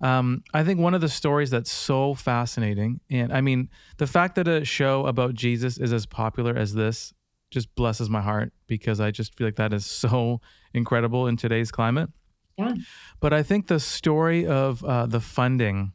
Um, 0.00 0.44
I 0.54 0.62
think 0.62 0.78
one 0.78 0.94
of 0.94 1.00
the 1.00 1.08
stories 1.08 1.50
that's 1.50 1.72
so 1.72 2.14
fascinating, 2.14 3.00
and 3.10 3.32
I 3.32 3.40
mean, 3.40 3.68
the 3.96 4.06
fact 4.06 4.36
that 4.36 4.46
a 4.46 4.64
show 4.64 5.06
about 5.06 5.34
Jesus 5.34 5.76
is 5.76 5.92
as 5.92 6.06
popular 6.06 6.54
as 6.56 6.74
this 6.74 7.12
just 7.50 7.74
blesses 7.74 8.08
my 8.08 8.20
heart 8.20 8.52
because 8.68 9.00
I 9.00 9.10
just 9.10 9.36
feel 9.36 9.46
like 9.48 9.56
that 9.56 9.72
is 9.72 9.84
so 9.86 10.40
incredible 10.74 11.26
in 11.26 11.36
today's 11.36 11.72
climate. 11.72 12.10
Yeah. 12.58 12.74
But 13.20 13.32
I 13.32 13.42
think 13.42 13.68
the 13.68 13.80
story 13.80 14.46
of 14.46 14.84
uh, 14.84 15.06
the 15.06 15.20
funding 15.20 15.92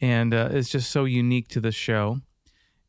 and 0.00 0.34
uh, 0.34 0.48
is 0.52 0.68
just 0.68 0.90
so 0.90 1.04
unique 1.04 1.48
to 1.48 1.60
the 1.60 1.72
show. 1.72 2.20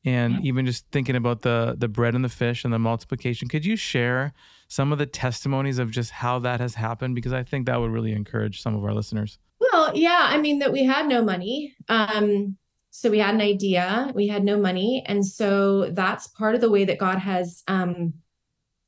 And 0.06 0.43
even 0.43 0.65
just 0.65 0.86
thinking 0.91 1.15
about 1.15 1.43
the 1.43 1.76
the 1.78 1.88
bread 1.88 2.13
and 2.13 2.26
the 2.26 2.30
fish 2.30 2.65
and 2.65 2.73
the 2.73 2.80
multiplication, 2.80 3.47
could 3.47 3.65
you 3.65 3.78
share 3.78 4.34
some 4.67 4.91
of 4.91 4.97
the 4.97 5.06
testimonies 5.06 5.80
of 5.80 5.91
just 5.91 6.12
how 6.12 6.39
that 6.39 6.60
has 6.60 6.76
happened? 6.76 7.15
Because 7.15 7.32
I 7.32 7.43
think 7.43 7.67
that 7.67 7.80
would 7.80 7.89
really 7.89 8.12
encourage 8.12 8.62
some 8.62 8.76
of 8.76 8.84
our 8.84 8.93
listeners. 8.93 9.39
Well, 9.62 9.95
yeah, 9.95 10.26
I 10.30 10.41
mean 10.41 10.60
that 10.60 10.73
we 10.73 10.84
had 10.84 11.08
no 11.08 11.23
money. 11.23 11.73
Um, 11.88 12.58
so 12.89 13.10
we 13.10 13.19
had 13.19 13.34
an 13.34 13.39
idea, 13.39 14.12
we 14.13 14.28
had 14.28 14.43
no 14.43 14.60
money, 14.60 15.04
and 15.06 15.26
so 15.26 15.89
that's 15.91 16.28
part 16.28 16.54
of 16.54 16.60
the 16.60 16.69
way 16.69 16.84
that 16.84 16.99
God 16.99 17.19
has 17.19 17.63
um, 17.69 18.13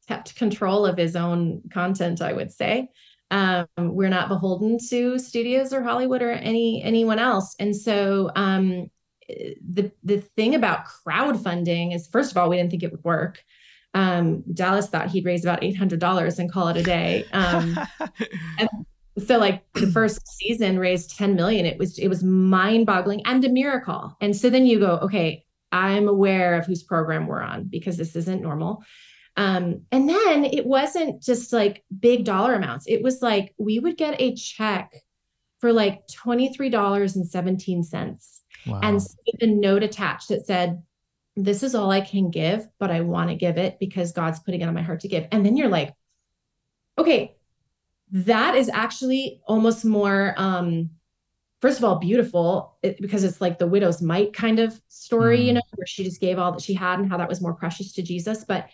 kept 0.09 0.35
control 0.35 0.85
of 0.85 0.97
His 0.97 1.15
own 1.15 1.61
content. 1.71 2.21
I 2.21 2.33
would 2.33 2.51
say 2.51 2.89
um, 3.31 3.67
we're 3.77 4.09
not 4.09 4.29
beholden 4.29 4.77
to 4.89 5.17
studios 5.19 5.73
or 5.73 5.81
Hollywood 5.81 6.21
or 6.21 6.31
any 6.31 6.83
anyone 6.83 7.19
else, 7.19 7.55
and 7.59 7.75
so 7.75 8.31
um, 8.35 8.89
the 9.27 9.91
the 10.03 10.21
thing 10.35 10.55
about 10.55 10.85
crowdfunding 10.85 11.95
is, 11.95 12.07
first 12.07 12.31
of 12.31 12.38
all, 12.38 12.49
we 12.49 12.57
didn't 12.57 12.71
think 12.71 12.83
it 12.83 12.91
would 12.91 13.03
work. 13.03 13.43
Um, 13.93 14.43
Dallas 14.53 14.89
thought 14.89 15.09
he'd 15.09 15.25
raise 15.25 15.43
about 15.43 15.63
eight 15.63 15.77
hundred 15.77 15.99
dollars 15.99 16.39
and 16.39 16.51
call 16.51 16.67
it 16.67 16.77
a 16.77 16.83
day. 16.83 17.25
Um, 17.31 17.79
and 18.59 18.69
so 19.17 19.38
like 19.38 19.63
the 19.73 19.88
first 19.88 20.27
season 20.27 20.77
raised 20.77 21.17
10 21.17 21.35
million 21.35 21.65
it 21.65 21.77
was 21.77 21.97
it 21.97 22.07
was 22.07 22.23
mind 22.23 22.85
boggling 22.85 23.21
and 23.25 23.43
a 23.45 23.49
miracle 23.49 24.15
and 24.19 24.35
so 24.35 24.49
then 24.49 24.65
you 24.65 24.79
go 24.79 24.97
okay 24.97 25.45
i'm 25.71 26.07
aware 26.07 26.55
of 26.55 26.65
whose 26.65 26.83
program 26.83 27.27
we're 27.27 27.41
on 27.41 27.63
because 27.63 27.97
this 27.97 28.15
isn't 28.15 28.41
normal 28.41 28.83
um, 29.37 29.81
and 29.91 30.07
then 30.07 30.45
it 30.45 30.65
wasn't 30.65 31.21
just 31.21 31.51
like 31.51 31.83
big 31.99 32.23
dollar 32.25 32.53
amounts 32.53 32.85
it 32.87 33.01
was 33.03 33.21
like 33.21 33.53
we 33.57 33.79
would 33.79 33.97
get 33.97 34.19
a 34.21 34.33
check 34.35 34.93
for 35.59 35.73
like 35.73 36.07
$23.17 36.07 38.39
wow. 38.67 38.79
and 38.83 38.95
with 38.95 39.41
a 39.41 39.47
note 39.47 39.83
attached 39.83 40.29
that 40.29 40.45
said 40.45 40.81
this 41.35 41.63
is 41.63 41.75
all 41.75 41.91
i 41.91 41.99
can 42.01 42.29
give 42.31 42.67
but 42.79 42.91
i 42.91 43.01
want 43.01 43.29
to 43.29 43.35
give 43.35 43.57
it 43.57 43.77
because 43.79 44.11
god's 44.13 44.39
putting 44.39 44.61
it 44.61 44.67
on 44.67 44.73
my 44.73 44.81
heart 44.81 45.01
to 45.01 45.07
give 45.07 45.27
and 45.31 45.45
then 45.45 45.57
you're 45.57 45.69
like 45.69 45.93
okay 46.97 47.35
that 48.11 48.55
is 48.55 48.69
actually 48.69 49.41
almost 49.47 49.83
more 49.83 50.33
um 50.37 50.89
first 51.59 51.77
of 51.77 51.83
all 51.83 51.95
beautiful 51.97 52.77
it, 52.83 53.01
because 53.01 53.23
it's 53.23 53.41
like 53.41 53.57
the 53.59 53.67
widow's 53.67 54.01
mite 54.01 54.31
kind 54.33 54.59
of 54.59 54.79
story 54.87 55.41
you 55.41 55.51
Mm. 55.51 55.55
know 55.55 55.61
where 55.75 55.87
she 55.87 56.03
just 56.03 56.21
gave 56.21 56.39
all 56.39 56.51
that 56.53 56.61
she 56.61 56.73
had 56.73 56.99
and 56.99 57.09
how 57.09 57.17
that 57.17 57.27
was 57.27 57.41
more 57.41 57.53
precious 57.53 57.91
to 57.93 58.01
jesus 58.01 58.45
but 58.45 58.69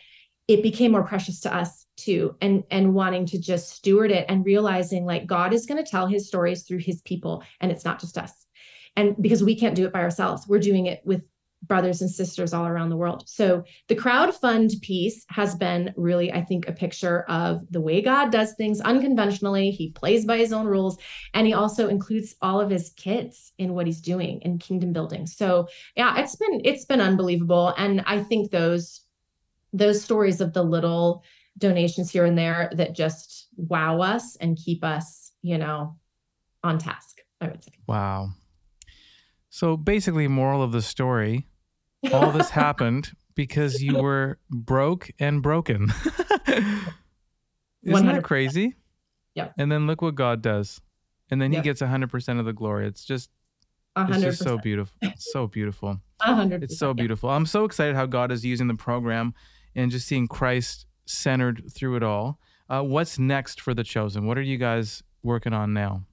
it 0.47 0.63
became 0.63 0.91
more 0.91 1.03
precious 1.03 1.39
to 1.41 1.55
us 1.55 1.85
too 1.97 2.35
and 2.41 2.63
and 2.71 2.93
wanting 2.93 3.25
to 3.25 3.39
just 3.39 3.69
steward 3.69 4.11
it 4.11 4.25
and 4.27 4.45
realizing 4.45 5.05
like 5.05 5.27
god 5.27 5.53
is 5.53 5.65
going 5.65 5.83
to 5.83 5.89
tell 5.89 6.07
his 6.07 6.27
stories 6.27 6.63
through 6.63 6.79
his 6.79 7.01
people 7.01 7.43
and 7.59 7.71
it's 7.71 7.85
not 7.85 7.99
just 7.99 8.17
us. 8.17 8.45
And 8.97 9.15
because 9.21 9.41
we 9.41 9.57
can't 9.57 9.75
do 9.75 9.85
it 9.85 9.93
by 9.93 10.01
ourselves 10.01 10.47
we're 10.47 10.59
doing 10.59 10.87
it 10.87 11.01
with 11.05 11.21
brothers 11.63 12.01
and 12.01 12.09
sisters 12.09 12.53
all 12.53 12.65
around 12.65 12.89
the 12.89 12.97
world. 12.97 13.23
So 13.27 13.63
the 13.87 13.95
crowdfund 13.95 14.81
piece 14.81 15.23
has 15.29 15.53
been 15.53 15.93
really 15.95 16.31
i 16.31 16.41
think 16.41 16.67
a 16.67 16.71
picture 16.71 17.21
of 17.29 17.61
the 17.69 17.81
way 17.81 18.01
god 18.01 18.31
does 18.31 18.55
things 18.55 18.81
unconventionally. 18.81 19.69
He 19.69 19.91
plays 19.91 20.25
by 20.25 20.37
his 20.37 20.53
own 20.53 20.65
rules 20.65 20.97
and 21.33 21.45
he 21.45 21.53
also 21.53 21.87
includes 21.87 22.35
all 22.41 22.59
of 22.59 22.71
his 22.71 22.89
kids 22.97 23.53
in 23.59 23.73
what 23.73 23.85
he's 23.85 24.01
doing 24.01 24.41
in 24.41 24.57
kingdom 24.57 24.91
building. 24.91 25.27
So 25.27 25.67
yeah 25.95 26.19
it's 26.19 26.35
been 26.35 26.61
it's 26.65 26.85
been 26.85 27.01
unbelievable 27.01 27.73
and 27.77 28.01
i 28.07 28.23
think 28.23 28.49
those 28.49 29.01
those 29.73 30.01
stories 30.01 30.41
of 30.41 30.53
the 30.53 30.63
little 30.63 31.23
donations 31.57 32.09
here 32.11 32.25
and 32.25 32.37
there 32.37 32.69
that 32.75 32.95
just 32.95 33.47
wow 33.55 33.99
us 34.01 34.35
and 34.37 34.57
keep 34.57 34.83
us 34.83 35.31
you 35.41 35.57
know 35.57 35.95
on 36.63 36.77
task 36.77 37.19
i 37.41 37.47
would 37.47 37.63
say 37.63 37.71
Wow. 37.87 38.29
So 39.53 39.75
basically, 39.75 40.29
moral 40.29 40.63
of 40.63 40.71
the 40.71 40.81
story: 40.81 41.45
all 42.13 42.31
this 42.31 42.49
happened 42.63 43.11
because 43.35 43.81
you 43.83 43.97
were 43.97 44.39
broke 44.49 45.11
and 45.19 45.41
broken. 45.43 45.91
Isn't 47.83 48.05
that 48.05 48.21
100%. 48.21 48.23
crazy? 48.23 48.75
Yeah. 49.35 49.49
And 49.57 49.71
then 49.71 49.87
look 49.87 50.01
what 50.01 50.15
God 50.15 50.41
does, 50.41 50.79
and 51.29 51.41
then 51.41 51.51
He 51.51 51.57
Yep. 51.57 51.63
gets 51.65 51.81
hundred 51.81 52.09
percent 52.11 52.39
of 52.39 52.45
the 52.45 52.53
glory. 52.53 52.87
It's 52.87 53.03
just, 53.03 53.29
A 53.95 54.05
it's 54.09 54.21
just 54.21 54.43
so 54.43 54.57
beautiful. 54.57 54.95
It's 55.01 55.31
so 55.33 55.47
beautiful. 55.47 55.99
A 56.21 56.33
hundred 56.35 56.63
It's 56.63 56.77
so 56.77 56.87
percent, 56.87 56.97
yeah. 56.99 57.01
beautiful. 57.01 57.29
I'm 57.29 57.45
so 57.45 57.65
excited 57.65 57.95
how 57.95 58.05
God 58.05 58.31
is 58.31 58.45
using 58.45 58.67
the 58.67 58.75
program 58.75 59.33
and 59.75 59.91
just 59.91 60.07
seeing 60.07 60.27
Christ 60.27 60.85
centered 61.05 61.63
through 61.71 61.95
it 61.97 62.03
all. 62.03 62.39
Uh, 62.69 62.81
what's 62.81 63.19
next 63.19 63.59
for 63.59 63.73
the 63.73 63.83
chosen? 63.83 64.25
What 64.25 64.37
are 64.37 64.43
you 64.43 64.57
guys 64.57 65.03
working 65.23 65.53
on 65.53 65.73
now? 65.73 66.05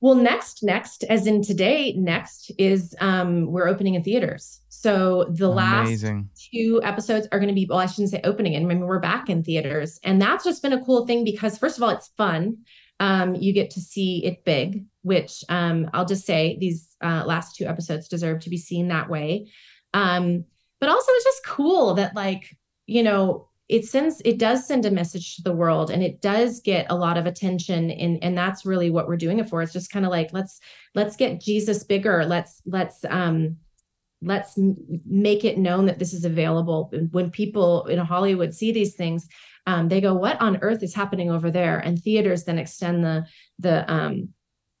Well, 0.00 0.14
next, 0.14 0.62
next, 0.62 1.02
as 1.04 1.26
in 1.26 1.42
today, 1.42 1.94
next 1.94 2.52
is 2.58 2.94
um 3.00 3.46
we're 3.46 3.66
opening 3.66 3.94
in 3.94 4.02
theaters. 4.02 4.60
So 4.68 5.24
the 5.30 5.48
last 5.48 6.04
two 6.52 6.80
episodes 6.84 7.26
are 7.32 7.38
going 7.38 7.48
to 7.48 7.54
be 7.54 7.66
well, 7.66 7.78
I 7.78 7.86
shouldn't 7.86 8.10
say 8.10 8.20
opening. 8.22 8.52
In. 8.52 8.64
I 8.64 8.74
mean, 8.74 8.80
we're 8.80 8.98
back 8.98 9.30
in 9.30 9.42
theaters, 9.42 9.98
and 10.04 10.20
that's 10.20 10.44
just 10.44 10.62
been 10.62 10.74
a 10.74 10.84
cool 10.84 11.06
thing 11.06 11.24
because 11.24 11.56
first 11.56 11.78
of 11.78 11.82
all, 11.82 11.88
it's 11.88 12.08
fun. 12.18 12.58
Um, 13.00 13.34
you 13.34 13.54
get 13.54 13.70
to 13.70 13.80
see 13.80 14.22
it 14.26 14.44
big, 14.44 14.84
which 15.00 15.42
um, 15.48 15.88
I'll 15.94 16.04
just 16.04 16.26
say 16.26 16.58
these 16.60 16.94
uh, 17.02 17.24
last 17.24 17.56
two 17.56 17.64
episodes 17.64 18.06
deserve 18.06 18.40
to 18.40 18.50
be 18.50 18.58
seen 18.58 18.88
that 18.88 19.08
way. 19.08 19.50
Um, 19.94 20.44
but 20.80 20.90
also, 20.90 21.12
it's 21.12 21.24
just 21.24 21.46
cool 21.46 21.94
that 21.94 22.14
like 22.14 22.54
you 22.86 23.02
know 23.02 23.48
it 23.68 23.84
sends 23.86 24.20
it 24.24 24.38
does 24.38 24.66
send 24.66 24.84
a 24.84 24.90
message 24.90 25.36
to 25.36 25.42
the 25.42 25.54
world 25.54 25.90
and 25.90 26.02
it 26.02 26.20
does 26.20 26.60
get 26.60 26.86
a 26.90 26.96
lot 26.96 27.16
of 27.16 27.26
attention 27.26 27.90
and 27.90 28.22
and 28.22 28.36
that's 28.36 28.66
really 28.66 28.90
what 28.90 29.08
we're 29.08 29.16
doing 29.16 29.38
it 29.38 29.48
for. 29.48 29.62
It's 29.62 29.72
just 29.72 29.90
kind 29.90 30.04
of 30.04 30.10
like 30.10 30.32
let's 30.32 30.60
let's 30.94 31.16
get 31.16 31.40
jesus 31.40 31.82
bigger. 31.84 32.24
Let's 32.26 32.60
let's 32.66 33.04
um 33.08 33.56
let's 34.20 34.58
make 35.06 35.44
it 35.44 35.58
known 35.58 35.86
that 35.86 35.98
this 35.98 36.12
is 36.12 36.24
available. 36.24 36.92
When 37.10 37.30
people 37.30 37.86
in 37.86 37.98
hollywood 37.98 38.54
see 38.54 38.72
these 38.72 38.94
things 38.94 39.28
um, 39.66 39.88
they 39.88 40.00
go 40.00 40.14
what 40.14 40.40
on 40.40 40.58
earth 40.58 40.82
is 40.82 40.94
happening 40.94 41.30
over 41.30 41.50
there? 41.50 41.78
And 41.78 41.98
theaters 41.98 42.44
then 42.44 42.58
extend 42.58 43.02
the 43.02 43.26
the 43.58 43.90
um 43.90 44.28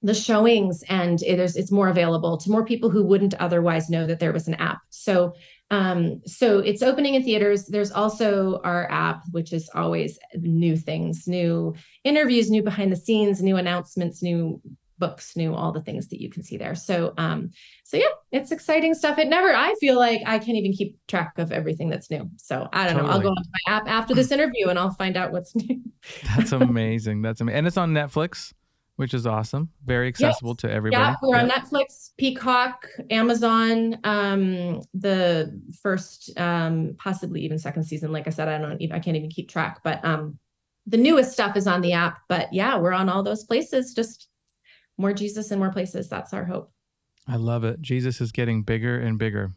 the 0.02 0.14
showings 0.14 0.84
and 0.90 1.22
it 1.22 1.40
is 1.40 1.56
it's 1.56 1.70
more 1.70 1.88
available 1.88 2.36
to 2.36 2.50
more 2.50 2.66
people 2.66 2.90
who 2.90 3.02
wouldn't 3.02 3.32
otherwise 3.36 3.88
know 3.88 4.06
that 4.06 4.20
there 4.20 4.34
was 4.34 4.46
an 4.46 4.54
app. 4.54 4.80
So 4.90 5.34
um 5.74 6.20
so 6.26 6.58
it's 6.58 6.82
opening 6.82 7.14
in 7.14 7.22
theaters 7.22 7.66
there's 7.66 7.90
also 7.90 8.60
our 8.64 8.90
app 8.90 9.22
which 9.32 9.52
is 9.52 9.68
always 9.74 10.18
new 10.36 10.76
things 10.76 11.26
new 11.26 11.74
interviews 12.04 12.50
new 12.50 12.62
behind 12.62 12.92
the 12.92 12.96
scenes 12.96 13.42
new 13.42 13.56
announcements 13.56 14.22
new 14.22 14.60
books 14.98 15.36
new 15.36 15.52
all 15.52 15.72
the 15.72 15.82
things 15.82 16.06
that 16.08 16.20
you 16.20 16.30
can 16.30 16.44
see 16.44 16.56
there 16.56 16.76
so 16.76 17.12
um 17.18 17.50
so 17.82 17.96
yeah 17.96 18.04
it's 18.30 18.52
exciting 18.52 18.94
stuff 18.94 19.18
it 19.18 19.26
never 19.26 19.52
i 19.52 19.74
feel 19.80 19.98
like 19.98 20.20
i 20.24 20.38
can't 20.38 20.56
even 20.56 20.72
keep 20.72 20.96
track 21.08 21.32
of 21.38 21.50
everything 21.50 21.90
that's 21.90 22.10
new 22.10 22.30
so 22.36 22.68
i 22.72 22.86
don't 22.86 22.96
know 22.96 23.02
i'll 23.02 23.20
Totally. 23.20 23.24
go 23.24 23.30
onto 23.30 23.50
my 23.66 23.74
app 23.74 23.88
after 23.88 24.14
this 24.14 24.30
interview 24.30 24.68
and 24.68 24.78
i'll 24.78 24.94
find 24.94 25.16
out 25.16 25.32
what's 25.32 25.54
new 25.56 25.82
That's 26.36 26.52
amazing. 26.52 27.22
That's 27.22 27.40
amazing. 27.40 27.58
And 27.58 27.66
it's 27.66 27.76
on 27.76 27.92
Netflix, 27.92 28.52
which 28.96 29.14
is 29.14 29.26
awesome. 29.26 29.70
Very 29.84 30.08
accessible 30.08 30.54
to 30.56 30.70
everybody. 30.70 31.02
Yeah, 31.02 31.16
we're 31.22 31.38
on. 31.38 31.48
Netflix, 31.48 32.10
Peacock, 32.16 32.86
Amazon. 33.10 33.98
Um, 34.04 34.82
the 34.94 35.60
first, 35.82 36.30
um, 36.38 36.94
possibly 36.98 37.40
even 37.40 37.58
second 37.58 37.84
season. 37.84 38.12
Like 38.12 38.26
I 38.26 38.30
said, 38.30 38.48
I 38.48 38.58
don't, 38.58 38.80
even, 38.80 38.94
I 38.94 39.00
can't 39.00 39.16
even 39.16 39.30
keep 39.30 39.48
track. 39.48 39.80
But 39.82 40.04
um, 40.04 40.38
the 40.86 40.96
newest 40.96 41.32
stuff 41.32 41.56
is 41.56 41.66
on 41.66 41.80
the 41.80 41.92
app. 41.92 42.18
But 42.28 42.52
yeah, 42.52 42.78
we're 42.78 42.92
on 42.92 43.08
all 43.08 43.22
those 43.22 43.44
places. 43.44 43.94
Just 43.94 44.28
more 44.96 45.12
Jesus 45.12 45.50
in 45.50 45.58
more 45.58 45.72
places. 45.72 46.08
That's 46.08 46.32
our 46.32 46.44
hope. 46.44 46.70
I 47.26 47.36
love 47.36 47.64
it. 47.64 47.80
Jesus 47.80 48.20
is 48.20 48.32
getting 48.32 48.62
bigger 48.62 49.00
and 49.00 49.18
bigger. 49.18 49.52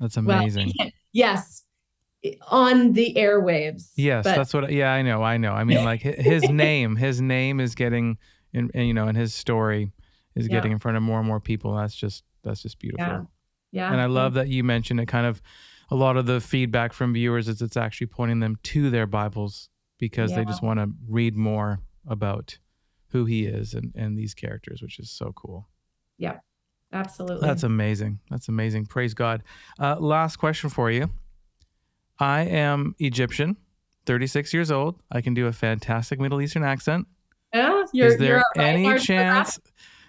That's 0.00 0.16
Well, 0.16 0.38
amazing. 0.38 0.72
Yes, 1.16 1.63
on 2.48 2.92
the 2.92 3.14
airwaves. 3.14 3.90
yes, 3.96 4.24
but- 4.24 4.36
that's 4.36 4.54
what. 4.54 4.70
Yeah, 4.72 4.92
I 4.92 5.02
know. 5.02 5.22
I 5.22 5.36
know. 5.36 5.52
I 5.52 5.64
mean, 5.64 5.84
like 5.84 6.00
his 6.02 6.48
name, 6.48 6.96
his 6.96 7.20
name 7.20 7.60
is 7.60 7.74
getting, 7.74 8.18
in, 8.52 8.70
and, 8.74 8.86
you 8.86 8.94
know, 8.94 9.06
and 9.08 9.16
his 9.16 9.34
story 9.34 9.92
is 10.34 10.46
Yeah. 10.46 10.54
getting 10.54 10.72
in 10.72 10.78
front 10.78 10.96
of 10.96 11.02
more 11.02 11.18
and 11.18 11.26
more 11.28 11.40
people. 11.40 11.76
That's 11.76 11.94
just 11.94 12.24
that's 12.42 12.62
just 12.62 12.78
beautiful. 12.78 13.04
Yeah. 13.06 13.22
Yeah, 13.72 13.90
And 13.90 14.00
I 14.00 14.06
love 14.06 14.34
that 14.34 14.46
you 14.48 14.62
mentioned 14.62 15.00
it. 15.00 15.06
Kind 15.06 15.26
of, 15.26 15.42
a 15.90 15.96
lot 15.96 16.16
of 16.16 16.26
the 16.26 16.40
feedback 16.40 16.92
from 16.92 17.12
viewers 17.12 17.48
is 17.48 17.60
it's 17.60 17.76
actually 17.76 18.06
pointing 18.06 18.38
them 18.38 18.56
to 18.62 18.88
their 18.88 19.06
Bibles 19.08 19.68
because 19.98 20.32
they 20.32 20.44
just 20.44 20.62
want 20.62 20.78
to 20.78 20.90
read 21.08 21.34
more 21.36 21.80
about 22.06 22.58
who 23.08 23.24
he 23.24 23.46
is 23.46 23.74
and 23.74 23.92
and 23.96 24.16
these 24.16 24.32
characters, 24.34 24.80
which 24.82 24.98
is 25.00 25.10
so 25.10 25.32
cool. 25.34 25.68
Yeah. 26.18 26.38
Absolutely. 26.92 27.44
That's 27.46 27.64
amazing. 27.64 28.20
That's 28.30 28.46
amazing. 28.48 28.86
Praise 28.86 29.14
God. 29.14 29.42
Uh, 29.80 29.96
last 29.98 30.36
question 30.36 30.70
for 30.70 30.88
you. 30.92 31.10
I 32.18 32.42
am 32.42 32.94
Egyptian, 32.98 33.56
36 34.06 34.52
years 34.54 34.70
old. 34.70 35.00
I 35.10 35.20
can 35.20 35.34
do 35.34 35.46
a 35.46 35.52
fantastic 35.52 36.20
Middle 36.20 36.40
Eastern 36.40 36.62
accent. 36.64 37.06
Yeah, 37.52 37.84
you're, 37.92 38.06
is 38.08 38.18
there 38.18 38.42
you're 38.56 38.64
any 38.64 38.98
chance? 38.98 39.58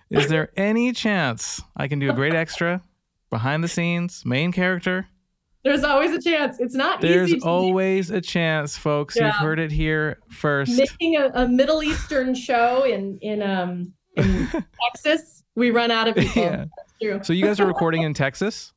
Is 0.09 0.27
there 0.29 0.49
any 0.55 0.93
chance 0.93 1.61
I 1.75 1.87
can 1.87 1.99
do 1.99 2.09
a 2.09 2.13
great 2.13 2.33
extra, 2.33 2.81
behind 3.29 3.63
the 3.63 3.67
scenes, 3.67 4.23
main 4.25 4.51
character? 4.51 5.07
There's 5.63 5.83
always 5.83 6.11
a 6.11 6.21
chance. 6.21 6.59
It's 6.59 6.75
not 6.75 7.01
There's 7.01 7.29
easy 7.29 7.39
do. 7.39 7.47
always 7.47 8.11
a 8.11 8.21
chance, 8.21 8.77
folks. 8.77 9.15
You've 9.15 9.33
heard 9.33 9.59
it 9.59 9.71
here 9.71 10.19
first. 10.29 10.77
making 10.77 11.17
a, 11.17 11.31
a 11.33 11.47
Middle 11.47 11.81
Eastern 11.81 12.35
show 12.35 12.83
in 12.83 13.17
in 13.21 13.41
um 13.41 13.91
in 14.15 14.47
Texas. 14.83 15.43
We 15.55 15.71
run 15.71 15.89
out 15.89 16.07
of 16.07 16.15
people. 16.15 16.43
Yeah. 16.43 16.65
That's 16.77 16.93
true. 17.01 17.19
So 17.23 17.33
you 17.33 17.43
guys 17.43 17.59
are 17.59 17.65
recording 17.65 18.03
in 18.03 18.13
Texas? 18.13 18.73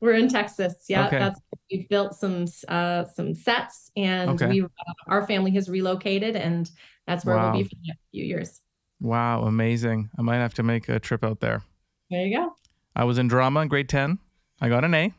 We're 0.00 0.14
in 0.14 0.28
Texas. 0.28 0.74
Yeah, 0.88 1.06
Okay. 1.06 1.18
that's 1.18 1.40
we've 1.70 1.88
built 1.88 2.14
some 2.14 2.46
uh 2.68 3.04
some 3.04 3.34
sets, 3.34 3.90
and 3.96 4.30
Okay. 4.30 4.48
we 4.48 4.62
uh, 4.62 4.66
our 5.08 5.26
family 5.26 5.50
has 5.52 5.68
relocated, 5.68 6.36
and 6.36 6.70
that's 7.06 7.24
where 7.24 7.36
Wow. 7.36 7.44
we'll 7.52 7.62
be 7.62 7.64
for 7.64 7.74
the 7.74 7.88
next 7.88 8.00
few 8.12 8.24
years. 8.24 8.60
Wow, 9.00 9.42
amazing. 9.44 10.10
I 10.18 10.22
might 10.22 10.36
have 10.36 10.54
to 10.54 10.62
make 10.62 10.88
a 10.88 10.98
trip 10.98 11.22
out 11.24 11.40
there. 11.40 11.62
There 12.10 12.24
you 12.26 12.36
go. 12.36 12.52
I 12.96 13.04
was 13.04 13.18
in 13.18 13.28
drama 13.28 13.60
in 13.60 13.68
grade 13.68 13.88
10. 13.88 14.18
I 14.60 14.68
got 14.68 14.84
an 14.84 14.94
A. 14.94 15.12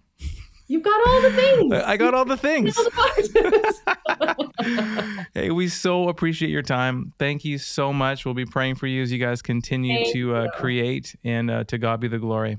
You've 0.68 0.84
got 0.84 1.00
all 1.08 1.22
the 1.22 1.32
things. 1.32 1.74
I 1.86 1.98
got 1.98 2.14
all 2.14 2.26
the 2.26 2.38
things. 2.38 2.78
all 2.78 2.86
the. 3.18 4.50
Hey, 5.34 5.50
we 5.52 5.68
so 5.68 6.10
appreciate 6.10 6.50
your 6.52 6.62
time. 6.62 7.14
Thank 7.20 7.46
you 7.46 7.58
so 7.58 7.94
much. 7.94 8.26
We'll 8.26 8.34
be 8.34 8.46
praying 8.46 8.76
for 8.76 8.88
you 8.88 9.02
as 9.02 9.12
you 9.12 9.18
guys 9.20 9.42
continue 9.42 9.96
Thank 9.98 10.14
to 10.14 10.36
uh, 10.36 10.48
create 10.50 11.16
and 11.24 11.50
uh, 11.50 11.64
to 11.66 11.78
God 11.78 12.00
be 12.02 12.08
the 12.08 12.20
glory. 12.20 12.58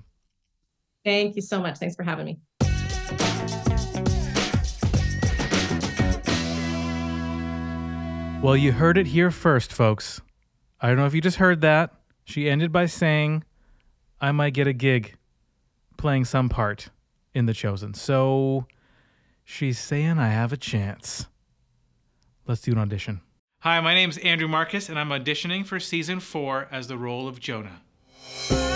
Thank 1.04 1.36
you 1.36 1.42
so 1.42 1.60
much. 1.60 1.78
Thanks 1.78 1.96
for 1.96 2.02
having 2.02 2.26
me. 2.26 2.38
Well, 8.42 8.56
you 8.56 8.72
heard 8.72 8.96
it 8.96 9.08
here 9.08 9.30
first, 9.30 9.70
folks. 9.70 10.22
I 10.80 10.88
don't 10.88 10.96
know 10.96 11.04
if 11.04 11.14
you 11.14 11.20
just 11.20 11.36
heard 11.36 11.60
that. 11.60 11.92
She 12.24 12.48
ended 12.48 12.72
by 12.72 12.86
saying, 12.86 13.44
I 14.20 14.32
might 14.32 14.54
get 14.54 14.66
a 14.66 14.72
gig 14.72 15.16
playing 15.98 16.24
some 16.24 16.48
part 16.48 16.88
in 17.34 17.44
The 17.44 17.52
Chosen. 17.52 17.92
So 17.92 18.66
she's 19.44 19.78
saying 19.78 20.18
I 20.18 20.28
have 20.28 20.52
a 20.52 20.56
chance. 20.56 21.26
Let's 22.46 22.62
do 22.62 22.72
an 22.72 22.78
audition. 22.78 23.20
Hi, 23.60 23.78
my 23.80 23.92
name's 23.92 24.16
Andrew 24.18 24.48
Marcus, 24.48 24.88
and 24.88 24.98
I'm 24.98 25.10
auditioning 25.10 25.66
for 25.66 25.78
season 25.78 26.18
four 26.18 26.66
as 26.70 26.88
the 26.88 26.96
role 26.96 27.28
of 27.28 27.40
Jonah. 27.40 27.82
Jonah, 28.48 28.69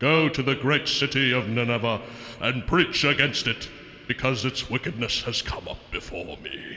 go 0.00 0.28
to 0.28 0.42
the 0.42 0.54
great 0.56 0.88
city 0.88 1.30
of 1.32 1.48
Nineveh 1.48 2.00
and 2.40 2.66
preach 2.66 3.04
against 3.04 3.46
it, 3.46 3.68
because 4.08 4.44
its 4.44 4.68
wickedness 4.68 5.22
has 5.22 5.40
come 5.42 5.68
up 5.68 5.78
before 5.92 6.36
me. 6.38 6.76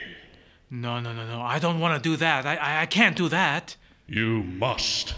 No, 0.70 1.00
no, 1.00 1.12
no, 1.12 1.26
no. 1.26 1.40
I 1.42 1.58
don't 1.58 1.80
want 1.80 2.00
to 2.00 2.08
do 2.10 2.16
that. 2.16 2.46
I, 2.46 2.54
I, 2.56 2.80
I 2.82 2.86
can't 2.86 3.16
do 3.16 3.28
that. 3.30 3.76
You 4.06 4.42
must. 4.44 5.14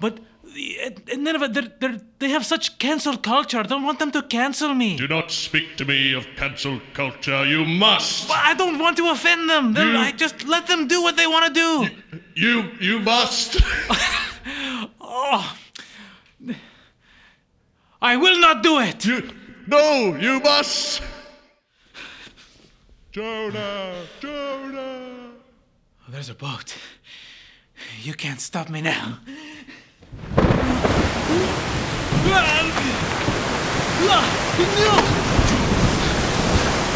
But 0.00 0.18
in 0.56 0.94
in 1.12 1.22
Nineveh, 1.24 1.48
they're, 1.48 1.70
they're, 1.80 2.00
they 2.18 2.30
have 2.30 2.44
such 2.46 2.78
cancel 2.78 3.16
culture. 3.16 3.58
I 3.58 3.62
don't 3.64 3.82
want 3.84 3.98
them 3.98 4.10
to 4.12 4.22
cancel 4.22 4.74
me. 4.74 4.96
Do 4.96 5.06
not 5.08 5.30
speak 5.30 5.76
to 5.76 5.84
me 5.84 6.14
of 6.14 6.26
cancel 6.36 6.80
culture. 6.94 7.44
You 7.44 7.64
must. 7.64 8.28
But 8.28 8.38
I 8.38 8.54
don't 8.54 8.78
want 8.78 8.96
to 8.96 9.10
offend 9.10 9.48
them. 9.50 9.76
You- 9.76 9.96
I 9.98 10.12
just 10.12 10.46
let 10.46 10.66
them 10.66 10.88
do 10.88 11.02
what 11.02 11.16
they 11.16 11.26
want 11.26 11.44
to 11.54 11.60
do. 11.60 12.20
You 12.34 12.70
you 12.80 13.00
must. 13.00 13.60
Oh. 15.00 15.56
I 18.00 18.16
will 18.16 18.38
not 18.40 18.62
do 18.62 18.78
it. 18.78 19.04
you 19.04 19.28
no, 19.66 20.16
you 20.16 20.40
must. 20.40 21.02
Jonah, 23.10 24.06
Jonah. 24.20 25.32
There's 26.08 26.30
a 26.30 26.34
boat. 26.34 26.76
You 28.02 28.14
can't 28.14 28.40
stop 28.40 28.70
me 28.70 28.80
now. 28.80 29.18
No! 34.00 34.20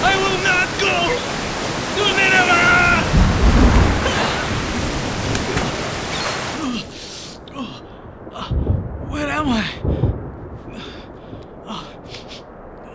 I 0.04 0.12
will 0.22 0.38
not 0.44 0.68
go 0.80 0.96
to 1.96 2.02
Nineveh! 2.16 2.72
Where 9.10 9.28
am 9.28 9.48
I? 9.48 10.11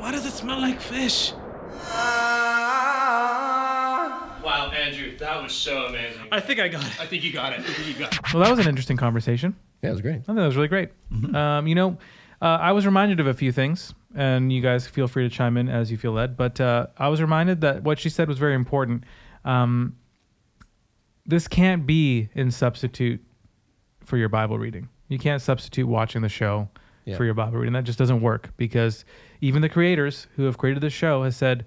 Why 0.08 0.12
does 0.14 0.26
it 0.26 0.32
smell 0.32 0.62
like 0.62 0.80
fish? 0.80 1.34
Wow, 4.42 4.72
Andrew, 4.74 5.18
that 5.18 5.44
was 5.44 5.52
so 5.52 5.88
amazing. 5.88 6.22
I 6.32 6.40
think 6.40 6.62
I 6.62 6.70
got 6.70 6.82
it. 6.86 6.98
I 7.02 7.06
think 7.06 7.26
you 7.26 7.34
got 7.34 7.52
it. 7.52 7.60
I 7.60 7.64
think 7.64 7.86
you 7.90 7.94
got 8.06 8.14
it. 8.14 8.34
Well, 8.34 8.42
that 8.42 8.50
was 8.50 8.60
an 8.60 8.70
interesting 8.70 8.96
conversation. 8.96 9.54
Yeah, 9.84 9.90
it 9.90 9.92
was 9.92 10.02
great. 10.02 10.14
I 10.20 10.22
think 10.22 10.38
that 10.38 10.46
was 10.46 10.56
really 10.56 10.70
great. 10.70 10.92
Um, 11.36 11.68
you 11.68 11.76
know, 11.76 11.98
uh, 12.42 12.46
I 12.46 12.72
was 12.72 12.86
reminded 12.86 13.20
of 13.20 13.28
a 13.28 13.34
few 13.34 13.52
things, 13.52 13.94
and 14.16 14.50
you 14.54 14.62
guys 14.62 14.88
feel 14.88 15.10
free 15.10 15.28
to 15.28 15.36
chime 15.36 15.58
in 15.58 15.68
as 15.68 15.92
you 15.92 15.98
feel 15.98 16.14
led. 16.14 16.38
But 16.38 16.62
uh, 16.62 16.88
I 16.98 17.10
was 17.10 17.20
reminded 17.20 17.60
that 17.60 17.84
what 17.84 18.00
she 18.00 18.08
said 18.08 18.30
was 18.30 18.38
very 18.38 18.56
important. 18.56 19.04
Um, 19.44 19.98
this 21.26 21.50
can't 21.50 21.86
be 21.86 22.30
in 22.34 22.52
substitute 22.52 23.22
for 24.06 24.16
your 24.16 24.30
Bible 24.30 24.58
reading. 24.58 24.88
You 25.10 25.20
can't 25.20 25.42
substitute 25.42 25.86
watching 25.86 26.22
the 26.22 26.30
show 26.30 26.70
Yeah. 27.04 27.18
for 27.18 27.26
your 27.26 27.34
Bible 27.34 27.58
reading. 27.58 27.74
That 27.74 27.84
just 27.84 28.00
doesn't 28.00 28.22
work 28.22 28.52
because 28.56 29.04
even 29.42 29.62
the 29.62 29.70
creators 29.70 30.28
who 30.36 30.44
have 30.44 30.58
created 30.58 30.82
the 30.82 30.90
show 30.90 31.24
has 31.24 31.36
said 31.36 31.66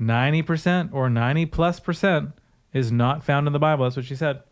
90% 0.00 0.92
or 0.92 1.08
90 1.08 1.46
plus 1.46 1.80
percent 1.80 2.30
is 2.72 2.90
not 2.90 3.22
found 3.24 3.46
in 3.46 3.52
the 3.52 3.58
Bible. 3.58 3.84
That's 3.84 3.96
what 3.96 4.04
she 4.04 4.16
said. 4.16 4.42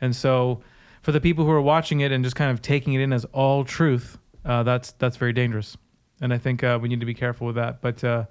And 0.00 0.14
so, 0.14 0.60
for 1.02 1.12
the 1.12 1.20
people 1.20 1.44
who 1.44 1.50
are 1.50 1.60
watching 1.60 2.00
it 2.00 2.10
and 2.12 2.24
just 2.24 2.36
kind 2.36 2.50
of 2.50 2.60
taking 2.62 2.94
it 2.94 3.00
in 3.00 3.12
as 3.12 3.24
all 3.26 3.64
truth, 3.64 4.18
uh, 4.44 4.62
that's 4.62 4.92
that's 4.92 5.16
very 5.16 5.32
dangerous. 5.32 5.76
And 6.20 6.32
I 6.32 6.38
think 6.38 6.62
uh, 6.64 6.78
we 6.80 6.88
need 6.88 7.00
to 7.00 7.06
be 7.06 7.14
careful 7.14 7.46
with 7.46 7.56
that. 7.56 7.80
But 7.80 8.02
uh, 8.02 8.24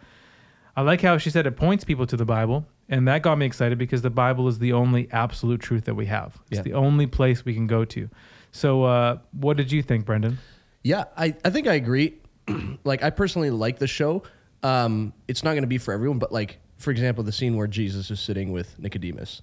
I 0.75 0.81
like 0.81 1.01
how 1.01 1.17
she 1.17 1.29
said 1.29 1.45
it 1.47 1.55
points 1.55 1.83
people 1.83 2.05
to 2.07 2.17
the 2.17 2.25
Bible, 2.25 2.65
and 2.89 3.07
that 3.07 3.21
got 3.21 3.37
me 3.37 3.45
excited 3.45 3.77
because 3.77 4.01
the 4.01 4.09
Bible 4.09 4.47
is 4.47 4.59
the 4.59 4.73
only 4.73 5.07
absolute 5.11 5.61
truth 5.61 5.85
that 5.85 5.95
we 5.95 6.07
have. 6.07 6.37
It's 6.49 6.57
Yeah. 6.57 6.63
the 6.63 6.73
only 6.73 7.07
place 7.07 7.45
we 7.45 7.53
can 7.53 7.67
go 7.67 7.85
to. 7.85 8.09
So, 8.51 8.83
uh, 8.83 9.17
what 9.31 9.57
did 9.57 9.71
you 9.71 9.81
think, 9.81 10.05
Brendan? 10.05 10.37
Yeah, 10.83 11.05
I, 11.17 11.35
I 11.45 11.49
think 11.49 11.67
I 11.67 11.73
agree. 11.75 12.15
like 12.83 13.03
I 13.03 13.09
personally 13.09 13.49
like 13.49 13.79
the 13.79 13.87
show. 13.87 14.23
Um, 14.61 15.13
it's 15.27 15.43
not 15.43 15.51
going 15.51 15.63
to 15.63 15.67
be 15.67 15.77
for 15.77 15.93
everyone, 15.93 16.19
but 16.19 16.31
like 16.31 16.59
for 16.77 16.91
example, 16.91 17.23
the 17.23 17.31
scene 17.31 17.55
where 17.55 17.67
Jesus 17.67 18.11
is 18.11 18.19
sitting 18.19 18.51
with 18.51 18.77
Nicodemus, 18.79 19.41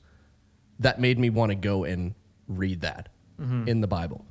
that 0.79 1.01
made 1.01 1.19
me 1.19 1.31
want 1.31 1.51
to 1.51 1.57
go 1.57 1.85
and 1.85 2.15
read 2.49 2.83
that 2.83 3.09
in 3.69 3.81
the 3.81 3.87
Bible. 3.87 4.25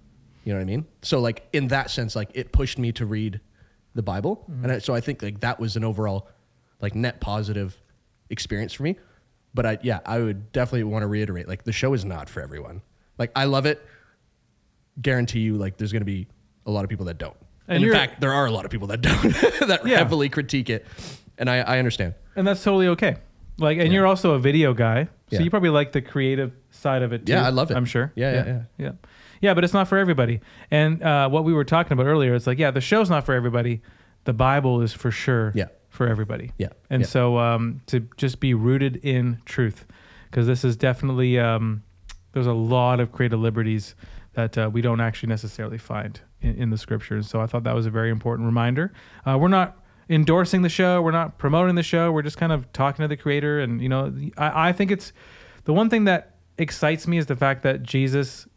You 0.43 0.53
know 0.53 0.59
what 0.59 0.63
I 0.63 0.65
mean? 0.65 0.85
So 1.01 1.19
like 1.19 1.47
in 1.53 1.67
that 1.69 1.89
sense, 1.89 2.15
like 2.15 2.29
it 2.33 2.51
pushed 2.51 2.77
me 2.77 2.91
to 2.93 3.05
read 3.05 3.39
the 3.95 4.03
Bible, 4.03 4.45
and 4.63 4.71
I, 4.71 4.79
so 4.79 4.93
I 4.93 5.01
think 5.01 5.21
like 5.21 5.39
that 5.41 5.59
was 5.59 5.75
an 5.75 5.83
overall 5.83 6.27
like 6.81 6.95
net 6.95 7.19
positive 7.19 7.75
experience 8.29 8.73
for 8.73 8.83
me. 8.83 8.97
But 9.53 9.65
I 9.65 9.77
yeah, 9.81 9.99
I 10.05 10.19
would 10.19 10.51
definitely 10.51 10.83
want 10.83 11.03
to 11.03 11.07
reiterate 11.07 11.47
like 11.47 11.63
the 11.63 11.71
show 11.71 11.93
is 11.93 12.05
not 12.05 12.29
for 12.29 12.41
everyone. 12.41 12.81
Like 13.17 13.31
I 13.35 13.45
love 13.45 13.65
it 13.65 13.83
guarantee 15.01 15.39
you 15.39 15.57
like 15.57 15.77
there's 15.77 15.91
going 15.91 16.01
to 16.01 16.05
be 16.05 16.27
a 16.65 16.71
lot 16.71 16.83
of 16.83 16.89
people 16.89 17.05
that 17.05 17.17
don't. 17.17 17.37
And 17.69 17.77
And, 17.77 17.85
in 17.85 17.91
fact, 17.93 18.19
there 18.19 18.33
are 18.33 18.45
a 18.47 18.51
lot 18.51 18.65
of 18.65 18.71
people 18.71 18.87
that 18.87 19.01
don't 19.01 19.21
that 19.67 19.81
Yeah. 19.85 19.97
heavily 19.99 20.27
critique 20.29 20.69
it, 20.69 20.85
and 21.37 21.49
I, 21.49 21.57
I 21.59 21.79
understand. 21.79 22.15
And 22.35 22.45
that's 22.47 22.63
totally 22.63 22.87
okay. 22.89 23.17
Like, 23.59 23.77
and 23.77 23.93
you're 23.93 24.07
also 24.07 24.31
a 24.33 24.39
video 24.39 24.73
guy, 24.73 25.03
so 25.05 25.09
Yeah. 25.37 25.41
you 25.41 25.49
probably 25.49 25.69
like 25.69 25.91
the 25.91 26.01
creative 26.01 26.51
side 26.71 27.01
of 27.03 27.13
it 27.13 27.25
too. 27.25 27.33
Yeah, 27.33 27.45
I 27.45 27.49
love 27.49 27.69
it. 27.71 27.77
I'm 27.77 27.85
sure. 27.85 28.11
Yeah, 28.15 28.31
yeah, 28.33 28.45
yeah. 28.45 28.61
yeah. 28.77 28.91
Yeah, 29.41 29.53
but 29.53 29.63
it's 29.63 29.73
not 29.73 29.87
for 29.87 29.97
everybody. 29.97 30.41
And 30.71 31.01
uh, 31.03 31.29
what 31.29 31.43
we 31.45 31.53
were 31.53 31.63
talking 31.63 31.93
about 31.93 32.05
earlier, 32.07 32.33
it's 32.35 32.47
like, 32.47 32.57
yeah, 32.59 32.71
the 32.71 32.81
show's 32.81 33.09
not 33.09 33.25
for 33.25 33.33
everybody. 33.33 33.81
The 34.25 34.33
Bible 34.33 34.81
is 34.81 34.91
for 34.93 35.11
sure 35.11 35.51
Yeah. 35.55 35.67
for 35.89 36.07
everybody. 36.07 36.51
Yeah, 36.57 36.69
And 36.89 37.01
yeah. 37.03 37.07
so 37.07 37.37
um, 37.37 37.81
to 37.87 38.01
just 38.17 38.39
be 38.39 38.53
rooted 38.53 38.97
in 38.97 39.37
truth, 39.45 39.85
because 40.29 40.45
this 40.47 40.63
is 40.65 40.75
definitely 40.75 41.37
um, 41.39 41.83
there's 42.33 42.47
a 42.47 42.53
lot 42.53 42.99
of 42.99 43.11
creative 43.11 43.39
liberties 43.39 43.95
that 44.33 44.57
uh, 44.57 44.69
we 44.71 44.81
don't 44.81 44.99
actually 45.01 45.29
necessarily 45.29 45.77
find 45.77 46.19
in, 46.41 46.55
in 46.55 46.69
the 46.69 46.77
scriptures. 46.77 47.27
So 47.29 47.41
I 47.41 47.45
thought 47.47 47.63
that 47.63 47.75
was 47.75 47.85
a 47.85 47.89
very 47.89 48.09
important 48.09 48.45
reminder. 48.45 48.91
Uh, 49.25 49.37
we're 49.39 49.47
not 49.47 49.77
endorsing 50.09 50.61
the 50.63 50.69
show. 50.69 51.01
We're 51.01 51.11
not 51.11 51.37
promoting 51.37 51.75
the 51.75 51.83
show. 51.83 52.11
We're 52.11 52.23
just 52.23 52.37
kind 52.37 52.51
of 52.51 52.71
talking 52.73 53.03
to 53.03 53.07
the 53.07 53.17
creator. 53.17 53.59
And, 53.59 53.81
you 53.81 53.89
know, 53.89 54.13
I, 54.37 54.69
I 54.69 54.73
think 54.73 54.91
it's 54.91 55.13
the 55.65 55.73
one 55.73 55.89
thing 55.89 56.05
that 56.05 56.35
excites 56.57 57.07
me 57.07 57.17
is 57.17 57.27
the 57.27 57.35
fact 57.35 57.63
that 57.63 57.83
Jesus 57.83 58.47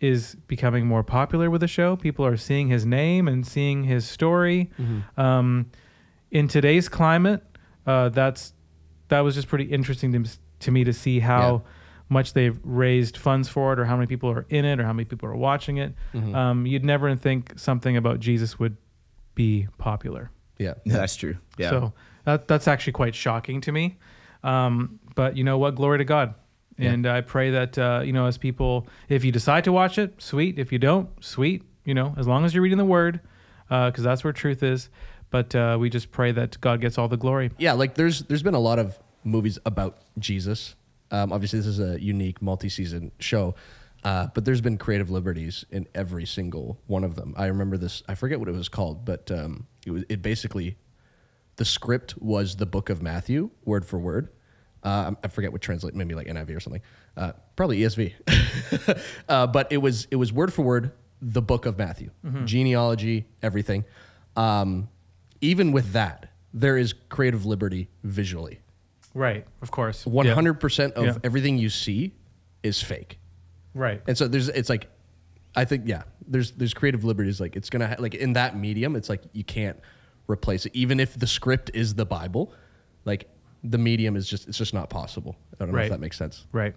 is 0.00 0.34
becoming 0.46 0.86
more 0.86 1.04
popular 1.04 1.48
with 1.50 1.60
the 1.60 1.68
show. 1.68 1.96
People 1.96 2.26
are 2.26 2.36
seeing 2.36 2.68
his 2.68 2.84
name 2.84 3.28
and 3.28 3.46
seeing 3.46 3.84
his 3.84 4.06
story. 4.06 4.70
Um, 5.16 5.70
in 6.30 6.48
today's 6.48 6.88
climate, 6.88 7.42
uh, 7.86 8.08
that's 8.08 8.54
that 9.08 9.20
was 9.20 9.34
just 9.34 9.48
pretty 9.48 9.64
interesting 9.64 10.12
to, 10.12 10.30
to 10.60 10.70
me 10.70 10.82
to 10.84 10.92
see 10.92 11.20
how 11.20 11.62
Yeah. 11.64 11.70
Much 12.12 12.32
they've 12.34 12.58
raised 12.62 13.16
funds 13.16 13.48
for 13.48 13.72
it, 13.72 13.78
or 13.80 13.84
how 13.86 13.96
many 13.96 14.06
people 14.06 14.30
are 14.30 14.46
in 14.48 14.64
it, 14.64 14.78
or 14.78 14.84
how 14.84 14.92
many 14.92 15.04
people 15.04 15.28
are 15.28 15.34
watching 15.36 15.78
it. 15.78 15.94
Um, 16.14 16.66
you'd 16.66 16.84
never 16.84 17.14
think 17.16 17.54
something 17.58 17.96
about 17.96 18.20
Jesus 18.20 18.58
would 18.60 18.76
be 19.34 19.66
popular. 19.78 20.30
Yeah, 20.58 20.74
That's 20.86 21.16
true. 21.16 21.36
Yeah. 21.58 21.70
So 21.70 21.92
That 22.24 22.46
that's 22.46 22.68
actually 22.68 22.92
quite 22.92 23.14
shocking 23.14 23.60
to 23.62 23.72
me. 23.72 23.96
Um, 24.44 25.00
but 25.16 25.36
you 25.36 25.44
know 25.44 25.58
what? 25.58 25.74
Glory 25.74 25.98
to 25.98 26.04
God. 26.04 26.34
And 26.78 27.06
I 27.06 27.20
pray 27.20 27.50
that 27.50 27.78
uh, 27.78 28.02
you 28.04 28.12
know, 28.12 28.26
as 28.26 28.38
people, 28.38 28.86
if 29.08 29.24
you 29.24 29.30
decide 29.32 29.64
to 29.64 29.72
watch 29.72 29.98
it, 29.98 30.20
sweet. 30.20 30.58
If 30.58 30.72
you 30.72 30.78
don't, 30.78 31.08
sweet. 31.24 31.62
You 31.84 31.94
know, 31.94 32.14
as 32.16 32.26
long 32.26 32.44
as 32.44 32.54
you're 32.54 32.62
reading 32.62 32.78
the 32.78 32.84
Word, 32.84 33.20
because 33.68 34.02
that's 34.04 34.22
where 34.24 34.32
truth 34.32 34.62
is. 34.62 34.88
But 35.30 35.54
uh, 35.54 35.76
we 35.80 35.88
just 35.90 36.10
pray 36.10 36.32
that 36.32 36.60
God 36.60 36.80
gets 36.80 36.98
all 36.98 37.08
the 37.08 37.16
glory. 37.16 37.50
yeah, 37.58 37.72
like 37.72 37.94
there's 37.94 38.22
there's 38.28 38.42
been 38.42 38.54
a 38.54 38.60
lot 38.70 38.78
of 38.78 38.98
movies 39.24 39.58
about 39.64 39.98
Jesus. 40.18 40.74
Um, 41.12 41.32
obviously, 41.32 41.60
this 41.60 41.66
is 41.66 41.78
a 41.78 42.02
unique 42.02 42.42
multi-season 42.42 43.12
show, 43.20 43.54
uh, 44.02 44.28
but 44.34 44.44
there's 44.44 44.60
been 44.60 44.78
creative 44.78 45.10
liberties 45.10 45.64
in 45.70 45.86
every 45.94 46.26
single 46.26 46.80
one 46.86 47.04
of 47.04 47.14
them. 47.14 47.34
I 47.36 47.46
remember 47.46 47.76
this. 47.76 48.02
I 48.08 48.14
forget 48.16 48.40
what 48.40 48.48
it 48.48 48.52
was 48.52 48.68
called, 48.68 49.04
but 49.04 49.30
um, 49.30 49.66
it 49.86 49.90
was 49.90 50.04
it 50.08 50.22
basically 50.22 50.76
the 51.56 51.64
script 51.64 52.14
was 52.20 52.56
the 52.56 52.66
book 52.66 52.90
of 52.90 53.02
Matthew, 53.02 53.50
word 53.64 53.84
for 53.84 53.98
word. 53.98 54.30
Uh, 54.82 55.12
I 55.22 55.28
forget 55.28 55.52
what 55.52 55.60
translate, 55.60 55.94
maybe 55.94 56.14
like 56.16 56.26
NIV 56.26 56.56
or 56.56 56.60
something. 56.60 56.82
Uh, 57.16 57.32
probably 57.54 57.78
ESV. 57.80 58.14
uh, 59.28 59.46
but 59.46 59.70
it 59.70 59.76
was 59.76 60.08
it 60.10 60.16
was 60.16 60.32
word 60.32 60.52
for 60.52 60.62
word 60.62 60.92
the 61.20 61.42
book 61.42 61.66
of 61.66 61.78
Matthew, 61.78 62.10
genealogy, 62.46 63.26
everything. 63.42 63.84
Um, 64.34 64.88
even 65.40 65.70
with 65.70 65.92
that, 65.92 66.30
there 66.52 66.76
is 66.76 66.94
creative 67.10 67.46
liberty 67.46 67.90
visually. 68.02 68.58
Right. 69.14 69.46
Of 69.60 69.70
course. 69.70 70.04
Hundred 70.04 70.54
percent 70.54 70.94
of 70.94 71.04
Yeah. 71.04 71.14
everything 71.24 71.58
you 71.58 71.68
see 71.68 72.14
is 72.62 72.82
fake. 72.82 73.18
Right. 73.74 74.02
And 74.06 74.16
so 74.16 74.28
there's 74.28 74.48
it's 74.48 74.68
like 74.68 74.88
I 75.54 75.64
think 75.64 75.86
yeah, 75.86 76.02
there's 76.26 76.52
there's 76.52 76.74
creative 76.74 77.04
liberties 77.04 77.40
like 77.40 77.56
it's 77.56 77.68
going 77.70 77.80
to 77.80 77.88
ha- 77.88 77.96
like 77.98 78.14
in 78.14 78.32
that 78.34 78.56
medium 78.56 78.96
it's 78.96 79.08
like 79.08 79.22
you 79.32 79.44
can't 79.44 79.78
replace 80.28 80.64
it 80.66 80.72
even 80.74 80.98
if 81.00 81.18
the 81.18 81.26
script 81.26 81.70
is 81.74 81.94
the 81.94 82.06
Bible, 82.06 82.52
like 83.04 83.28
the 83.64 83.78
medium 83.78 84.16
is 84.16 84.28
just 84.28 84.48
it's 84.48 84.58
just 84.58 84.72
not 84.74 84.88
possible. 84.90 85.36
I 85.52 85.56
don't 85.64 85.68
know 85.72 85.76
Right. 85.78 85.84
if 85.86 85.90
that 85.90 86.00
makes 86.00 86.16
sense. 86.16 86.46
Right. 86.52 86.74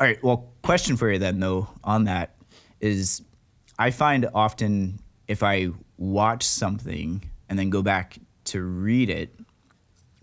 All 0.00 0.06
right. 0.06 0.22
Well, 0.22 0.52
question 0.62 0.96
for 0.96 1.10
you 1.10 1.18
then, 1.18 1.40
though, 1.40 1.68
on 1.84 2.04
that 2.04 2.34
is 2.80 3.22
I 3.78 3.90
find 3.90 4.28
often 4.34 4.98
if 5.28 5.42
I 5.42 5.68
watch 5.98 6.42
something 6.44 7.22
and 7.48 7.58
then 7.58 7.70
go 7.70 7.80
back 7.82 8.18
to 8.46 8.62
read 8.62 9.08
it, 9.10 9.34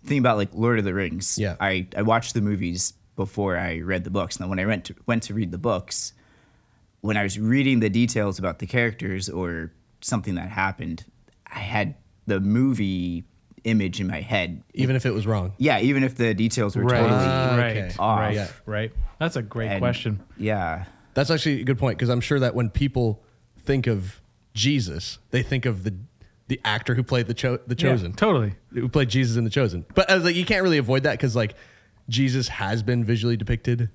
think 0.06 0.20
about 0.20 0.38
like 0.38 0.50
Lord 0.54 0.80
of 0.80 0.86
the 0.86 0.94
Rings. 0.94 1.38
Yeah. 1.38 1.56
I, 1.60 1.88
I 1.96 2.02
watched 2.02 2.34
the 2.34 2.42
movies 2.42 2.94
before 3.16 3.58
I 3.58 3.80
read 3.80 4.04
the 4.04 4.10
books. 4.10 4.40
Now, 4.40 4.48
when 4.48 4.60
I 4.60 4.66
went 4.66 4.86
to, 4.86 4.96
went 5.06 5.24
to 5.24 5.34
read 5.34 5.52
the 5.52 5.58
books, 5.58 6.14
when 7.02 7.18
I 7.18 7.24
was 7.24 7.38
reading 7.40 7.80
the 7.80 7.90
details 7.90 8.40
about 8.40 8.60
the 8.60 8.66
characters 8.68 9.30
or 9.30 9.72
something 10.02 10.36
that 10.36 10.50
happened, 10.50 11.06
I 11.48 11.60
had 11.60 11.96
the 12.26 12.40
movie 12.40 13.24
image 13.64 14.02
in 14.02 14.08
my 14.08 14.20
head. 14.22 14.62
Even 14.74 14.96
if 14.96 15.06
it 15.06 15.12
was 15.12 15.26
wrong. 15.28 15.54
Yeah, 15.58 15.80
even 15.80 16.04
if 16.04 16.16
the 16.16 16.34
details 16.34 16.76
were 16.76 16.84
Right. 16.84 17.00
totally 17.00 17.20
Ah, 17.22 17.56
right. 17.58 18.00
off. 18.00 18.20
Right. 18.20 18.36
Yeah. 18.36 18.48
Right. 18.66 18.92
That's 19.20 19.36
a 19.36 19.42
great 19.42 19.70
And- 19.70 19.80
question. 19.80 20.22
Yeah. 20.38 20.86
That's 21.14 21.30
actually 21.30 21.62
a 21.62 21.64
good 21.64 21.78
point 21.78 21.98
because 21.98 22.10
I'm 22.10 22.22
sure 22.22 22.40
that 22.40 22.56
when 22.56 22.70
people 22.70 23.24
think 23.64 23.86
of 23.88 24.20
Jesus, 24.54 25.20
they 25.32 25.44
think 25.44 25.66
of 25.66 25.84
the 25.84 25.94
the 26.48 26.60
actor 26.66 26.96
who 26.96 27.04
played 27.04 27.28
the 27.28 27.34
cho- 27.34 27.60
the 27.68 27.76
chosen. 27.76 28.14
totally. 28.14 28.56
who 28.74 28.90
played 28.90 29.10
Jesus 29.10 29.38
in 29.38 29.44
The 29.44 29.50
Chosen. 29.50 29.86
But 29.96 30.10
I 30.10 30.16
was 30.16 30.24
like, 30.24 30.36
you 30.36 30.46
can't 30.46 30.64
really 30.64 30.78
avoid 30.78 31.04
that 31.04 31.12
because 31.12 31.36
like 31.36 31.56
Jesus 32.10 32.48
has 32.50 32.84
been 32.84 33.04
visually 33.06 33.38
depicted 33.38 33.90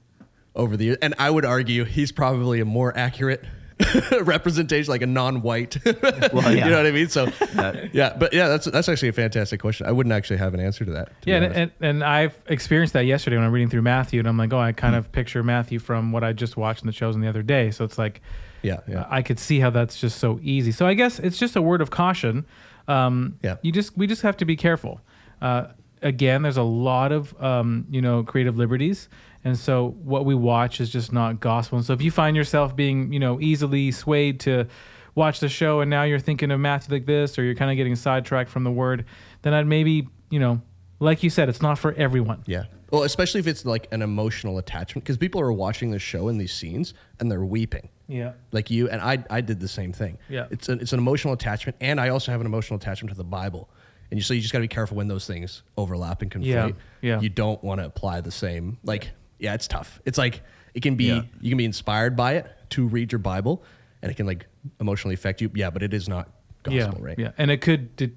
over 0.55 0.77
the 0.77 0.87
years, 0.87 0.99
and 1.03 1.15
I 1.19 1.31
would 1.31 1.45
argue 1.45 1.85
he's 1.85 2.11
probably 2.11 2.61
a 2.61 2.65
more 2.65 2.97
accurate 2.97 3.45
representation, 4.23 4.91
like 4.91 5.03
a 5.03 5.07
non-white. 5.07 5.77
Well, 6.33 6.55
yeah. 6.55 6.65
you 6.65 6.71
know 6.71 6.77
what 6.79 6.87
I 6.87 6.91
mean? 6.91 7.09
So 7.09 7.27
That- 7.27 7.95
yeah, 7.95 8.15
but 8.17 8.33
yeah, 8.33 8.49
that's 8.49 8.67
that's 8.67 8.89
actually 8.89 9.09
a 9.09 9.13
fantastic 9.13 9.61
question. 9.61 9.87
I 9.87 9.93
wouldn't 9.93 10.13
actually 10.13 10.37
have 10.39 10.55
an 10.55 10.61
answer 10.61 10.85
to 10.85 10.91
that. 10.93 11.23
to 11.23 11.31
Yeah, 11.31 11.37
and, 11.37 11.55
and, 11.55 11.71
and 11.81 12.05
I've 12.05 12.39
experienced 12.47 12.93
that 12.95 13.07
yesterday 13.07 13.37
when 13.37 13.45
I'm 13.45 13.53
reading 13.53 13.71
through 13.71 13.83
Matthew, 13.83 14.19
and 14.19 14.29
I'm 14.29 14.37
like, 14.37 14.53
oh, 14.53 14.59
I 14.59 14.73
kind 14.73 14.95
of 14.95 15.11
picture 15.13 15.43
Matthew 15.43 15.79
from 15.79 16.13
what 16.13 16.25
I 16.25 16.33
just 16.33 16.57
watched 16.57 16.83
in 16.83 16.87
the 16.87 16.93
Chosen 16.93 17.21
the 17.21 17.29
other 17.29 17.43
day. 17.43 17.71
So 17.71 17.85
it's 17.85 17.99
like, 17.99 18.21
yeah, 18.63 18.81
yeah. 18.89 19.07
I 19.09 19.23
could 19.23 19.39
see 19.39 19.61
how 19.61 19.71
that's 19.71 20.01
just 20.01 20.19
so 20.19 20.39
easy. 20.43 20.73
So 20.73 20.87
I 20.87 20.95
guess 20.95 21.19
it's 21.19 21.39
just 21.39 21.57
a 21.57 21.63
word 21.63 21.81
of 21.81 21.91
caution. 21.91 22.47
Um, 22.89 23.39
Yeah. 23.43 23.57
You 23.63 23.73
just 23.73 23.97
we 23.97 24.07
just 24.07 24.23
have 24.23 24.37
to 24.39 24.45
be 24.45 24.57
careful. 24.57 25.01
Uh, 25.41 25.69
again, 26.03 26.43
there's 26.43 26.57
a 26.57 26.63
lot 26.63 27.13
of 27.13 27.41
um, 27.43 27.87
you 27.91 28.01
know 28.01 28.23
creative 28.23 28.57
liberties, 28.57 29.09
and 29.45 29.57
so 29.57 29.91
what 30.03 30.25
we 30.25 30.35
watch 30.35 30.81
is 30.81 30.91
just 30.91 31.13
not 31.13 31.41
gospel. 31.41 31.79
And 31.79 31.87
so 31.87 31.93
if 31.93 32.03
you 32.03 32.11
find 32.11 32.37
yourself 32.37 32.75
being 32.75 33.13
you 33.13 33.21
know 33.21 33.41
easily 33.41 33.91
swayed 33.91 34.41
to 34.41 34.67
watch 35.15 35.41
the 35.41 35.49
show, 35.49 35.81
and 35.81 35.91
now 35.91 36.05
you're 36.05 36.19
thinking 36.19 36.51
of 36.51 36.61
Matthew 36.61 36.95
like 36.95 37.07
this, 37.07 37.39
or 37.39 37.43
you're 37.43 37.55
kind 37.55 37.71
of 37.71 37.77
getting 37.77 37.97
sidetracked 37.97 38.51
from 38.51 38.65
the 38.65 38.71
word, 38.71 39.05
then 39.43 39.55
I'd 39.55 39.67
maybe 39.67 40.09
you 40.31 40.41
know, 40.41 40.61
like 41.01 41.23
you 41.23 41.31
said, 41.31 41.49
it's 41.49 41.63
not 41.63 41.79
for 41.79 41.93
everyone. 41.95 42.43
Yeah. 42.47 42.65
Well, 42.91 43.03
especially 43.03 43.41
if 43.41 43.47
it's 43.47 43.67
like 43.67 43.87
an 43.93 44.01
emotional 44.01 44.59
attachment, 44.59 45.05
because 45.05 45.19
people 45.19 45.41
are 45.41 45.53
watching 45.53 45.91
the 45.91 45.99
show 45.99 46.29
and 46.29 46.41
these 46.41 46.55
scenes 46.55 46.95
and 47.21 47.31
they're 47.31 47.45
weeping. 47.45 47.91
Yeah. 48.07 48.33
Like 48.51 48.71
you 48.71 48.89
and 48.89 49.01
I, 49.03 49.23
I 49.29 49.43
did 49.43 49.61
the 49.61 49.69
same 49.69 49.93
thing. 49.93 50.19
Yeah. 50.29 50.47
It's 50.51 50.69
an 50.69 50.81
it's 50.81 50.93
an 50.93 50.99
emotional 50.99 51.35
attachment, 51.35 51.77
and 51.81 52.01
I 52.01 52.09
also 52.09 52.33
have 52.33 52.41
an 52.41 52.47
emotional 52.47 52.79
attachment 52.79 53.11
to 53.11 53.17
the 53.17 53.25
Bible. 53.25 53.69
And 54.11 54.19
you, 54.19 54.23
so 54.23 54.33
you 54.35 54.41
just 54.41 54.53
got 54.53 54.59
to 54.59 54.65
be 54.65 54.69
careful 54.69 54.97
when 54.97 55.09
those 55.09 55.27
things 55.27 55.63
overlap 55.77 56.23
and 56.23 56.31
conflate. 56.31 56.45
Yeah, 56.47 56.71
yeah. 57.03 57.21
You 57.21 57.29
don't 57.29 57.63
want 57.63 57.81
to 57.81 57.87
apply 57.87 58.21
the 58.23 58.31
same. 58.31 58.79
Like, 58.83 59.11
yeah, 59.39 59.55
it's 59.55 59.69
tough. 59.69 60.01
It's 60.05 60.17
like 60.19 60.43
it 60.75 60.81
can 60.83 60.97
be 60.97 61.05
Yeah. 61.07 61.23
you 61.41 61.51
can 61.51 61.59
be 61.59 61.65
inspired 61.65 62.17
by 62.17 62.35
it 62.37 62.47
to 62.71 62.87
read 62.87 63.13
your 63.13 63.19
Bible, 63.19 63.63
and 64.03 64.11
it 64.11 64.15
can 64.15 64.27
like 64.27 64.47
emotionally 64.81 65.15
affect 65.15 65.41
you. 65.41 65.51
Yeah, 65.55 65.71
but 65.71 65.83
it 65.83 65.93
is 65.93 66.09
not 66.09 66.31
gospel, 66.63 66.99
yeah, 67.01 67.07
right? 67.07 67.19
Yeah, 67.19 67.33
and 67.39 67.51
it 67.51 67.61
could 67.61 67.97
di- 67.97 68.13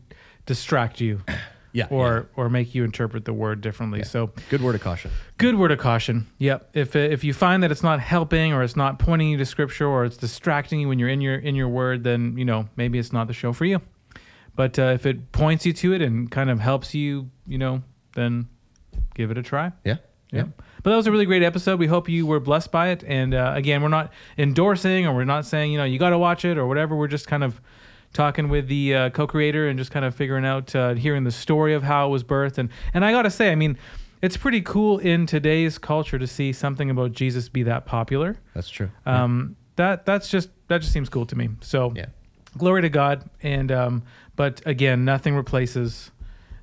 distract 0.45 1.01
you. 1.01 1.21
Yeah, 1.73 1.87
Or 1.89 2.27
or 2.35 2.49
make 2.49 2.75
you 2.75 2.83
interpret 2.83 3.23
the 3.23 3.31
word 3.31 3.61
differently. 3.61 4.03
So 4.03 4.31
Good 4.49 4.61
word 4.61 4.75
of 4.75 4.81
caution. 4.81 5.09
good 5.37 5.55
word 5.57 5.71
of 5.71 5.79
caution. 5.79 6.27
Yep. 6.37 6.71
If 6.73 6.97
if 6.97 7.23
you 7.23 7.33
find 7.33 7.63
that 7.63 7.71
it's 7.71 7.81
not 7.81 8.01
helping 8.01 8.51
or 8.51 8.61
it's 8.61 8.75
not 8.75 8.99
pointing 8.99 9.29
you 9.29 9.37
to 9.37 9.45
scripture 9.45 9.87
or 9.87 10.03
it's 10.03 10.17
distracting 10.17 10.81
you 10.81 10.89
when 10.89 10.99
you're 10.99 11.07
in 11.07 11.21
your 11.21 11.35
in 11.35 11.55
your 11.55 11.69
word, 11.69 12.03
then 12.03 12.35
you 12.37 12.43
know 12.43 12.67
maybe 12.75 12.99
it's 12.99 13.13
not 13.13 13.27
the 13.27 13.33
show 13.33 13.53
for 13.53 13.63
you. 13.63 13.79
But 14.55 14.77
uh, 14.77 14.91
if 14.93 15.05
it 15.05 15.31
points 15.31 15.65
you 15.65 15.73
to 15.73 15.93
it 15.93 16.01
and 16.01 16.29
kind 16.29 16.49
of 16.49 16.59
helps 16.59 16.93
you, 16.93 17.29
you 17.47 17.57
know, 17.57 17.83
then 18.15 18.47
give 19.13 19.31
it 19.31 19.37
a 19.37 19.43
try. 19.43 19.71
Yeah. 19.83 19.97
Yeah. 20.31 20.45
But 20.83 20.91
that 20.91 20.95
was 20.95 21.07
a 21.07 21.11
really 21.11 21.25
great 21.25 21.43
episode. 21.43 21.77
We 21.77 21.87
hope 21.87 22.07
you 22.07 22.25
were 22.25 22.39
blessed 22.39 22.71
by 22.71 22.89
it. 22.89 23.03
And 23.05 23.33
uh, 23.33 23.53
again, 23.55 23.81
we're 23.81 23.89
not 23.89 24.13
endorsing 24.37 25.05
or 25.05 25.13
we're 25.13 25.25
not 25.25 25.45
saying, 25.45 25.71
you 25.71 25.77
know, 25.77 25.83
you 25.83 25.99
got 25.99 26.11
to 26.11 26.17
watch 26.17 26.45
it 26.45 26.57
or 26.57 26.67
whatever. 26.67 26.95
We're 26.95 27.07
just 27.07 27.27
kind 27.27 27.43
of 27.43 27.59
talking 28.13 28.49
with 28.49 28.67
the 28.67 28.95
uh, 28.95 29.09
co-creator 29.09 29.67
and 29.67 29.77
just 29.77 29.91
kind 29.91 30.05
of 30.05 30.15
figuring 30.15 30.45
out, 30.45 30.73
uh, 30.75 30.93
hearing 30.95 31.23
the 31.25 31.31
story 31.31 31.73
of 31.73 31.83
how 31.83 32.07
it 32.07 32.09
was 32.11 32.23
birthed. 32.23 32.57
And, 32.57 32.69
and 32.93 33.03
I 33.03 33.11
got 33.11 33.23
to 33.23 33.29
say, 33.29 33.51
I 33.51 33.55
mean, 33.55 33.77
it's 34.21 34.37
pretty 34.37 34.61
cool 34.61 34.99
in 34.99 35.25
today's 35.25 35.77
culture 35.77 36.19
to 36.19 36.27
see 36.27 36.53
something 36.53 36.89
about 36.89 37.11
Jesus 37.11 37.49
be 37.49 37.63
that 37.63 37.85
popular. 37.85 38.37
That's 38.53 38.69
true. 38.69 38.89
Um, 39.05 39.55
that 39.77 40.05
that's 40.05 40.29
just 40.29 40.49
that 40.67 40.81
just 40.81 40.93
seems 40.93 41.09
cool 41.09 41.25
to 41.25 41.35
me. 41.35 41.49
So 41.61 41.91
Yeah. 41.95 42.07
Glory 42.57 42.81
to 42.81 42.89
God. 42.89 43.29
And 43.41 43.71
um, 43.71 44.03
but 44.35 44.61
again, 44.65 45.05
nothing 45.05 45.35
replaces 45.35 46.11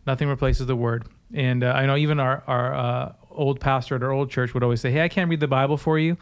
nothing 0.07 0.29
replaces 0.29 0.67
the 0.67 0.77
word. 0.77 1.07
And 1.35 1.63
uh, 1.63 1.73
I 1.73 1.87
know 1.87 1.97
even 1.97 2.21
our 2.21 2.43
our 2.47 2.75
uh, 2.75 3.13
old 3.31 3.61
pastor 3.61 3.97
at 3.97 4.03
our 4.03 4.11
old 4.11 4.31
church 4.31 4.55
would 4.55 4.63
always 4.63 4.81
say, 4.81 4.91
"Hey, 4.91 5.03
I 5.03 5.09
can't 5.09 5.29
read 5.29 5.41
the 5.41 5.49
Bible 5.49 5.77
for 5.77 5.99
you." 5.99 6.17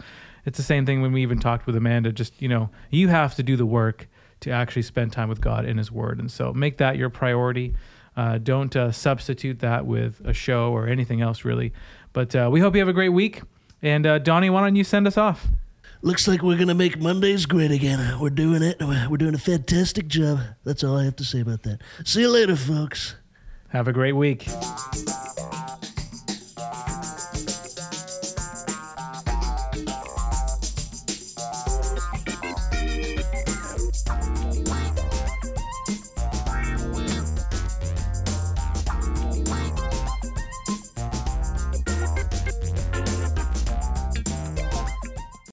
It's 0.44 0.58
the 0.58 0.64
same 0.64 0.86
thing 0.86 1.02
when 1.02 1.12
we 1.12 1.22
even 1.22 1.40
talked 1.40 1.66
with 1.66 1.76
Amanda. 1.76 2.12
Just 2.12 2.40
you 2.40 2.48
know, 2.48 2.70
you 2.90 3.08
have 3.08 3.34
to 3.36 3.42
do 3.42 3.56
the 3.56 3.66
work 3.66 4.08
to 4.40 4.50
actually 4.50 4.82
spend 4.82 5.12
time 5.12 5.28
with 5.28 5.40
God 5.40 5.64
in 5.64 5.78
His 5.78 5.90
Word, 5.90 6.18
and 6.18 6.30
so 6.30 6.52
make 6.52 6.78
that 6.78 6.96
your 6.96 7.10
priority. 7.10 7.74
Uh, 8.16 8.38
don't 8.38 8.74
uh, 8.74 8.90
substitute 8.90 9.58
that 9.58 9.84
with 9.84 10.22
a 10.24 10.32
show 10.32 10.72
or 10.72 10.88
anything 10.88 11.20
else, 11.20 11.44
really. 11.44 11.74
But 12.14 12.34
uh, 12.34 12.48
we 12.50 12.60
hope 12.60 12.74
you 12.74 12.80
have 12.80 12.88
a 12.88 12.94
great 12.94 13.10
week. 13.10 13.42
And 13.82 14.06
uh, 14.06 14.18
Donnie, 14.18 14.48
why 14.48 14.62
don't 14.62 14.74
you 14.74 14.84
send 14.84 15.06
us 15.06 15.18
off? 15.18 15.48
Looks 16.02 16.28
like 16.28 16.42
we're 16.42 16.58
gonna 16.58 16.74
make 16.74 17.00
Mondays 17.00 17.46
great 17.46 17.70
again. 17.70 18.20
We're 18.20 18.30
doing 18.30 18.62
it. 18.62 18.80
We're 18.80 19.16
doing 19.16 19.34
a 19.34 19.38
fantastic 19.38 20.08
job. 20.08 20.40
That's 20.64 20.84
all 20.84 20.96
I 20.96 21.04
have 21.04 21.16
to 21.16 21.24
say 21.24 21.40
about 21.40 21.62
that. 21.64 21.80
See 22.04 22.20
you 22.20 22.30
later, 22.30 22.56
folks. 22.56 23.16
Have 23.68 23.88
a 23.88 23.92
great 23.92 24.12
week. 24.12 24.46